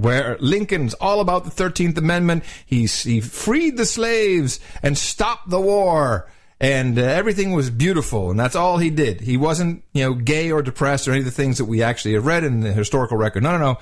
[0.00, 5.60] Where Lincoln's all about the Thirteenth Amendment, he's he freed the slaves and stopped the
[5.60, 6.30] war,
[6.60, 9.20] and uh, everything was beautiful, and that's all he did.
[9.20, 12.14] He wasn't, you know, gay or depressed or any of the things that we actually
[12.14, 13.42] have read in the historical record.
[13.42, 13.78] No, no, no.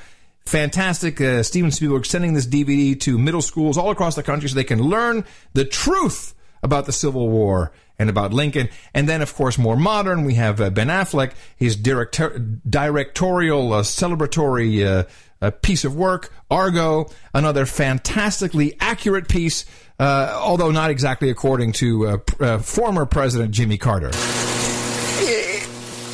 [0.46, 1.20] Fantastic.
[1.20, 4.64] Uh, Steven Spielberg sending this DVD to middle schools all across the country so they
[4.64, 8.68] can learn the truth about the Civil War and about Lincoln.
[8.94, 13.82] And then, of course, more modern, we have uh, Ben Affleck, his director- directorial, uh,
[13.82, 15.04] celebratory uh,
[15.40, 19.64] uh, piece of work, Argo, another fantastically accurate piece,
[19.98, 24.10] uh, although not exactly according to uh, pr- uh, former President Jimmy Carter.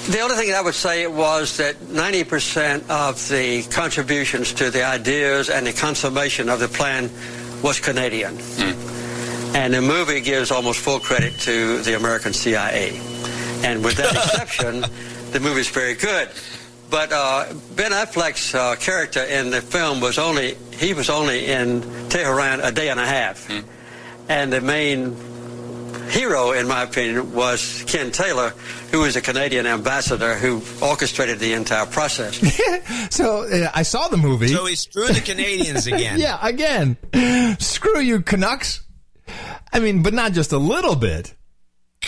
[0.09, 5.49] The only thing I would say was that 90% of the contributions to the ideas
[5.49, 7.09] and the consummation of the plan
[7.63, 8.37] was Canadian.
[9.55, 12.99] And the movie gives almost full credit to the American CIA.
[13.63, 14.81] And with that exception,
[15.33, 16.29] the movie's very good.
[16.91, 21.81] But uh, Ben Affleck's uh, character in the film was only, he was only in
[22.09, 23.51] Tehran a day and a half.
[24.29, 25.17] And the main
[26.11, 28.51] hero, in my opinion, was Ken Taylor,
[28.91, 32.41] who was a Canadian ambassador who orchestrated the entire process.
[33.11, 34.49] So uh, I saw the movie.
[34.49, 36.19] So he screwed the Canadians again.
[36.21, 36.97] yeah, again.
[37.59, 38.81] Screw you, Canucks.
[39.73, 41.35] I mean, but not just a little bit.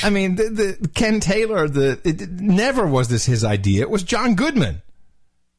[0.02, 3.82] I mean, the, the Ken Taylor, the it, it never was this his idea.
[3.82, 4.82] It was John Goodman.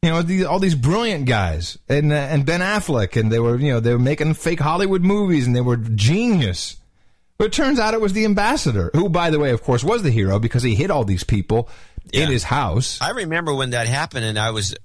[0.02, 3.58] You know, these, all these brilliant guys, and uh, and Ben Affleck, and they were
[3.58, 6.78] you know they were making fake Hollywood movies, and they were genius.
[7.38, 10.04] But it turns out it was the ambassador, who, by the way, of course, was
[10.04, 11.70] the hero because he hit all these people
[12.14, 13.02] in his house.
[13.02, 14.76] I remember when that happened, and I was,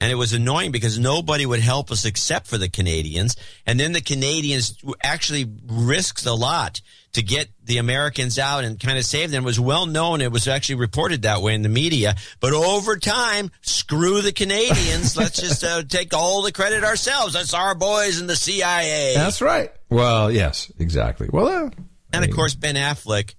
[0.00, 3.92] and it was annoying because nobody would help us except for the Canadians, and then
[3.92, 6.80] the Canadians actually risked a lot
[7.14, 9.42] to get the Americans out and kind of save them.
[9.42, 12.14] It was well known; it was actually reported that way in the media.
[12.38, 15.16] But over time, screw the Canadians.
[15.16, 17.32] Let's just uh, take all the credit ourselves.
[17.32, 19.14] That's our boys in the CIA.
[19.14, 19.72] That's right.
[19.90, 21.28] Well, yes, exactly.
[21.32, 21.70] Well, uh,
[22.12, 23.34] And of course, Ben Affleck,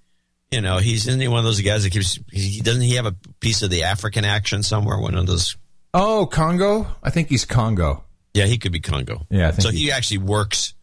[0.52, 2.20] you know, he's isn't he one of those guys that keeps.
[2.32, 5.00] He doesn't he have a piece of the African action somewhere?
[5.00, 5.56] One of those.
[5.94, 6.88] Oh, Congo.
[7.04, 8.04] I think he's Congo.
[8.34, 9.26] Yeah, he could be Congo.
[9.30, 9.70] Yeah, I think so.
[9.72, 10.74] he- He, actually works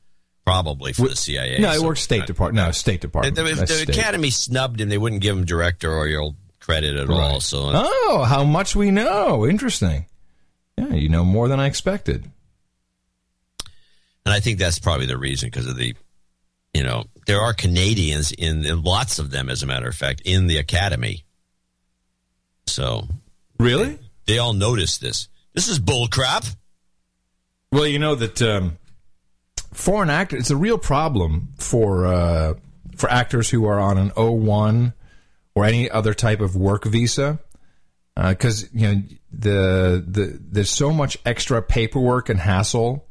[0.44, 1.58] probably for the CIA.
[1.58, 2.66] No, he works State Department.
[2.66, 3.34] No, State Department.
[3.36, 3.88] the- That's the state.
[3.90, 4.88] Academy snubbed him.
[4.88, 7.40] They wouldn't give him directorial credit at all.
[7.40, 9.46] So Oh, how much we know.
[9.46, 10.06] Interesting.
[10.76, 12.24] Yeah, you know more than I expected.
[14.24, 15.94] And I think that's probably the reason because of the,
[16.74, 20.22] you know, there are Canadians in, in lots of them, as a matter of fact,
[20.24, 21.24] in the academy.
[22.66, 23.06] So
[23.58, 23.98] Really?
[24.26, 25.28] They all notice this.
[25.54, 26.44] This is bull crap.
[27.72, 28.78] Well, you know that um,
[29.72, 32.54] foreign actors, it's a real problem for uh,
[32.96, 34.94] for actors who are on an O1
[35.54, 37.38] or any other type of work visa.
[38.16, 43.06] Because you know the the there's so much extra paperwork and hassle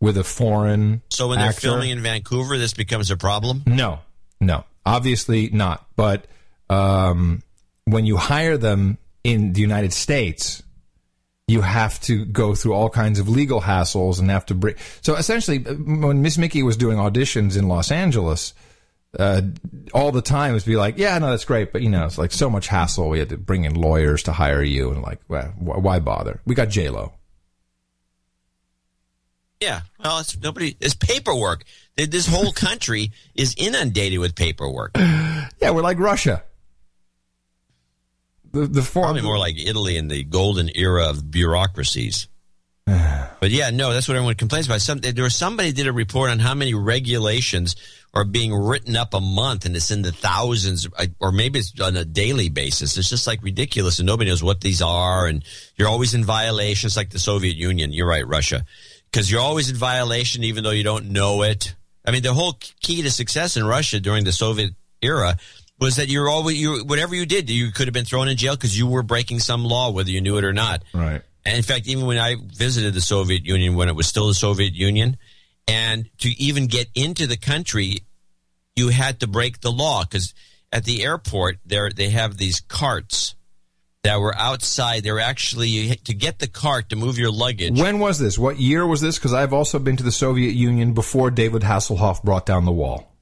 [0.00, 1.02] with a foreign.
[1.10, 1.60] So when they're actor.
[1.62, 3.62] filming in Vancouver, this becomes a problem.
[3.66, 4.00] No,
[4.40, 5.86] no, obviously not.
[5.94, 6.26] But
[6.70, 7.42] um,
[7.84, 10.62] when you hire them in the United States,
[11.48, 14.76] you have to go through all kinds of legal hassles and have to bring.
[15.00, 18.54] So essentially, when Miss Mickey was doing auditions in Los Angeles,
[19.18, 19.42] uh,
[19.92, 22.18] all the time it was be like, yeah, no, that's great, but you know, it's
[22.18, 23.08] like so much hassle.
[23.08, 26.40] We had to bring in lawyers to hire you, and like, well, why bother?
[26.46, 27.12] We got J Lo.
[29.60, 30.76] Yeah, well, it's nobody.
[30.80, 31.64] It's paperwork.
[31.96, 34.96] This whole country is inundated with paperwork.
[35.58, 36.42] Yeah, we're like Russia.
[38.56, 42.26] The the form Probably more like Italy in the golden era of bureaucracies.
[42.86, 44.80] but yeah, no, that's what everyone complains about.
[44.80, 47.76] Some, there was somebody did a report on how many regulations
[48.14, 51.78] are being written up a month, and it's in the thousands, uh, or maybe it's
[51.80, 52.96] on a daily basis.
[52.96, 55.44] It's just like ridiculous, and nobody knows what these are, and
[55.76, 56.86] you're always in violation.
[56.86, 57.92] It's like the Soviet Union.
[57.92, 58.64] You're right, Russia,
[59.12, 61.74] because you're always in violation, even though you don't know it.
[62.06, 64.72] I mean, the whole key to success in Russia during the Soviet
[65.02, 65.36] era
[65.78, 68.54] was that you're always you whatever you did, you could have been thrown in jail
[68.54, 70.82] because you were breaking some law, whether you knew it or not.
[70.94, 71.22] Right.
[71.44, 74.34] And in fact, even when I visited the Soviet Union, when it was still the
[74.34, 75.16] Soviet Union,
[75.68, 77.98] and to even get into the country,
[78.74, 80.34] you had to break the law because
[80.72, 83.34] at the airport there they have these carts
[84.02, 85.02] that were outside.
[85.02, 87.78] They're actually to get the cart to move your luggage.
[87.78, 88.38] When was this?
[88.38, 89.18] What year was this?
[89.18, 93.12] Because I've also been to the Soviet Union before David Hasselhoff brought down the wall.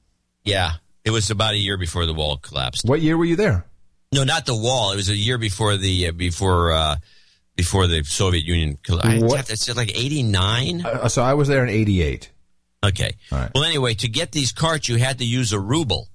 [0.43, 0.73] Yeah,
[1.05, 2.83] it was about a year before the wall collapsed.
[2.85, 3.65] What year were you there?
[4.13, 4.91] No, not the wall.
[4.91, 6.95] It was a year before the uh, before uh,
[7.55, 8.77] before the Soviet Union.
[8.87, 9.49] What?
[9.49, 10.85] It's like eighty nine.
[10.85, 12.31] Uh, so I was there in '88.
[12.85, 13.15] Okay.
[13.31, 16.07] Well, anyway, to get these carts, you had to use a ruble.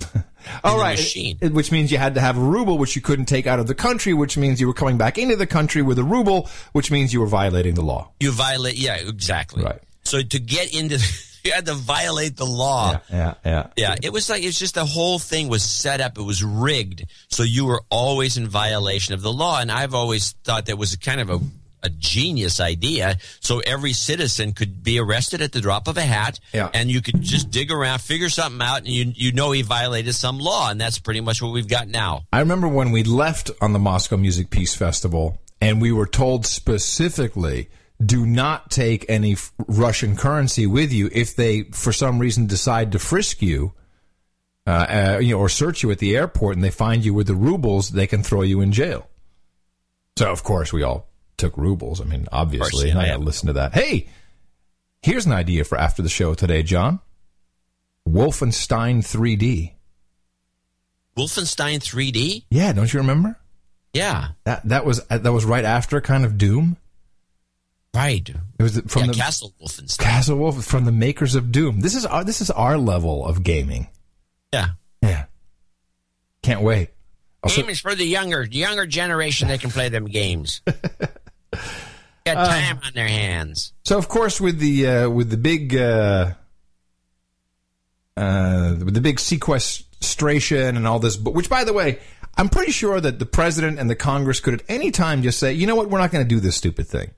[0.62, 1.38] All the machine.
[1.40, 3.66] it- which means you had to have a ruble, which you couldn't take out of
[3.66, 6.90] the country, which means you were coming back into the country with a ruble, which
[6.90, 8.10] means you were violating the law.
[8.20, 8.76] You violate.
[8.76, 9.64] Yeah, exactly.
[9.64, 9.80] Right.
[10.04, 10.98] So to get into,
[11.44, 13.00] you had to violate the law.
[13.10, 13.66] Yeah, yeah.
[13.76, 16.16] Yeah, it was like it's just the whole thing was set up.
[16.18, 19.60] It was rigged, so you were always in violation of the law.
[19.60, 21.40] And I've always thought that was kind of a,
[21.82, 23.18] a genius idea.
[23.40, 26.70] So every citizen could be arrested at the drop of a hat, Yeah.
[26.72, 30.14] and you could just dig around, figure something out, and you you know he violated
[30.14, 32.22] some law, and that's pretty much what we've got now.
[32.32, 36.46] I remember when we left on the Moscow Music Peace Festival, and we were told
[36.46, 37.68] specifically,
[38.04, 42.98] do not take any Russian currency with you if they, for some reason, decide to
[42.98, 43.72] frisk you.
[44.66, 44.70] Uh,
[45.16, 47.34] uh, you know, or search you at the airport, and they find you with the
[47.34, 49.06] rubles, they can throw you in jail.
[50.16, 51.06] So, of course, we all
[51.36, 52.00] took rubles.
[52.00, 53.74] I mean, obviously, yeah, I got to listen to that.
[53.74, 54.08] Hey,
[55.02, 57.00] here's an idea for after the show today, John.
[58.08, 59.72] Wolfenstein 3D.
[61.16, 62.44] Wolfenstein 3D.
[62.50, 63.36] Yeah, don't you remember?
[63.92, 66.76] Yeah, That that was that was right after kind of Doom.
[67.94, 68.28] Right.
[68.28, 69.98] It was from yeah, the Castle Wolfenstein.
[69.98, 71.80] Castle Wolf from the makers of Doom.
[71.80, 73.88] This is our this is our level of gaming.
[74.52, 74.68] Yeah.
[75.02, 75.26] Yeah,
[76.42, 76.90] can't wait.
[77.42, 80.62] Also, Game is for the younger, younger generation that can play them games.
[82.24, 83.74] Got time on their hands.
[83.84, 86.32] so of course with the uh, with the big uh,
[88.16, 91.98] uh, with the big sequestration and all this, but which by the way,
[92.38, 95.52] I'm pretty sure that the president and the Congress could at any time just say,
[95.52, 97.10] you know what, we're not going to do this stupid thing.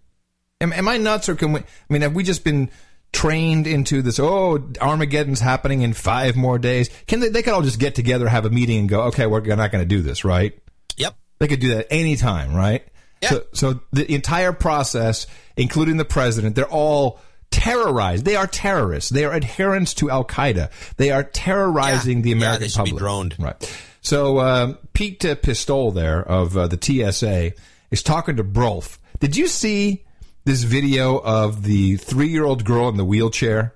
[0.61, 1.61] Am, am I nuts or can we?
[1.61, 2.71] I mean, have we just been
[3.13, 4.19] trained into this?
[4.19, 6.89] Oh, Armageddon's happening in five more days.
[7.07, 7.29] Can they?
[7.29, 9.83] They could all just get together, have a meeting, and go, okay, we're not going
[9.83, 10.59] to do this, right?
[10.97, 11.15] Yep.
[11.41, 12.83] They could do that anytime, right?
[13.21, 13.31] Yeah.
[13.31, 15.27] So, so the entire process,
[15.59, 17.21] including the president, they're all
[17.51, 18.25] terrorized.
[18.25, 19.11] They are terrorists.
[19.11, 20.71] They are adherents to Al Qaeda.
[20.97, 22.23] They are terrorizing Yeah.
[22.23, 23.01] the Yeah, American they should be public.
[23.03, 23.37] droned.
[23.39, 23.81] Right.
[24.01, 27.53] So um, Pete Pistole there of uh, the TSA
[27.91, 28.99] is talking to Brolf.
[29.21, 30.05] Did you see
[30.47, 33.75] this video of the three-year-old girl in the wheelchair?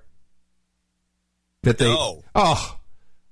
[1.63, 2.23] That they No.
[2.33, 2.77] oh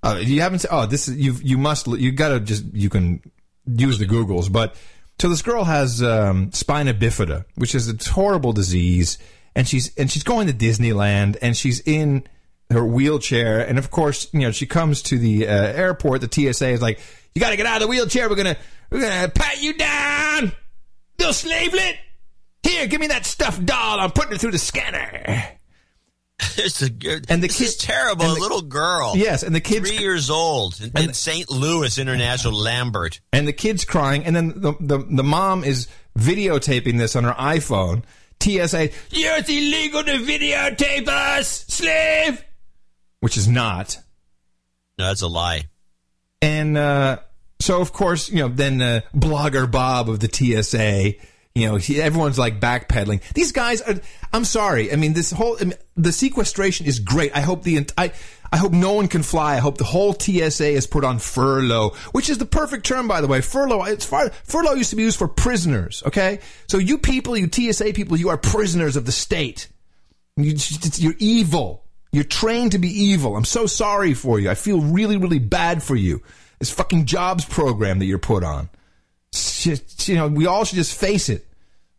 [0.04, 3.22] uh, you haven't oh this is you you must you gotta just you can
[3.66, 4.76] use the Googles but
[5.20, 9.18] so this girl has um, spina bifida which is a horrible disease
[9.56, 12.24] and she's and she's going to Disneyland and she's in
[12.70, 16.68] her wheelchair and of course you know she comes to the uh, airport the TSA
[16.70, 17.00] is like
[17.34, 18.58] you got to get out of the wheelchair we're gonna
[18.92, 20.52] we're gonna pat you down
[21.18, 21.96] little slavelet
[22.64, 25.44] here give me that stuffed doll I'm putting it through the scanner
[26.58, 28.26] It's a good, And the this kid- is terrible.
[28.26, 29.14] A little girl.
[29.16, 31.50] Yes, and the kids- three years old in, in St.
[31.52, 33.20] Louis International Lambert.
[33.34, 35.88] and the kid's crying, and then the, the the mom is
[36.18, 38.04] videotaping this on her iPhone.
[38.42, 42.42] TSA, it's illegal to videotape us, slave,
[43.20, 43.98] which is not.
[44.98, 45.64] No, that's a lie.
[46.42, 47.18] And uh,
[47.60, 51.16] so, of course, you know, then uh, blogger Bob of the TSA,
[51.56, 53.22] you know, he, everyone's like backpedaling.
[53.34, 53.96] These guys are.
[54.32, 54.92] I'm sorry.
[54.92, 57.36] I mean, this whole I mean, the sequestration is great.
[57.36, 58.12] I hope the I.
[58.52, 59.54] I hope no one can fly.
[59.54, 63.22] I hope the whole TSA is put on furlough, which is the perfect term, by
[63.22, 63.42] the way.
[63.42, 63.84] Furlough.
[63.84, 66.02] It's far, furlough used to be used for prisoners.
[66.08, 69.68] Okay, so you people, you TSA people, you are prisoners of the state.
[70.36, 70.56] You,
[70.96, 71.86] you're evil.
[72.12, 73.36] You're trained to be evil.
[73.36, 74.50] I'm so sorry for you.
[74.50, 76.24] I feel really, really bad for you.
[76.58, 78.70] This fucking jobs program that you're put on.
[79.34, 81.46] Shit, You know, we all should just face it.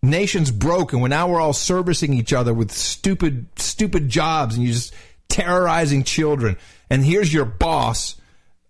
[0.02, 4.72] Nation's broke, and now we're all servicing each other with stupid, stupid jobs, and you're
[4.72, 4.94] just
[5.28, 6.56] terrorizing children.
[6.88, 8.16] And here's your boss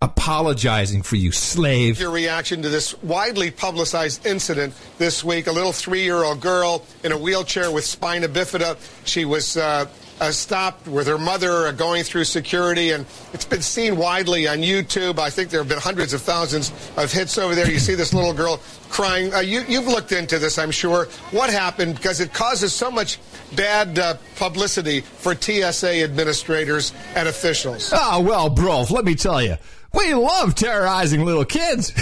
[0.01, 1.99] apologizing for you, slave.
[1.99, 5.47] Your reaction to this widely publicized incident this week.
[5.47, 8.77] A little three year old girl in a wheelchair with spina bifida.
[9.05, 9.85] She was uh,
[10.19, 14.59] uh, stopped with her mother uh, going through security, and it's been seen widely on
[14.59, 15.19] YouTube.
[15.19, 17.69] I think there have been hundreds of thousands of hits over there.
[17.69, 18.59] You see this little girl
[18.89, 19.33] crying.
[19.33, 21.05] Uh, you, you've looked into this, I'm sure.
[21.31, 21.95] What happened?
[21.95, 23.19] Because it causes so much
[23.55, 27.91] bad uh, publicity for TSA administrators and officials.
[27.95, 29.57] Oh, well, bro, let me tell you.
[29.93, 31.87] We love terrorizing little kids.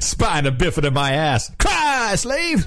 [0.00, 1.50] Spine a biffing in my ass.
[1.58, 2.66] Cry, slave!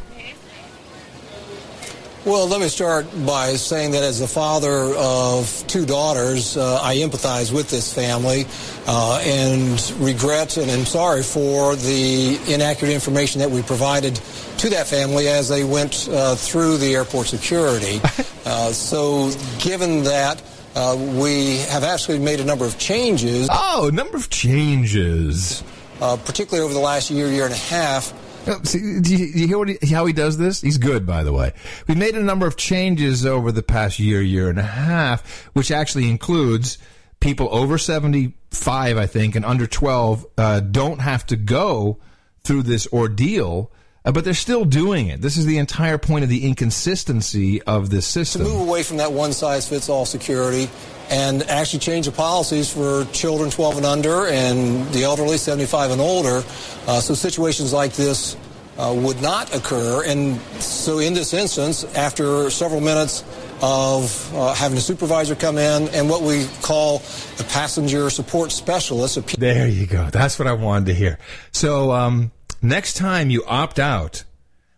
[2.25, 6.97] Well, let me start by saying that as the father of two daughters, uh, I
[6.97, 8.45] empathize with this family
[8.85, 14.15] uh, and regret and am sorry for the inaccurate information that we provided
[14.57, 18.01] to that family as they went uh, through the airport security.
[18.47, 19.29] Uh, so,
[19.59, 20.41] given that,
[20.73, 23.49] uh, we have actually made a number of changes.
[23.51, 25.63] Oh, a number of changes.
[25.99, 28.13] Uh, particularly over the last year, year and a half.
[28.63, 30.61] See, do you, do you hear what he, how he does this?
[30.61, 31.53] He's good, by the way.
[31.87, 35.71] We made a number of changes over the past year, year and a half, which
[35.71, 36.77] actually includes
[37.19, 41.99] people over 75, I think, and under 12 uh, don't have to go
[42.43, 43.71] through this ordeal,
[44.05, 45.21] uh, but they're still doing it.
[45.21, 48.43] This is the entire point of the inconsistency of this system.
[48.43, 50.69] To move away from that one size fits all security
[51.09, 56.01] and actually change the policies for children 12 and under and the elderly 75 and
[56.01, 56.43] older
[56.87, 58.35] uh, so situations like this
[58.77, 60.03] uh, would not occur.
[60.05, 63.23] And so in this instance, after several minutes
[63.61, 67.01] of uh, having a supervisor come in and what we call
[67.39, 70.09] a passenger support specialist, P- There you go.
[70.11, 71.17] That's what I wanted to hear.
[71.51, 72.31] So um,
[72.61, 74.23] next time you opt out,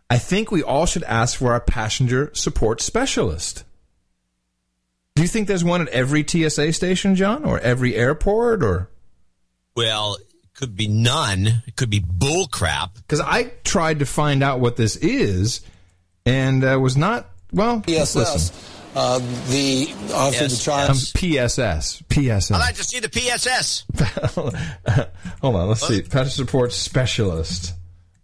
[0.09, 3.63] I think we all should ask for our passenger support specialist.
[5.19, 8.89] Do you think there's one at every TSA station, John, or every airport, or?
[9.75, 11.61] Well, it could be none.
[11.67, 12.95] It could be bull crap.
[12.95, 15.59] Because I tried to find out what this is,
[16.25, 17.81] and uh, was not well.
[17.81, 18.15] PSS.
[18.15, 18.55] Listen,
[18.95, 19.19] Uh,
[19.49, 20.91] the obviously the child.
[20.91, 22.01] um, PSS.
[22.07, 22.51] PSS.
[22.51, 23.83] I'd like to see the PSS.
[25.41, 26.01] Hold on, let's see.
[26.01, 27.73] Passenger support specialist.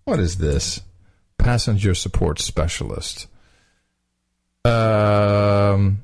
[0.05, 0.79] What is this?
[1.37, 3.27] Passenger support specialist.
[4.63, 5.99] Um,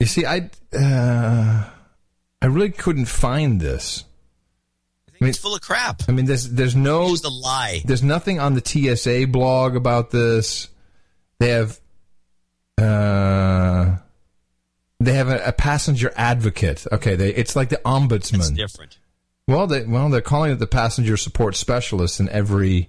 [0.00, 1.64] you see, I uh,
[2.42, 4.04] I really couldn't find this.
[5.08, 6.02] I think it's full of crap.
[6.08, 7.82] I mean, there's there's no It's a lie.
[7.84, 10.68] there's nothing on the TSA blog about this.
[11.40, 11.80] They have
[12.80, 13.96] uh,
[15.00, 16.86] they have a, a passenger advocate.
[16.92, 18.38] Okay, they it's like the ombudsman.
[18.38, 18.98] It's different.
[19.48, 22.88] Well, they well they're calling it the passenger support specialist in every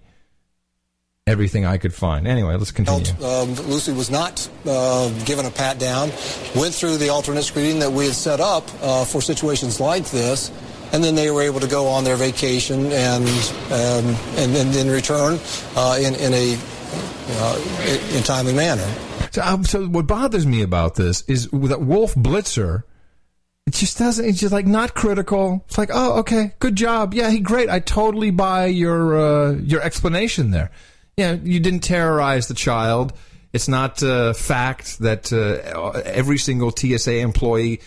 [1.30, 2.28] everything I could find.
[2.28, 3.12] Anyway, let's continue.
[3.24, 6.10] Um, Lucy was not uh, given a pat down,
[6.56, 10.52] went through the alternate screening that we had set up uh, for situations like this,
[10.92, 13.24] and then they were able to go on their vacation and
[13.72, 15.40] um, and then then return
[15.76, 16.58] uh, in, in a
[17.32, 18.88] uh, in timely manner.
[19.32, 22.84] So, um, so what bothers me about this is that Wolf Blitzer.
[23.68, 24.26] It just doesn't.
[24.26, 25.64] It's just like not critical.
[25.68, 27.14] It's like, oh, okay, good job.
[27.14, 27.70] Yeah, he great.
[27.70, 30.72] I totally buy your uh, your explanation there.
[31.20, 33.12] Yeah, you didn't terrorize the child.
[33.52, 37.82] It's not uh, fact that uh, every single TSA employee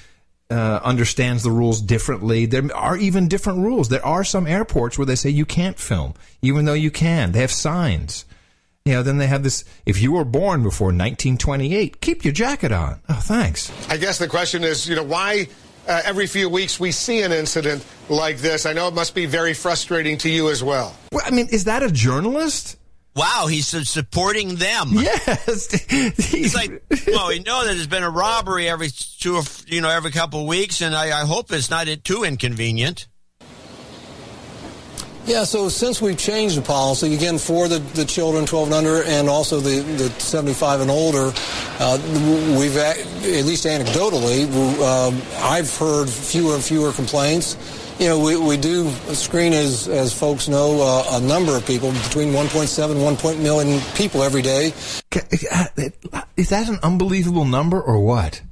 [0.51, 2.45] uh, understands the rules differently.
[2.45, 3.89] There are even different rules.
[3.89, 6.13] There are some airports where they say you can't film,
[6.43, 7.33] even though you can.
[7.33, 8.27] They have signs.
[8.85, 9.65] You know, then they have this.
[9.87, 13.01] If you were born before 1928, keep your jacket on.
[13.09, 13.73] Oh, thanks.
[13.89, 15.49] I guess the question is, you know, why
[15.89, 18.67] uh, every few weeks we see an incident like this?
[18.67, 20.95] I know it must be very frustrating to you as well.
[21.13, 22.77] Well, I mean, is that a journalist?
[23.15, 24.91] Wow, he's uh, supporting them.
[24.93, 25.71] Yes,
[26.31, 29.91] He's like, well, we know that there's been a robbery every two, or, you know,
[29.91, 33.09] every couple of weeks, and I, I hope it's not too inconvenient.
[35.25, 39.05] Yeah, so since we've changed the policy, again, for the, the children 12 and under
[39.05, 41.33] and also the, the 75 and older,
[41.79, 41.99] uh,
[42.59, 42.97] we've, at
[43.45, 44.51] least anecdotally,
[44.83, 47.57] um, I've heard fewer and fewer complaints.
[47.99, 51.93] You know, we, we do screen, as, as folks know, uh, a number of people,
[51.93, 54.73] between 1.7 and 1 million people every day.
[56.37, 58.43] Is that an unbelievable number or what?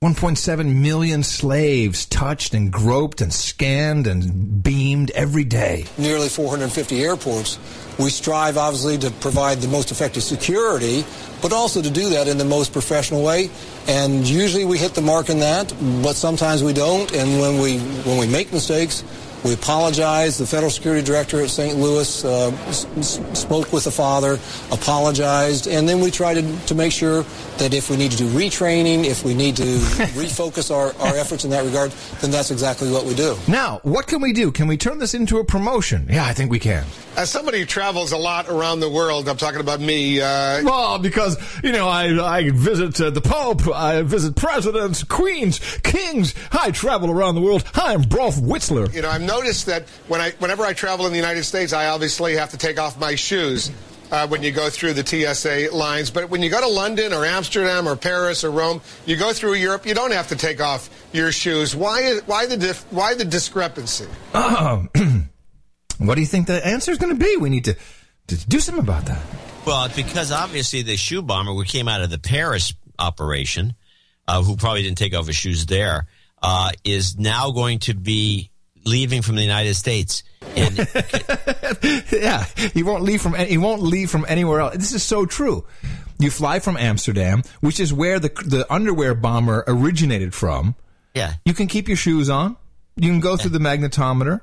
[0.00, 5.86] 1.7 million slaves touched and groped and scanned and beamed every day.
[5.98, 7.58] nearly 450 airports.
[7.98, 11.04] We strive, obviously, to provide the most effective security,
[11.42, 13.50] but also to do that in the most professional way.
[13.88, 17.12] And usually we hit the mark in that, but sometimes we don't.
[17.12, 19.02] And when we when we make mistakes,
[19.44, 20.40] We apologized.
[20.40, 21.78] The federal security director at St.
[21.78, 24.38] Louis uh, s- s- spoke with the father,
[24.72, 27.24] apologized, and then we tried to, to make sure
[27.58, 29.62] that if we need to do retraining, if we need to
[30.18, 33.36] refocus our, our efforts in that regard, then that's exactly what we do.
[33.46, 34.50] Now, what can we do?
[34.50, 36.06] Can we turn this into a promotion?
[36.10, 36.84] Yeah, I think we can.
[37.16, 40.20] As somebody who travels a lot around the world, I'm talking about me.
[40.20, 45.58] Uh, Well, because you know, I I visit uh, the Pope, I visit presidents, queens,
[45.82, 46.34] kings.
[46.52, 47.64] I travel around the world.
[47.74, 48.92] Hi, I'm Rolf Witzler.
[48.94, 51.88] you know, I've noticed that when I, whenever I travel in the United States, I
[51.88, 53.70] obviously have to take off my shoes
[54.10, 56.10] uh, when you go through the TSA lines.
[56.10, 59.54] But when you go to London or Amsterdam or Paris or Rome, you go through
[59.54, 61.76] Europe, you don't have to take off your shoes.
[61.76, 62.18] Why?
[62.26, 64.06] Why the dif- why the discrepancy?
[64.34, 64.90] Um,
[65.98, 67.36] what do you think the answer is going to be?
[67.36, 67.76] We need to,
[68.28, 69.22] to do something about that.
[69.66, 73.74] Well, it's because obviously the shoe bomber who came out of the Paris operation,
[74.26, 76.06] uh, who probably didn't take off his shoes there,
[76.42, 78.50] uh, is now going to be
[78.84, 80.22] leaving from the United States.
[80.56, 80.76] And
[82.12, 84.76] yeah, he won't leave from he won't leave from anywhere else.
[84.76, 85.64] This is so true.
[86.18, 90.74] You fly from Amsterdam, which is where the the underwear bomber originated from.
[91.14, 92.56] yeah, You can keep your shoes on.
[92.96, 94.40] You can go through the magnetometer.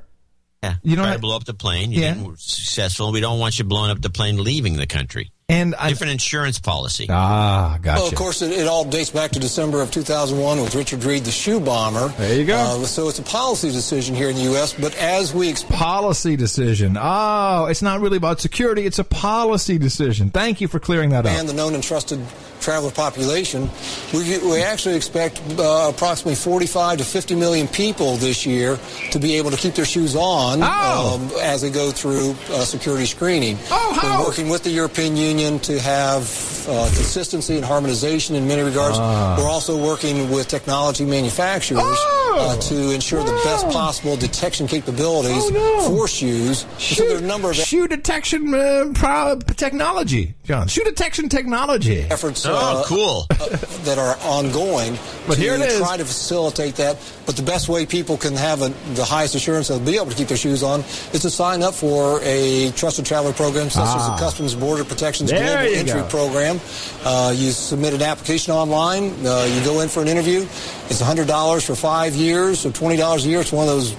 [0.64, 1.92] yeah, You don't try have- to blow up the plane.
[1.92, 2.16] You Yeah.
[2.38, 3.12] successful.
[3.12, 5.32] We don't want you blowing up the plane leaving the country.
[5.48, 7.06] And I, Different insurance policy.
[7.08, 8.00] ah, gotcha.
[8.02, 11.24] Well, of course, it, it all dates back to December of 2001 with Richard Reid,
[11.24, 12.08] the shoe bomber.
[12.18, 12.56] There you go.
[12.58, 15.74] Uh, so it's a policy decision here in the U.S., but as we expect.
[15.74, 16.98] policy decision.
[17.00, 18.88] Oh, it's not really about security.
[18.88, 20.32] It's a policy decision.
[20.32, 21.32] Thank you for clearing that up.
[21.34, 22.20] and the known and trusted
[22.66, 23.70] traveler population,
[24.12, 28.80] we, we actually expect uh, approximately 45 to 50 million people this year
[29.12, 31.20] to be able to keep their shoes on Oh.
[31.22, 33.58] um, as they go through uh, security screening.
[33.70, 34.20] Oh, how?
[34.20, 36.22] We're working with the European Union to have
[36.68, 38.98] uh, consistency and harmonization in many regards.
[39.00, 39.36] Ah.
[39.38, 42.58] We're also working with technology manufacturers Oh.
[42.58, 45.50] uh, to ensure the best possible detection capabilities Oh,
[45.90, 45.96] no.
[45.96, 46.66] for shoes.
[46.80, 50.68] So there are a number of shoe detection uh, pro- technology, John.
[50.68, 52.02] Shoe detection technology.
[52.10, 53.26] efforts Oh, uh, cool.
[53.30, 53.36] uh,
[53.86, 55.78] that are ongoing But to here it is.
[55.80, 56.98] try to facilitate that.
[57.26, 60.16] But the best way people can have a, the highest assurance they'll be able to
[60.16, 60.82] keep their shoes on
[61.14, 64.16] is to sign up for a trusted traveler program such as Ah.
[64.16, 66.08] the Customs Border Protection's There Global Entry go.
[66.08, 66.60] Program.
[67.04, 69.26] Uh, you submit an application online.
[69.26, 70.42] Uh, you go in for an interview.
[70.90, 73.42] It's $100 for five years, so $20 a year.
[73.42, 73.92] It's one of those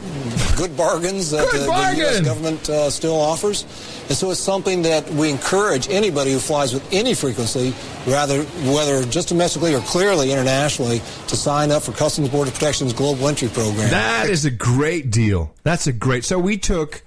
[0.57, 2.20] good bargains that Good the, the U.S.
[2.20, 3.65] government uh, still offers.
[4.09, 7.75] And so it's something that we encourage anybody who flies with any frequency,
[8.07, 13.26] rather whether just domestically or clearly internationally, to sign up for Customs Border Protection's Global
[13.28, 13.91] Entry Program.
[13.91, 15.52] That is a great deal.
[15.65, 16.25] That's a great.
[16.25, 17.02] So we took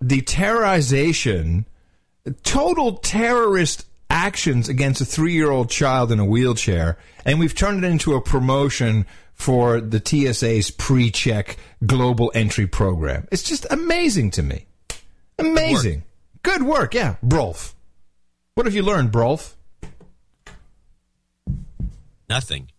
[0.00, 1.66] the terrorization,
[2.44, 6.96] total terrorist actions against a three-year-old child in a wheelchair,
[7.26, 9.04] and we've turned it into a promotion
[9.34, 13.28] for the TSA's pre-check global entry program.
[13.30, 14.66] It's just amazing to me.
[15.38, 16.04] Amazing.
[16.48, 17.74] Good work, yeah, Brolf.
[18.54, 19.52] What have you learned, Brolf?
[22.26, 22.70] Nothing.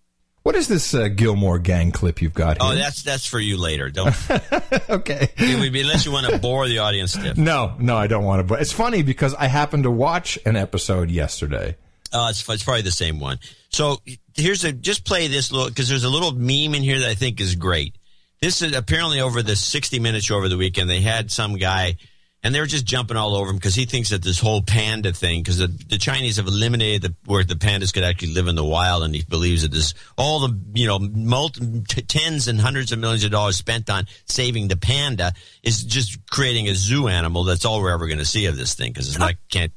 [0.41, 2.71] What is this uh, Gillmor gang clip you've got here?
[2.71, 3.91] Oh, that's that's for you later.
[3.91, 4.07] Don't.
[4.89, 5.29] okay.
[5.37, 7.37] It would be unless you want to bore the audience stiff.
[7.37, 8.43] No, no, I don't want to.
[8.43, 11.77] But it's funny because I happened to watch an episode yesterday.
[12.11, 13.37] Uh, it's, it's probably the same one.
[13.69, 13.99] So
[14.33, 17.13] here's a just play this little because there's a little meme in here that I
[17.13, 17.93] think is great.
[18.41, 20.89] This is apparently over the 60 minutes over the weekend.
[20.89, 21.97] They had some guy,
[22.43, 25.41] and they're just jumping all over him because he thinks that this whole panda thing,
[25.41, 28.63] because the, the Chinese have eliminated the, where the pandas could actually live in the
[28.63, 32.91] wild, and he believes that this all the you know multi, t- tens and hundreds
[32.91, 37.43] of millions of dollars spent on saving the panda is just creating a zoo animal.
[37.43, 39.73] That's all we're ever going to see of this thing because it's not can't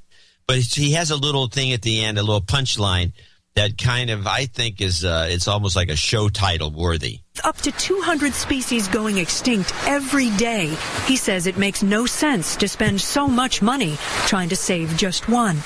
[0.46, 3.12] but he has a little thing at the end, a little punchline
[3.54, 7.20] that kind of I think is uh, it's almost like a show title worthy.
[7.44, 10.74] Up to 200 species going extinct every day.
[11.06, 15.28] He says it makes no sense to spend so much money trying to save just
[15.28, 15.58] one.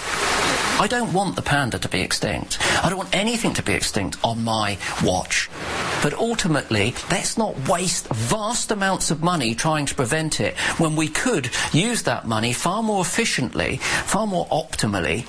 [0.79, 2.59] I don't want the panda to be extinct.
[2.85, 5.49] I don't want anything to be extinct on my watch.
[6.03, 11.09] But ultimately, let's not waste vast amounts of money trying to prevent it when we
[11.09, 15.25] could use that money far more efficiently, far more optimally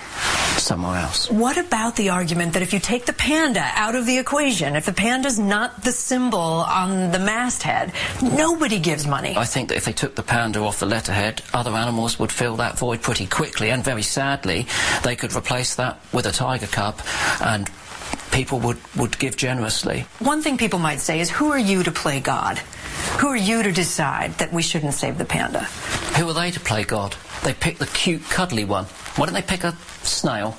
[0.59, 1.29] somewhere else.
[1.29, 4.85] What about the argument that if you take the panda out of the equation, if
[4.85, 9.35] the panda's not the symbol on the masthead, nobody gives money?
[9.37, 12.55] I think that if they took the panda off the letterhead, other animals would fill
[12.57, 14.67] that void pretty quickly, and very sadly,
[15.03, 16.99] they could replace that with a tiger cub,
[17.41, 17.69] and
[18.31, 20.05] people would, would give generously.
[20.19, 22.59] One thing people might say is, who are you to play God?
[23.19, 25.63] Who are you to decide that we shouldn't save the panda?
[26.17, 27.15] Who are they to play God?
[27.43, 28.85] They pick the cute, cuddly one.
[29.16, 30.57] Why don't they pick a snail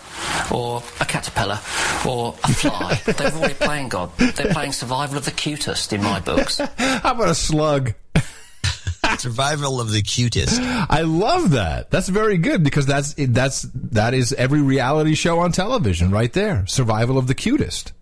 [0.51, 1.59] or a caterpillar
[2.07, 3.01] or a fly?
[3.13, 4.17] They're already playing God.
[4.17, 6.59] They're playing survival of the cutest in my books.
[6.79, 7.95] How about a slug?
[9.19, 10.61] Survival of the cutest.
[10.61, 11.91] I love that.
[11.91, 16.67] That's very good because that's that's that is every reality show on television right there.
[16.67, 17.93] Survival of the cutest.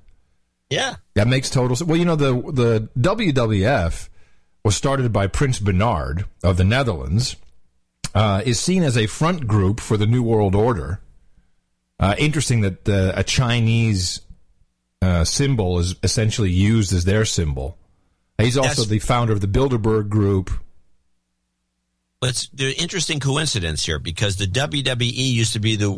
[0.69, 0.97] Yeah.
[1.15, 1.89] That makes total sense.
[1.89, 4.09] Well, you know the the WWF
[4.65, 7.37] was started by Prince Bernhard of the Netherlands.
[8.17, 11.03] Uh, is seen as a front group for the New World Order.
[12.01, 14.23] Uh, interesting that uh, a Chinese
[15.03, 17.77] uh, symbol is essentially used as their symbol.
[18.39, 20.51] He's also That's- the founder of the Bilderberg Group.
[22.19, 25.91] But it's the interesting coincidence here because the WWE used to be the,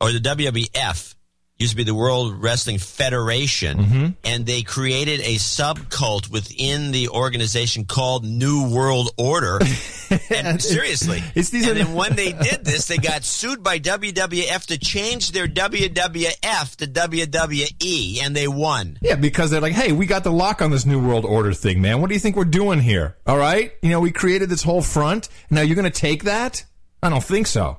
[0.00, 1.14] or the WWF
[1.58, 4.06] used to be the World Wrestling Federation, Mm-hmm.
[4.24, 9.60] and they created a subcult within the organization called New World Order.
[10.34, 14.66] and seriously, It's these and then when they did this, they got sued by WWF
[14.66, 18.98] to change their WWF to WWE, and they won.
[19.00, 21.80] Yeah, because they're like, hey, we got the lock on this New World Order thing,
[21.80, 22.00] man.
[22.00, 23.16] What do you think we're doing here?
[23.26, 23.72] All right?
[23.82, 25.28] You know, we created this whole front.
[25.50, 26.64] Now you're going to take that?
[27.02, 27.78] I don't think so.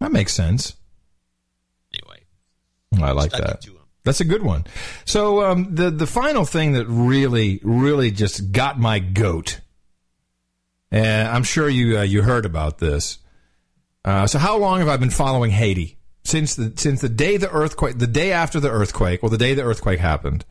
[0.00, 0.74] That makes sense.
[3.02, 3.66] I like that.
[4.04, 4.64] That's a good one.
[5.06, 9.60] So um, the the final thing that really, really just got my goat,
[10.90, 13.18] and I'm sure you uh, you heard about this.
[14.04, 17.50] Uh, so how long have I been following Haiti since the since the day the
[17.50, 20.44] earthquake, the day after the earthquake, or the day the earthquake happened?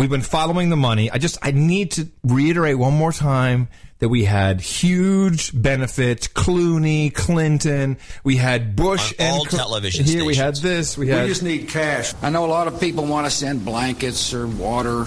[0.00, 1.10] We've been following the money.
[1.10, 6.26] I just I need to reiterate one more time that we had huge benefits.
[6.26, 10.96] Clooney, Clinton, we had Bush On and all Cl- television Here we had this.
[10.96, 12.14] We had we just need cash.
[12.22, 15.04] I know a lot of people want to send blankets or water.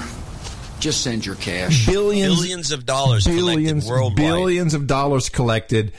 [0.79, 1.87] Just send your cash.
[1.87, 4.17] billions, Billions of dollars billions, collected worldwide.
[4.17, 5.93] billions of dollars collected.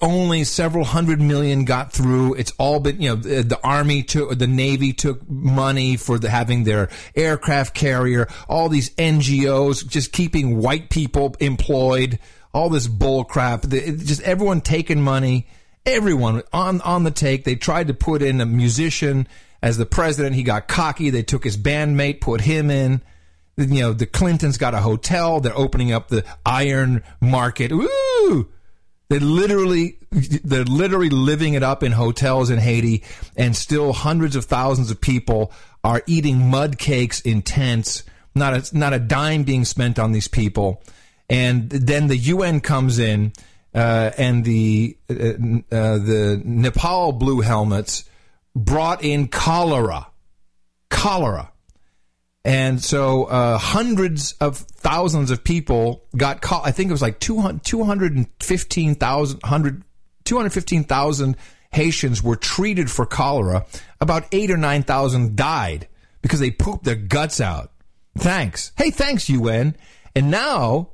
[0.00, 2.34] Only several hundred million got through.
[2.34, 6.28] It's all been, you know, the, the army took, the navy took money for the,
[6.28, 8.28] having their aircraft carrier.
[8.48, 12.18] All these NGOs just keeping white people employed.
[12.52, 13.62] All this bull crap.
[13.62, 15.46] The, just everyone taking money.
[15.86, 17.44] Everyone on on the take.
[17.44, 19.28] They tried to put in a musician
[19.62, 20.34] as the president.
[20.34, 21.10] He got cocky.
[21.10, 23.02] They took his bandmate, put him in
[23.68, 25.40] you know the Clintons got a hotel.
[25.40, 27.72] They're opening up the iron market.
[29.10, 33.02] They literally, they're literally living it up in hotels in Haiti,
[33.36, 38.04] and still hundreds of thousands of people are eating mud cakes in tents.
[38.36, 40.80] Not a not a dime being spent on these people,
[41.28, 43.32] and then the UN comes in,
[43.74, 48.04] uh, and the uh, uh, the Nepal blue helmets
[48.54, 50.06] brought in cholera,
[50.88, 51.50] cholera.
[52.44, 56.66] And so uh, hundreds of thousands of people got caught.
[56.66, 59.84] I think it was like 200 215,000 100
[60.24, 61.36] 215,000
[61.72, 63.66] Haitians were treated for cholera.
[64.00, 65.88] About 8 or 9,000 died
[66.22, 67.72] because they pooped their guts out.
[68.18, 68.72] Thanks.
[68.76, 69.76] Hey, thanks UN.
[70.14, 70.90] And now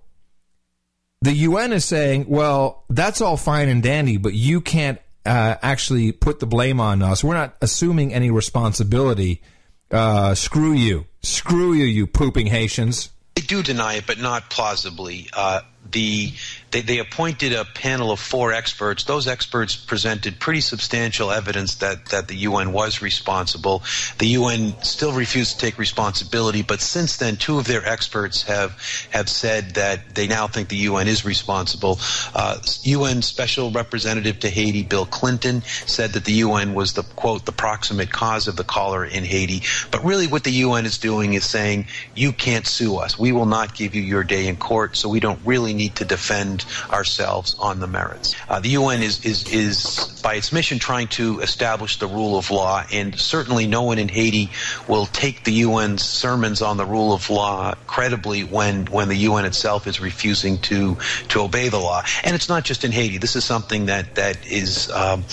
[1.23, 6.12] the UN is saying, well, that's all fine and dandy, but you can't uh, actually
[6.12, 7.25] put the blame on us.
[7.25, 9.42] We're not assuming any responsibility.
[9.90, 11.06] Uh, screw you.
[11.23, 13.10] Screw you, you pooping Haitians.
[13.34, 15.28] They do deny it, but not plausibly.
[15.32, 16.32] Uh, the
[16.76, 19.05] they, they appointed a panel of four experts.
[19.05, 23.82] Those experts presented pretty substantial evidence that, that the UN was responsible.
[24.18, 28.72] The UN still refused to take responsibility, but since then, two of their experts have
[29.10, 31.98] have said that they now think the UN is responsible.
[32.34, 37.46] Uh, UN Special Representative to Haiti, Bill Clinton, said that the UN was the quote
[37.46, 39.62] the proximate cause of the cholera in Haiti.
[39.90, 43.18] But really, what the UN is doing is saying you can't sue us.
[43.18, 46.05] We will not give you your day in court, so we don't really need to
[46.05, 48.34] defend ourselves on the merits.
[48.48, 52.50] Uh, the UN is, is, is, by its mission, trying to establish the rule of
[52.50, 54.50] law, and certainly no one in Haiti
[54.88, 59.44] will take the UN's sermons on the rule of law credibly when, when the UN
[59.44, 60.96] itself is refusing to,
[61.28, 62.02] to obey the law.
[62.24, 63.18] And it's not just in Haiti.
[63.18, 65.24] This is something that, that, is, um,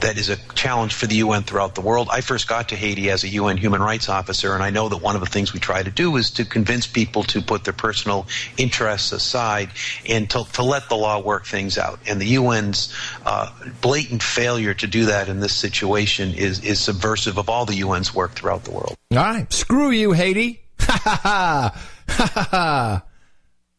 [0.00, 2.08] that is a challenge for the UN throughout the world.
[2.10, 4.98] I first got to Haiti as a UN human rights officer, and I know that
[4.98, 7.72] one of the things we try to do is to convince people to put their
[7.72, 9.70] personal interests aside
[10.08, 12.00] and to, to let the law work things out.
[12.08, 12.94] And the UN's
[13.26, 13.52] uh,
[13.82, 18.14] blatant failure to do that in this situation is, is subversive of all the UN's
[18.14, 18.96] work throughout the world.
[19.12, 19.52] All right.
[19.52, 20.62] Screw you, Haiti.
[20.80, 21.82] Ha ha ha.
[22.08, 23.04] Ha ha ha.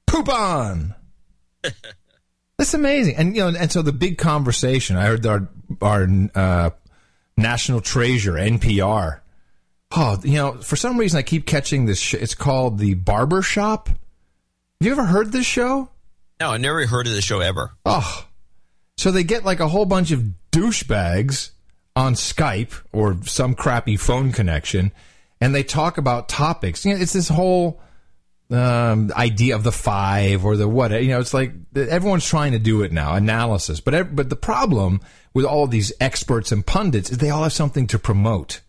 [0.06, 0.94] Poop on.
[2.58, 3.16] That's amazing.
[3.16, 5.50] And, you know, and so the big conversation, I heard our,
[5.82, 6.70] our uh,
[7.36, 9.22] national treasure, NPR.
[9.96, 12.00] Oh, you know, for some reason I keep catching this.
[12.00, 13.90] Sh- it's called The Barber Shop.
[13.90, 13.98] Have
[14.82, 15.90] you ever heard this show?
[16.44, 17.72] No, I never heard of the show ever.
[17.86, 18.26] Oh.
[18.98, 21.52] So they get like a whole bunch of douchebags
[21.96, 24.92] on Skype or some crappy phone connection
[25.40, 26.84] and they talk about topics.
[26.84, 27.80] You know, it's this whole
[28.52, 30.92] um, idea of the five or the what.
[30.92, 33.80] You know, it's like everyone's trying to do it now, analysis.
[33.80, 35.00] But but the problem
[35.34, 38.60] with all these experts and pundits is they all have something to promote.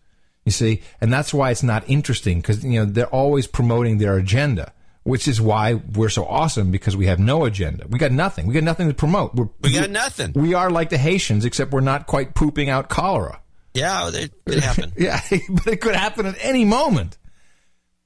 [0.45, 4.15] You see, and that's why it's not interesting because you know they're always promoting their
[4.15, 4.71] agenda,
[5.05, 7.85] which is why we're so awesome because we have no agenda.
[7.87, 8.47] We got nothing.
[8.47, 9.35] We got nothing to promote.
[9.35, 10.33] We're, We got nothing.
[10.33, 13.39] We are like the Haitians, except we're not quite pooping out cholera.
[13.75, 14.93] Yeah, it could happen.
[14.97, 17.19] yeah, but it could happen at any moment.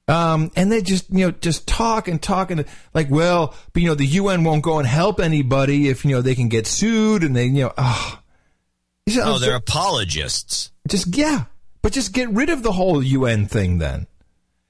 [0.09, 3.87] Um, and they just, you know, just talk and talk and like, well, but you
[3.87, 7.23] know, the UN won't go and help anybody if, you know, they can get sued
[7.23, 8.19] and they, you know, oh.
[9.21, 10.71] Oh, they're apologists.
[10.87, 11.45] just, yeah,
[11.81, 14.05] but just get rid of the whole UN thing then.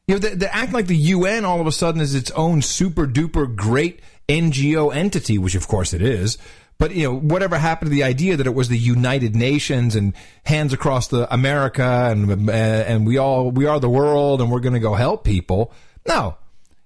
[0.09, 3.05] You know, they, act like the UN all of a sudden is its own super
[3.05, 6.39] duper great NGO entity, which of course it is.
[6.79, 10.15] But you know, whatever happened to the idea that it was the United Nations and
[10.45, 14.61] hands across the America and uh, and we all we are the world and we're
[14.61, 15.71] going to go help people?
[16.07, 16.37] No,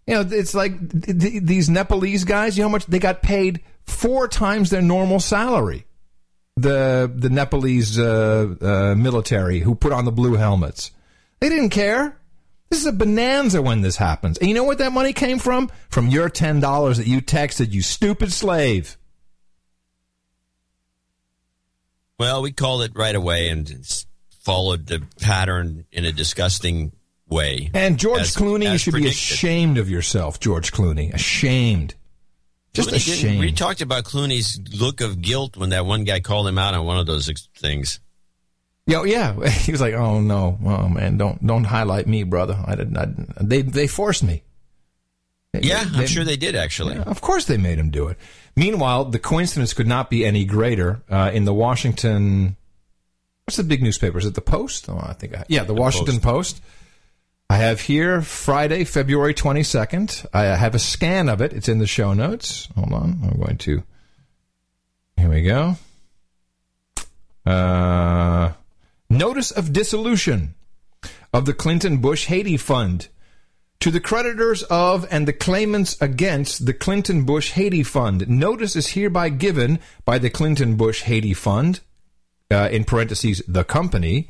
[0.05, 2.57] you know, it's like th- these Nepalese guys.
[2.57, 3.61] You know how much they got paid?
[3.85, 5.85] Four times their normal salary.
[6.57, 10.91] The the Nepalese uh, uh, military who put on the blue helmets,
[11.39, 12.17] they didn't care.
[12.73, 14.39] This is a bonanza when this happens.
[14.39, 15.69] And you know what that money came from?
[15.89, 18.97] From your ten dollars that you texted, you stupid slave.
[22.17, 23.69] Well, we called it right away and
[24.41, 26.93] followed the pattern in a disgusting
[27.29, 27.69] way.
[27.75, 31.13] And George As- Clooney, you as should be ashamed of yourself, George Clooney.
[31.13, 31.93] Ashamed.
[32.73, 33.39] Just Clooney ashamed.
[33.39, 36.87] We talked about Clooney's look of guilt when that one guy called him out on
[36.87, 37.99] one of those things.
[38.85, 39.47] Yeah, yeah.
[39.49, 42.57] He was like, "Oh no, oh man, don't don't highlight me, brother.
[42.65, 42.97] I didn't.
[42.97, 43.07] I,
[43.41, 44.43] they they forced me."
[45.53, 46.97] They- Yeah, they- I'm sure they did actually.
[46.97, 48.17] Of course, they made him do it.
[48.55, 51.01] Meanwhile, the coincidence could not be any greater.
[51.09, 52.55] Uh, in the Washington,
[53.45, 54.17] what's the big newspaper?
[54.17, 54.89] Is it the Post?
[54.89, 56.61] Oh, I think I, yeah, the, Washington Post.
[57.49, 60.23] I have here Friday, February twenty second.
[60.33, 61.53] I have a scan of it.
[61.53, 62.67] It's in the show notes.
[62.75, 63.83] Hold on, I'm going to.
[65.17, 65.77] Here we go.
[67.45, 68.51] Uh,
[69.17, 70.55] notice of dissolution
[71.33, 73.07] of the Clinton Bush Haiti Fund.
[73.79, 78.89] To the creditors of and the claimants against the Clinton Bush Haiti Fund, notice is
[78.89, 81.81] hereby given by the Clinton Bush Haiti Fund,
[82.49, 84.29] uh, in parentheses, the company,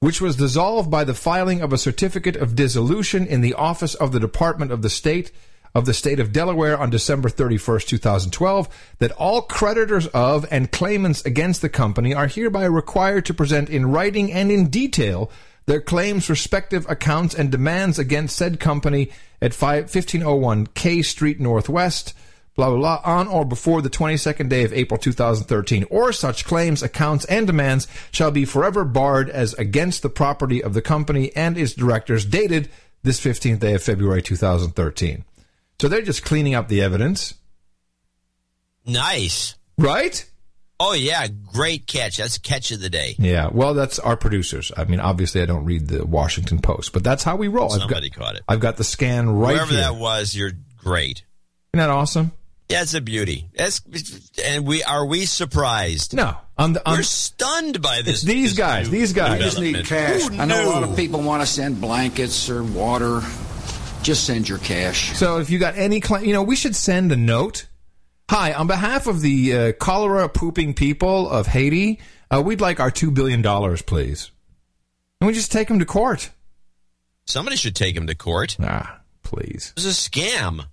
[0.00, 4.12] which was dissolved by the filing of a certificate of dissolution in the office of
[4.12, 5.32] the Department of the State
[5.78, 11.24] of the State of Delaware on December 31st, 2012, that all creditors of and claimants
[11.24, 15.30] against the company are hereby required to present in writing and in detail
[15.66, 22.12] their claims, respective accounts, and demands against said company at 5, 1501 K Street Northwest,
[22.56, 26.82] blah, blah, blah, on or before the 22nd day of April 2013, or such claims,
[26.82, 31.56] accounts, and demands shall be forever barred as against the property of the company and
[31.56, 32.68] its directors, dated
[33.04, 35.24] this 15th day of February 2013.
[35.80, 37.34] So they're just cleaning up the evidence,
[38.86, 39.54] Nice.
[39.76, 40.24] right?
[40.80, 42.18] Oh yeah, great catch.
[42.18, 43.16] That's catch of the day.
[43.18, 44.70] Yeah, well, that's our producers.
[44.76, 47.72] I mean, obviously, I don't read the Washington Post, but that's how we roll.
[47.72, 48.42] I've Somebody got, caught it.
[48.48, 49.80] I've got the scan right Whoever here.
[49.80, 51.24] that was, you're great.
[51.72, 52.32] Isn't that awesome?
[52.68, 53.48] Yeah, it's a beauty.
[53.56, 53.80] That's
[54.44, 56.14] and we are we surprised?
[56.14, 58.16] No, on the, on, We're stunned by this.
[58.16, 58.90] It's these this guys.
[58.90, 59.38] new These guys.
[59.38, 60.30] We just need cash.
[60.38, 63.20] I know a lot of people want to send blankets or water.
[64.02, 65.16] Just send your cash.
[65.16, 67.66] So if you got any claim, you know, we should send a note.
[68.30, 71.98] Hi, on behalf of the uh, cholera pooping people of Haiti,
[72.30, 74.30] uh, we'd like our two billion dollars, please.
[75.20, 76.30] And we just take them to court.
[77.26, 78.56] Somebody should take him to court.
[78.62, 79.72] Ah, please.
[79.76, 80.66] It was a scam.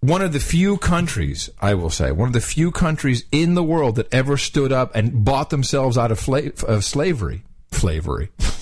[0.00, 3.64] One of the few countries, I will say, one of the few countries in the
[3.64, 7.42] world that ever stood up and bought themselves out of, fla- of slavery.
[7.72, 8.30] Slavery.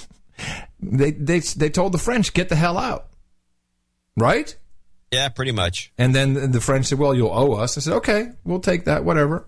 [0.80, 3.08] they, they, they told the French, get the hell out.
[4.16, 4.54] Right?
[5.12, 5.92] Yeah, pretty much.
[5.98, 7.76] And then the French said, well, you'll owe us.
[7.76, 9.46] I said, okay, we'll take that, whatever.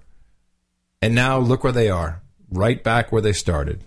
[1.02, 3.82] And now look where they are, right back where they started.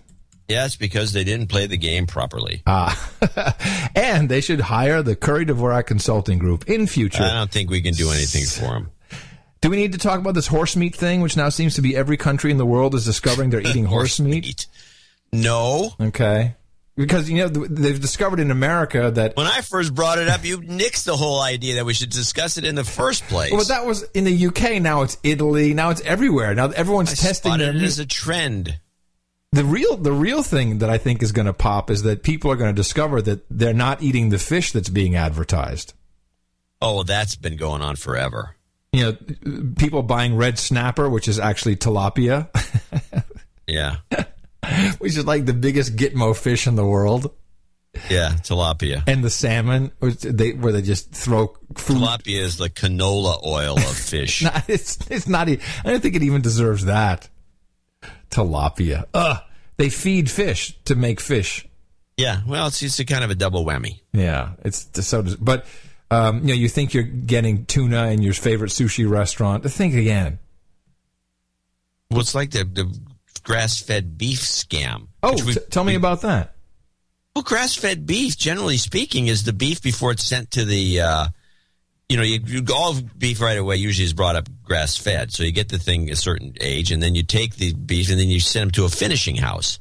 [0.48, 2.62] Yes, because they didn't play the game properly.
[2.66, 3.90] Ah.
[3.96, 7.22] and they should hire the Curry Dvorak Consulting Group in future.
[7.22, 8.90] I don't think we can do anything for them.
[9.62, 11.96] Do we need to talk about this horse meat thing, which now seems to be
[11.96, 14.66] every country in the world is discovering they're eating horse, meat?
[15.32, 15.94] No.
[16.00, 16.56] Okay.
[16.94, 19.34] Because, you know, they've discovered in America that.
[19.36, 22.58] When I first brought it up, you nixed the whole idea that we should discuss
[22.58, 23.50] it in the first place.
[23.50, 24.82] Well, but that was in the UK.
[24.82, 25.72] Now it's Italy.
[25.72, 26.54] Now it's everywhere.
[26.54, 27.84] Now everyone's I testing their it meat.
[27.84, 28.78] as a trend.
[29.52, 32.50] The real the real thing that I think is going to pop is that people
[32.50, 35.92] are going to discover that they're not eating the fish that's being advertised.
[36.80, 38.56] Oh, that's been going on forever.
[38.92, 42.48] You know, people buying red snapper, which is actually tilapia,
[43.66, 43.96] Yeah.
[44.98, 47.32] which is like the biggest gitmo fish in the world.
[48.08, 49.02] Yeah, tilapia.
[49.06, 51.98] And the salmon, they where they just throw food.
[51.98, 54.42] Tilapia is the canola oil of fish.
[54.44, 55.48] No, it's it's not.
[55.48, 57.28] I don't think it even deserves that.
[58.30, 59.04] Tilapia.
[59.12, 59.42] Ugh.
[59.76, 61.66] They feed fish to make fish.
[62.16, 64.00] yeah, well, it's it's a kind of a double whammy.
[64.12, 65.22] Yeah, it's so.
[65.38, 65.66] But
[66.10, 69.64] um, you know, you think you're getting tuna in your favorite sushi restaurant.
[69.70, 70.38] Think again.
[72.10, 73.00] Well, it's like the, the
[73.42, 75.08] grass-fed beef scam.
[75.22, 76.56] Oh, we- t- tell me about that.
[77.34, 81.00] Well, grass-fed beef, generally speaking, is the beef before it's sent to the.
[81.00, 81.26] Uh,
[82.08, 85.50] you know, you, you all beef right away usually is brought up grass-fed, so you
[85.50, 88.38] get the thing a certain age, and then you take the beef and then you
[88.38, 89.78] send them to a finishing house,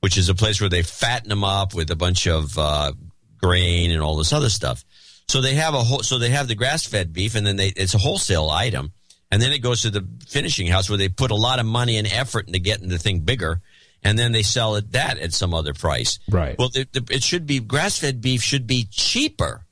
[0.00, 2.92] which is a place where they fatten them up with a bunch of uh,
[3.36, 4.82] grain and all this other stuff.
[5.28, 7.92] So they have a whole, so they have the grass-fed beef, and then they it's
[7.94, 8.92] a wholesale item,
[9.30, 11.96] and then it goes to the finishing house where they put a lot of money
[11.96, 13.60] and effort into getting the thing bigger,
[14.02, 16.18] and then they sell it that at some other price.
[16.28, 16.56] Right.
[16.58, 19.66] Well, the, the, it should be grass-fed beef should be cheaper.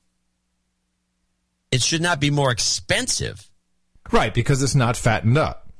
[1.71, 3.49] It should not be more expensive.
[4.11, 5.71] Right, because it's not fattened up.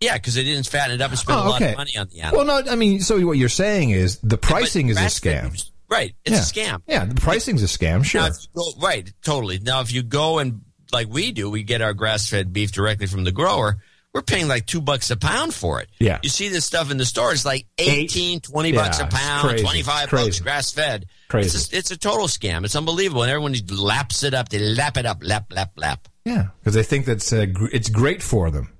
[0.00, 2.08] Yeah, because they didn't fatten it up and spend Oh, a lot of money on
[2.08, 2.44] the animal.
[2.44, 5.64] Well, no, I mean, so what you're saying is the pricing is a scam.
[5.88, 6.82] Right, it's a scam.
[6.86, 8.04] Yeah, the pricing's a scam.
[8.04, 8.20] Sure.
[8.22, 9.58] Now, if you go, right, totally.
[9.60, 10.62] Now, if you go and
[10.96, 13.76] like we do, we get our grass-fed beef directly from the grower.
[14.12, 15.88] We're paying like two bucks a pound for it.
[15.98, 16.18] Yeah.
[16.22, 17.32] You see this stuff in the store.
[17.32, 20.24] It's like 18, 20 Yeah, bucks a pound, 25 Crazy.
[20.24, 21.06] bucks grass-fed.
[21.28, 21.46] Crazy.
[21.54, 22.64] It's a, it's a total scam.
[22.64, 23.22] It's unbelievable.
[23.22, 24.48] And everyone laps it up.
[24.48, 26.08] They lap it up, lap, lap, lap.
[26.24, 28.72] Yeah, because they think that's uh, gr- it's great for them.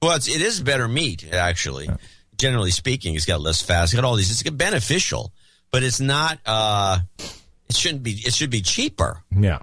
[0.00, 1.90] Well, it's, it is better meat, actually.
[2.38, 3.84] Generally speaking, it's got less fat.
[3.84, 4.30] It's got all these.
[4.30, 5.30] It's beneficial,
[5.70, 6.38] but it's not.
[6.46, 7.00] Uh,
[7.68, 8.12] it shouldn't be.
[8.12, 9.22] It should be cheaper.
[9.30, 9.58] Yeah.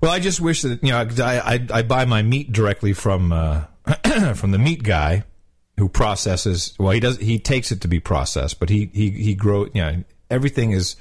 [0.00, 3.32] Well, I just wish that you know I I, I buy my meat directly from
[3.32, 3.64] uh,
[4.34, 5.24] from the meat guy
[5.76, 6.74] who processes.
[6.78, 9.66] Well, he does he takes it to be processed, but he he he grow.
[9.66, 10.96] You know, everything is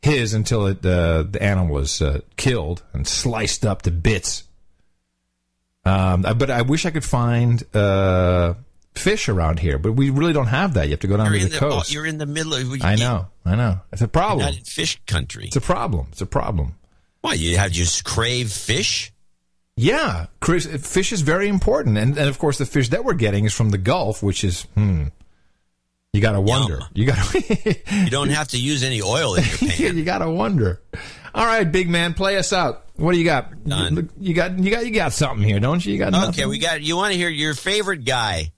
[0.00, 4.44] his until it uh, the animal is uh, killed and sliced up to bits.
[5.84, 8.54] Um, but I wish I could find uh,
[8.94, 10.84] fish around here, but we really don't have that.
[10.84, 11.66] You have to go down You're to the, the.
[11.66, 11.92] oh, coast.
[11.92, 12.82] You're in the middle of.
[12.82, 13.80] I know, I know.
[13.92, 14.40] It's a You're problem.
[14.46, 15.46] not in fish country.
[15.46, 16.08] It's a problem.
[16.12, 16.74] It's a problem.
[17.20, 19.12] Why you have you just crave fish?
[19.76, 23.44] Yeah, Chris, fish is very important, and and of course the fish that we're getting
[23.44, 25.04] is from the Gulf, which is hmm.
[26.12, 26.80] You got to wonder.
[26.94, 27.76] You got to.
[28.04, 29.96] You don't have to use any oil in your pan.
[29.96, 30.80] you got to wonder.
[31.34, 32.86] All right, big man, play us out.
[32.96, 33.64] What do you got?
[33.64, 34.10] Done.
[34.18, 35.92] You got you got you got something here, don't you?
[35.92, 36.30] You got nothing?
[36.30, 36.80] Okay, we got.
[36.82, 38.52] You want to hear your favorite guy?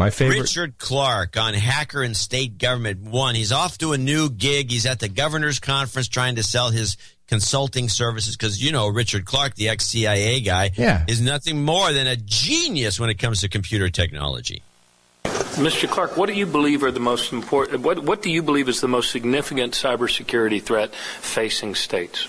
[0.00, 0.40] my favorite.
[0.40, 3.34] Richard Clarke on Hacker and State Government One.
[3.34, 4.70] He's off to a new gig.
[4.70, 6.96] He's at the governor's conference trying to sell his
[7.30, 11.04] consulting services because you know Richard Clarke, the ex CIA guy, Yeah.
[11.06, 14.62] is nothing more than a genius when it comes to computer technology.
[15.54, 15.88] Mr.
[15.88, 17.82] Clarke, what do you believe are the most important?
[17.82, 22.26] What, what do you believe is the most significant cybersecurity threat facing states?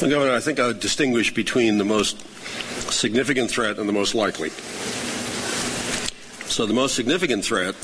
[0.00, 2.16] Well, Governor, I think I would distinguish between the most
[2.90, 4.48] significant threat and the most likely.
[6.48, 7.74] So the most significant threat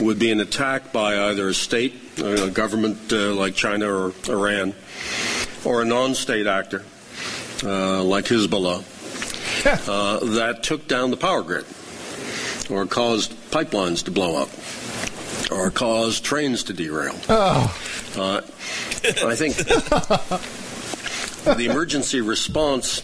[0.00, 4.74] would be an attack by either a state, a government uh, like China or Iran,
[5.64, 6.84] or a non-state actor
[7.62, 8.84] uh, like Hezbollah
[9.88, 11.66] uh, that took down the power grid,
[12.70, 14.48] or caused pipelines to blow up,
[15.50, 17.16] or caused trains to derail.
[17.28, 17.76] Oh.
[18.16, 18.40] Uh,
[19.24, 19.56] I think
[21.56, 23.02] the emergency response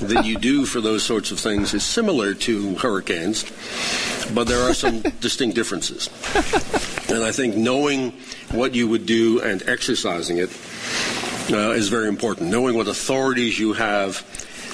[0.00, 3.44] that you do for those sorts of things is similar to hurricanes,
[4.34, 6.08] but there are some distinct differences.
[7.10, 8.12] And I think knowing
[8.50, 10.50] what you would do and exercising it
[11.50, 12.50] uh, is very important.
[12.50, 14.24] Knowing what authorities you have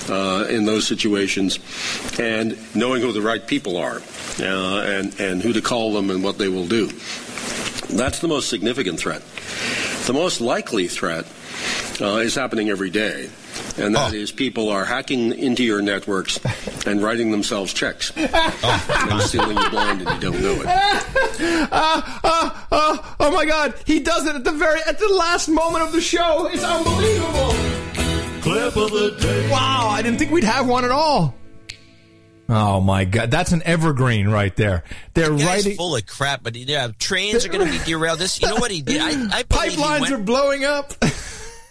[0.08, 1.58] uh, in those situations
[2.18, 4.00] and knowing who the right people are
[4.40, 6.86] uh, and, and who to call them and what they will do.
[7.90, 9.22] That's the most significant threat.
[10.06, 11.26] The most likely threat
[12.00, 13.28] uh, is happening every day,
[13.79, 16.39] and that is people are hacking into your networks
[16.87, 20.67] and writing themselves checks and stealing you blind and you don't know it.
[21.73, 23.75] Ah, ah, ah, oh my God!
[23.87, 26.47] He does it at the very at the last moment of the show.
[26.53, 27.55] It's unbelievable.
[28.43, 29.51] Clip of the day.
[29.51, 31.35] Wow, I didn't think we'd have one at all.
[32.49, 34.83] Oh my God, that's an evergreen right there.
[35.15, 35.77] They're Guy's writing.
[35.77, 38.19] full of crap, but yeah, trains are going to be derailed.
[38.19, 39.01] This, you know what he did?
[39.01, 40.93] I, I believe he Pipelines went- are blowing up.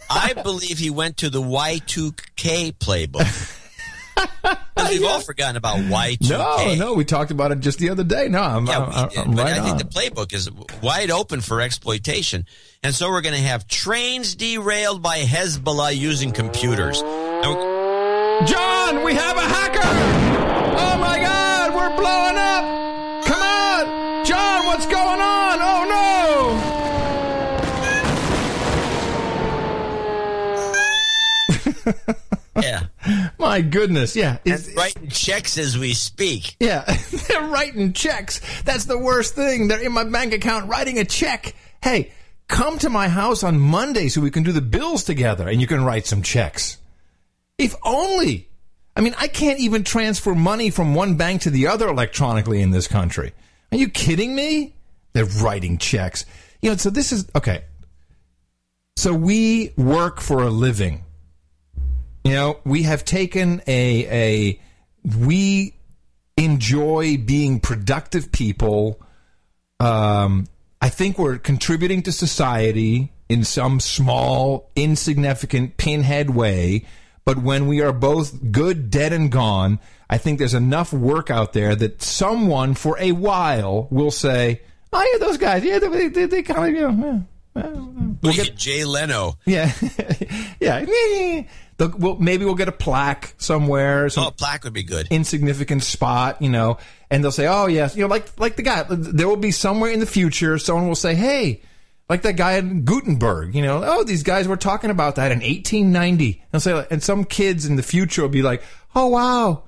[0.09, 3.55] I believe he went to the Y2K playbook.
[4.89, 6.29] we've all forgotten about Y2K.
[6.29, 8.27] No, no, we talked about it just the other day.
[8.27, 9.77] No, I'm, Yeah, I'm, did, I'm but right I on.
[9.77, 10.49] think the playbook is
[10.81, 12.45] wide open for exploitation.
[12.83, 17.01] And so we're going to have trains derailed by Hezbollah using computers.
[17.01, 19.79] John, we have a hacker!
[19.83, 22.78] Oh my God, we're blowing up!
[32.55, 32.85] Yeah.
[33.39, 34.37] My goodness, yeah.
[34.45, 36.55] And writing checks as we speak.
[36.59, 36.83] Yeah,
[37.27, 38.41] they're writing checks.
[38.63, 39.67] That's the worst thing.
[39.67, 41.55] They're in my bank account writing a check.
[41.81, 42.11] Hey,
[42.47, 45.67] come to my house on Monday so we can do the bills together and you
[45.67, 46.77] can write some checks.
[47.57, 48.49] If only.
[48.95, 52.71] I mean, I can't even transfer money from one bank to the other electronically in
[52.71, 53.33] this country.
[53.71, 54.73] Are you kidding me?
[55.13, 56.25] They're writing checks.
[56.61, 57.63] You know, so this is okay.
[58.97, 61.05] So we work for a living.
[62.23, 64.59] You know, we have taken a a
[65.17, 65.75] we
[66.37, 68.99] enjoy being productive people.
[69.79, 70.47] Um,
[70.81, 76.85] I think we're contributing to society in some small, insignificant pinhead way.
[77.25, 81.53] But when we are both good, dead, and gone, I think there's enough work out
[81.53, 86.25] there that someone for a while will say, "Oh yeah, those guys, yeah, they, they,
[86.25, 87.25] they kind of, you know."
[87.55, 87.69] yeah,
[88.21, 89.37] We'll get Jay Leno.
[89.45, 89.71] Yeah,
[90.59, 90.85] yeah.
[91.79, 94.09] They'll- Well, maybe we'll get a plaque somewhere.
[94.09, 95.07] Some Oh, a plaque would be good.
[95.09, 96.77] insignificant spot, you know,
[97.09, 98.85] and they'll say, "Oh yes," you know, like like the guy.
[98.87, 101.61] There will be somewhere in the future, someone will say, "Hey."
[102.09, 105.43] Like that guy in Gutenberg, you know, oh, these guys were talking about that in
[105.43, 106.41] 1890.
[106.51, 108.63] And say, and some kids in the future will be like,
[108.95, 109.61] oh, wow.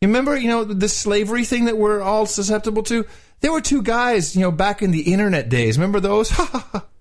[0.00, 3.04] You remember, you know, the slavery thing that we're all susceptible to?
[3.40, 5.76] There were two guys, you know, back in the internet days.
[5.76, 6.30] Remember those?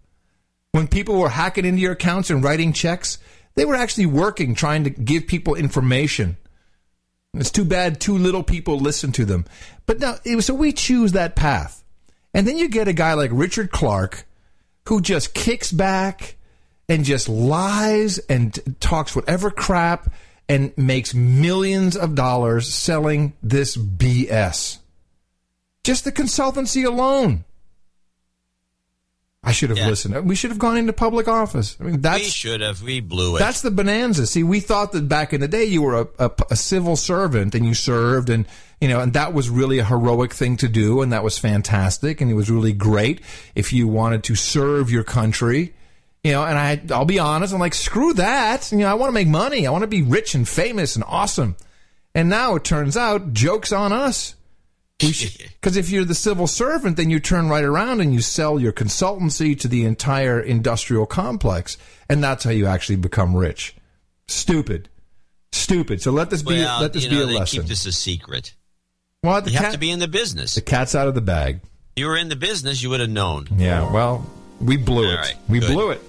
[0.72, 3.20] when people were hacking into your accounts and writing checks,
[3.56, 6.38] they were actually working, trying to give people information.
[7.34, 9.46] It's too bad too little people listen to them.
[9.86, 11.84] But now, so we choose that path.
[12.34, 14.26] And then you get a guy like Richard Clarke
[14.88, 16.36] who just kicks back
[16.90, 20.14] and just lies and talks whatever crap
[20.50, 24.80] and makes millions of dollars selling this BS.
[25.84, 27.46] Just the consultancy alone.
[29.44, 29.88] I should have Yeah.
[29.88, 30.26] listened.
[30.28, 31.76] We should have gone into public office.
[31.80, 32.84] I mean, that's we should have.
[32.84, 33.40] We blew it.
[33.40, 34.28] that's the bonanza.
[34.28, 37.56] See, we thought that back in the day you were a, a, a civil servant
[37.56, 38.46] and you served, and
[38.80, 42.22] you know, and that was really a heroic thing to do, and that was fantastic,
[42.22, 43.20] and it was really great
[43.56, 45.74] if you wanted to serve your country.
[46.24, 48.72] You know, and I, I'll be honest, I'm like, screw that.
[48.72, 49.66] You know, I want to make money.
[49.66, 51.56] I want to be rich and famous and awesome.
[52.14, 54.36] And now it turns out, jokes on us.
[55.02, 58.72] Because if you're the civil servant, then you turn right around and you sell your
[58.72, 61.78] consultancy to the entire industrial complex,
[62.10, 63.76] and that's how you actually become rich.
[64.28, 64.90] Stupid,
[65.52, 66.02] stupid.
[66.02, 67.62] So let this be well, let this you be know, a they lesson.
[67.62, 68.54] keep this a secret.
[69.24, 70.56] well, you cat, have to be in the business.
[70.56, 71.60] the cat's out of the bag.
[71.96, 73.48] you were in the business, you would have known.
[73.58, 74.26] Yeah, well,
[74.62, 75.18] we blew All it.
[75.18, 75.72] right, we good.
[75.74, 76.02] blew it.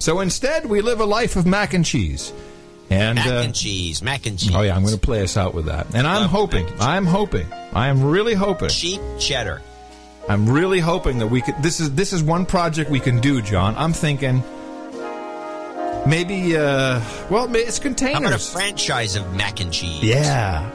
[0.00, 2.32] So instead, we live a life of mac and cheese.
[2.90, 4.54] And Mac uh, and cheese, mac and cheese.
[4.54, 5.94] oh yeah, I'm going to play us out with that.
[5.94, 8.70] And I'm Love hoping, I'm hoping, I am really hoping.
[8.70, 9.60] cheap cheddar.
[10.28, 11.54] I'm really hoping that we could.
[11.62, 13.74] This is this is one project we can do, John.
[13.76, 14.42] I'm thinking
[16.06, 16.56] maybe.
[16.56, 17.00] uh
[17.30, 18.52] Well, it's How about a containers.
[18.52, 20.02] franchise of mac and cheese?
[20.02, 20.70] Yeah,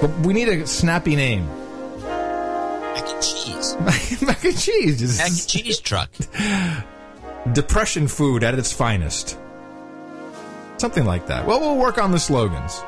[0.00, 1.46] but we need a snappy name.
[2.00, 3.76] mac and cheese.
[4.22, 6.10] Mac and cheese, just Mac and cheese truck.
[7.52, 9.38] depression food at its finest.
[10.80, 11.46] Something like that.
[11.46, 12.82] Well, we'll work on the slogans.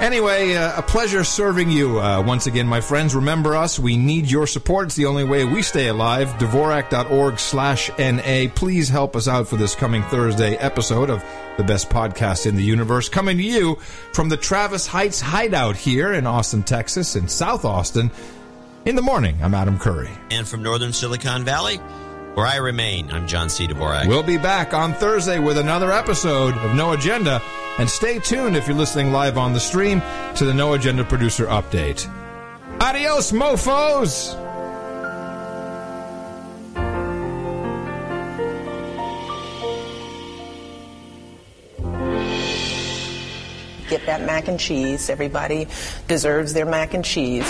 [0.00, 3.14] Anyway, uh, a pleasure serving you uh, once again, my friends.
[3.14, 3.78] Remember us.
[3.78, 4.88] We need your support.
[4.88, 6.28] It's the only way we stay alive.
[6.34, 8.52] Dvorak.org slash NA.
[8.54, 11.24] Please help us out for this coming Thursday episode of
[11.56, 13.08] the best podcast in the universe.
[13.08, 13.76] Coming to you
[14.12, 18.10] from the Travis Heights Hideout here in Austin, Texas, in South Austin.
[18.84, 20.10] In the morning, I'm Adam Curry.
[20.30, 21.80] And from northern Silicon Valley,
[22.36, 23.66] where I remain, I'm John C.
[23.66, 24.06] Dvorak.
[24.06, 27.40] We'll be back on Thursday with another episode of No Agenda.
[27.78, 30.02] And stay tuned if you're listening live on the stream
[30.34, 32.06] to the No Agenda Producer Update.
[32.78, 34.34] Adios, mofos!
[43.88, 45.08] Get that mac and cheese.
[45.08, 45.68] Everybody
[46.06, 47.46] deserves their mac and cheese.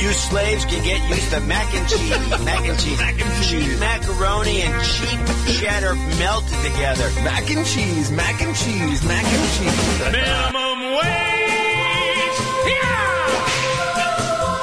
[0.00, 2.10] You slaves can get used to mac and cheese,
[2.44, 5.18] mac and cheese, mac and cheese, macaroni and cheap
[5.58, 7.10] cheddar melted together.
[7.22, 9.98] Mac and cheese, mac and cheese, mac and cheese.
[10.12, 12.38] Minimum wage.
[12.70, 13.18] Yeah!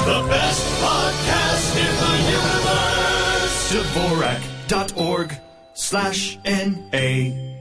[0.06, 3.56] The best podcast in the universe.
[3.72, 5.38] Dvorak.org
[5.74, 7.55] slash N-A.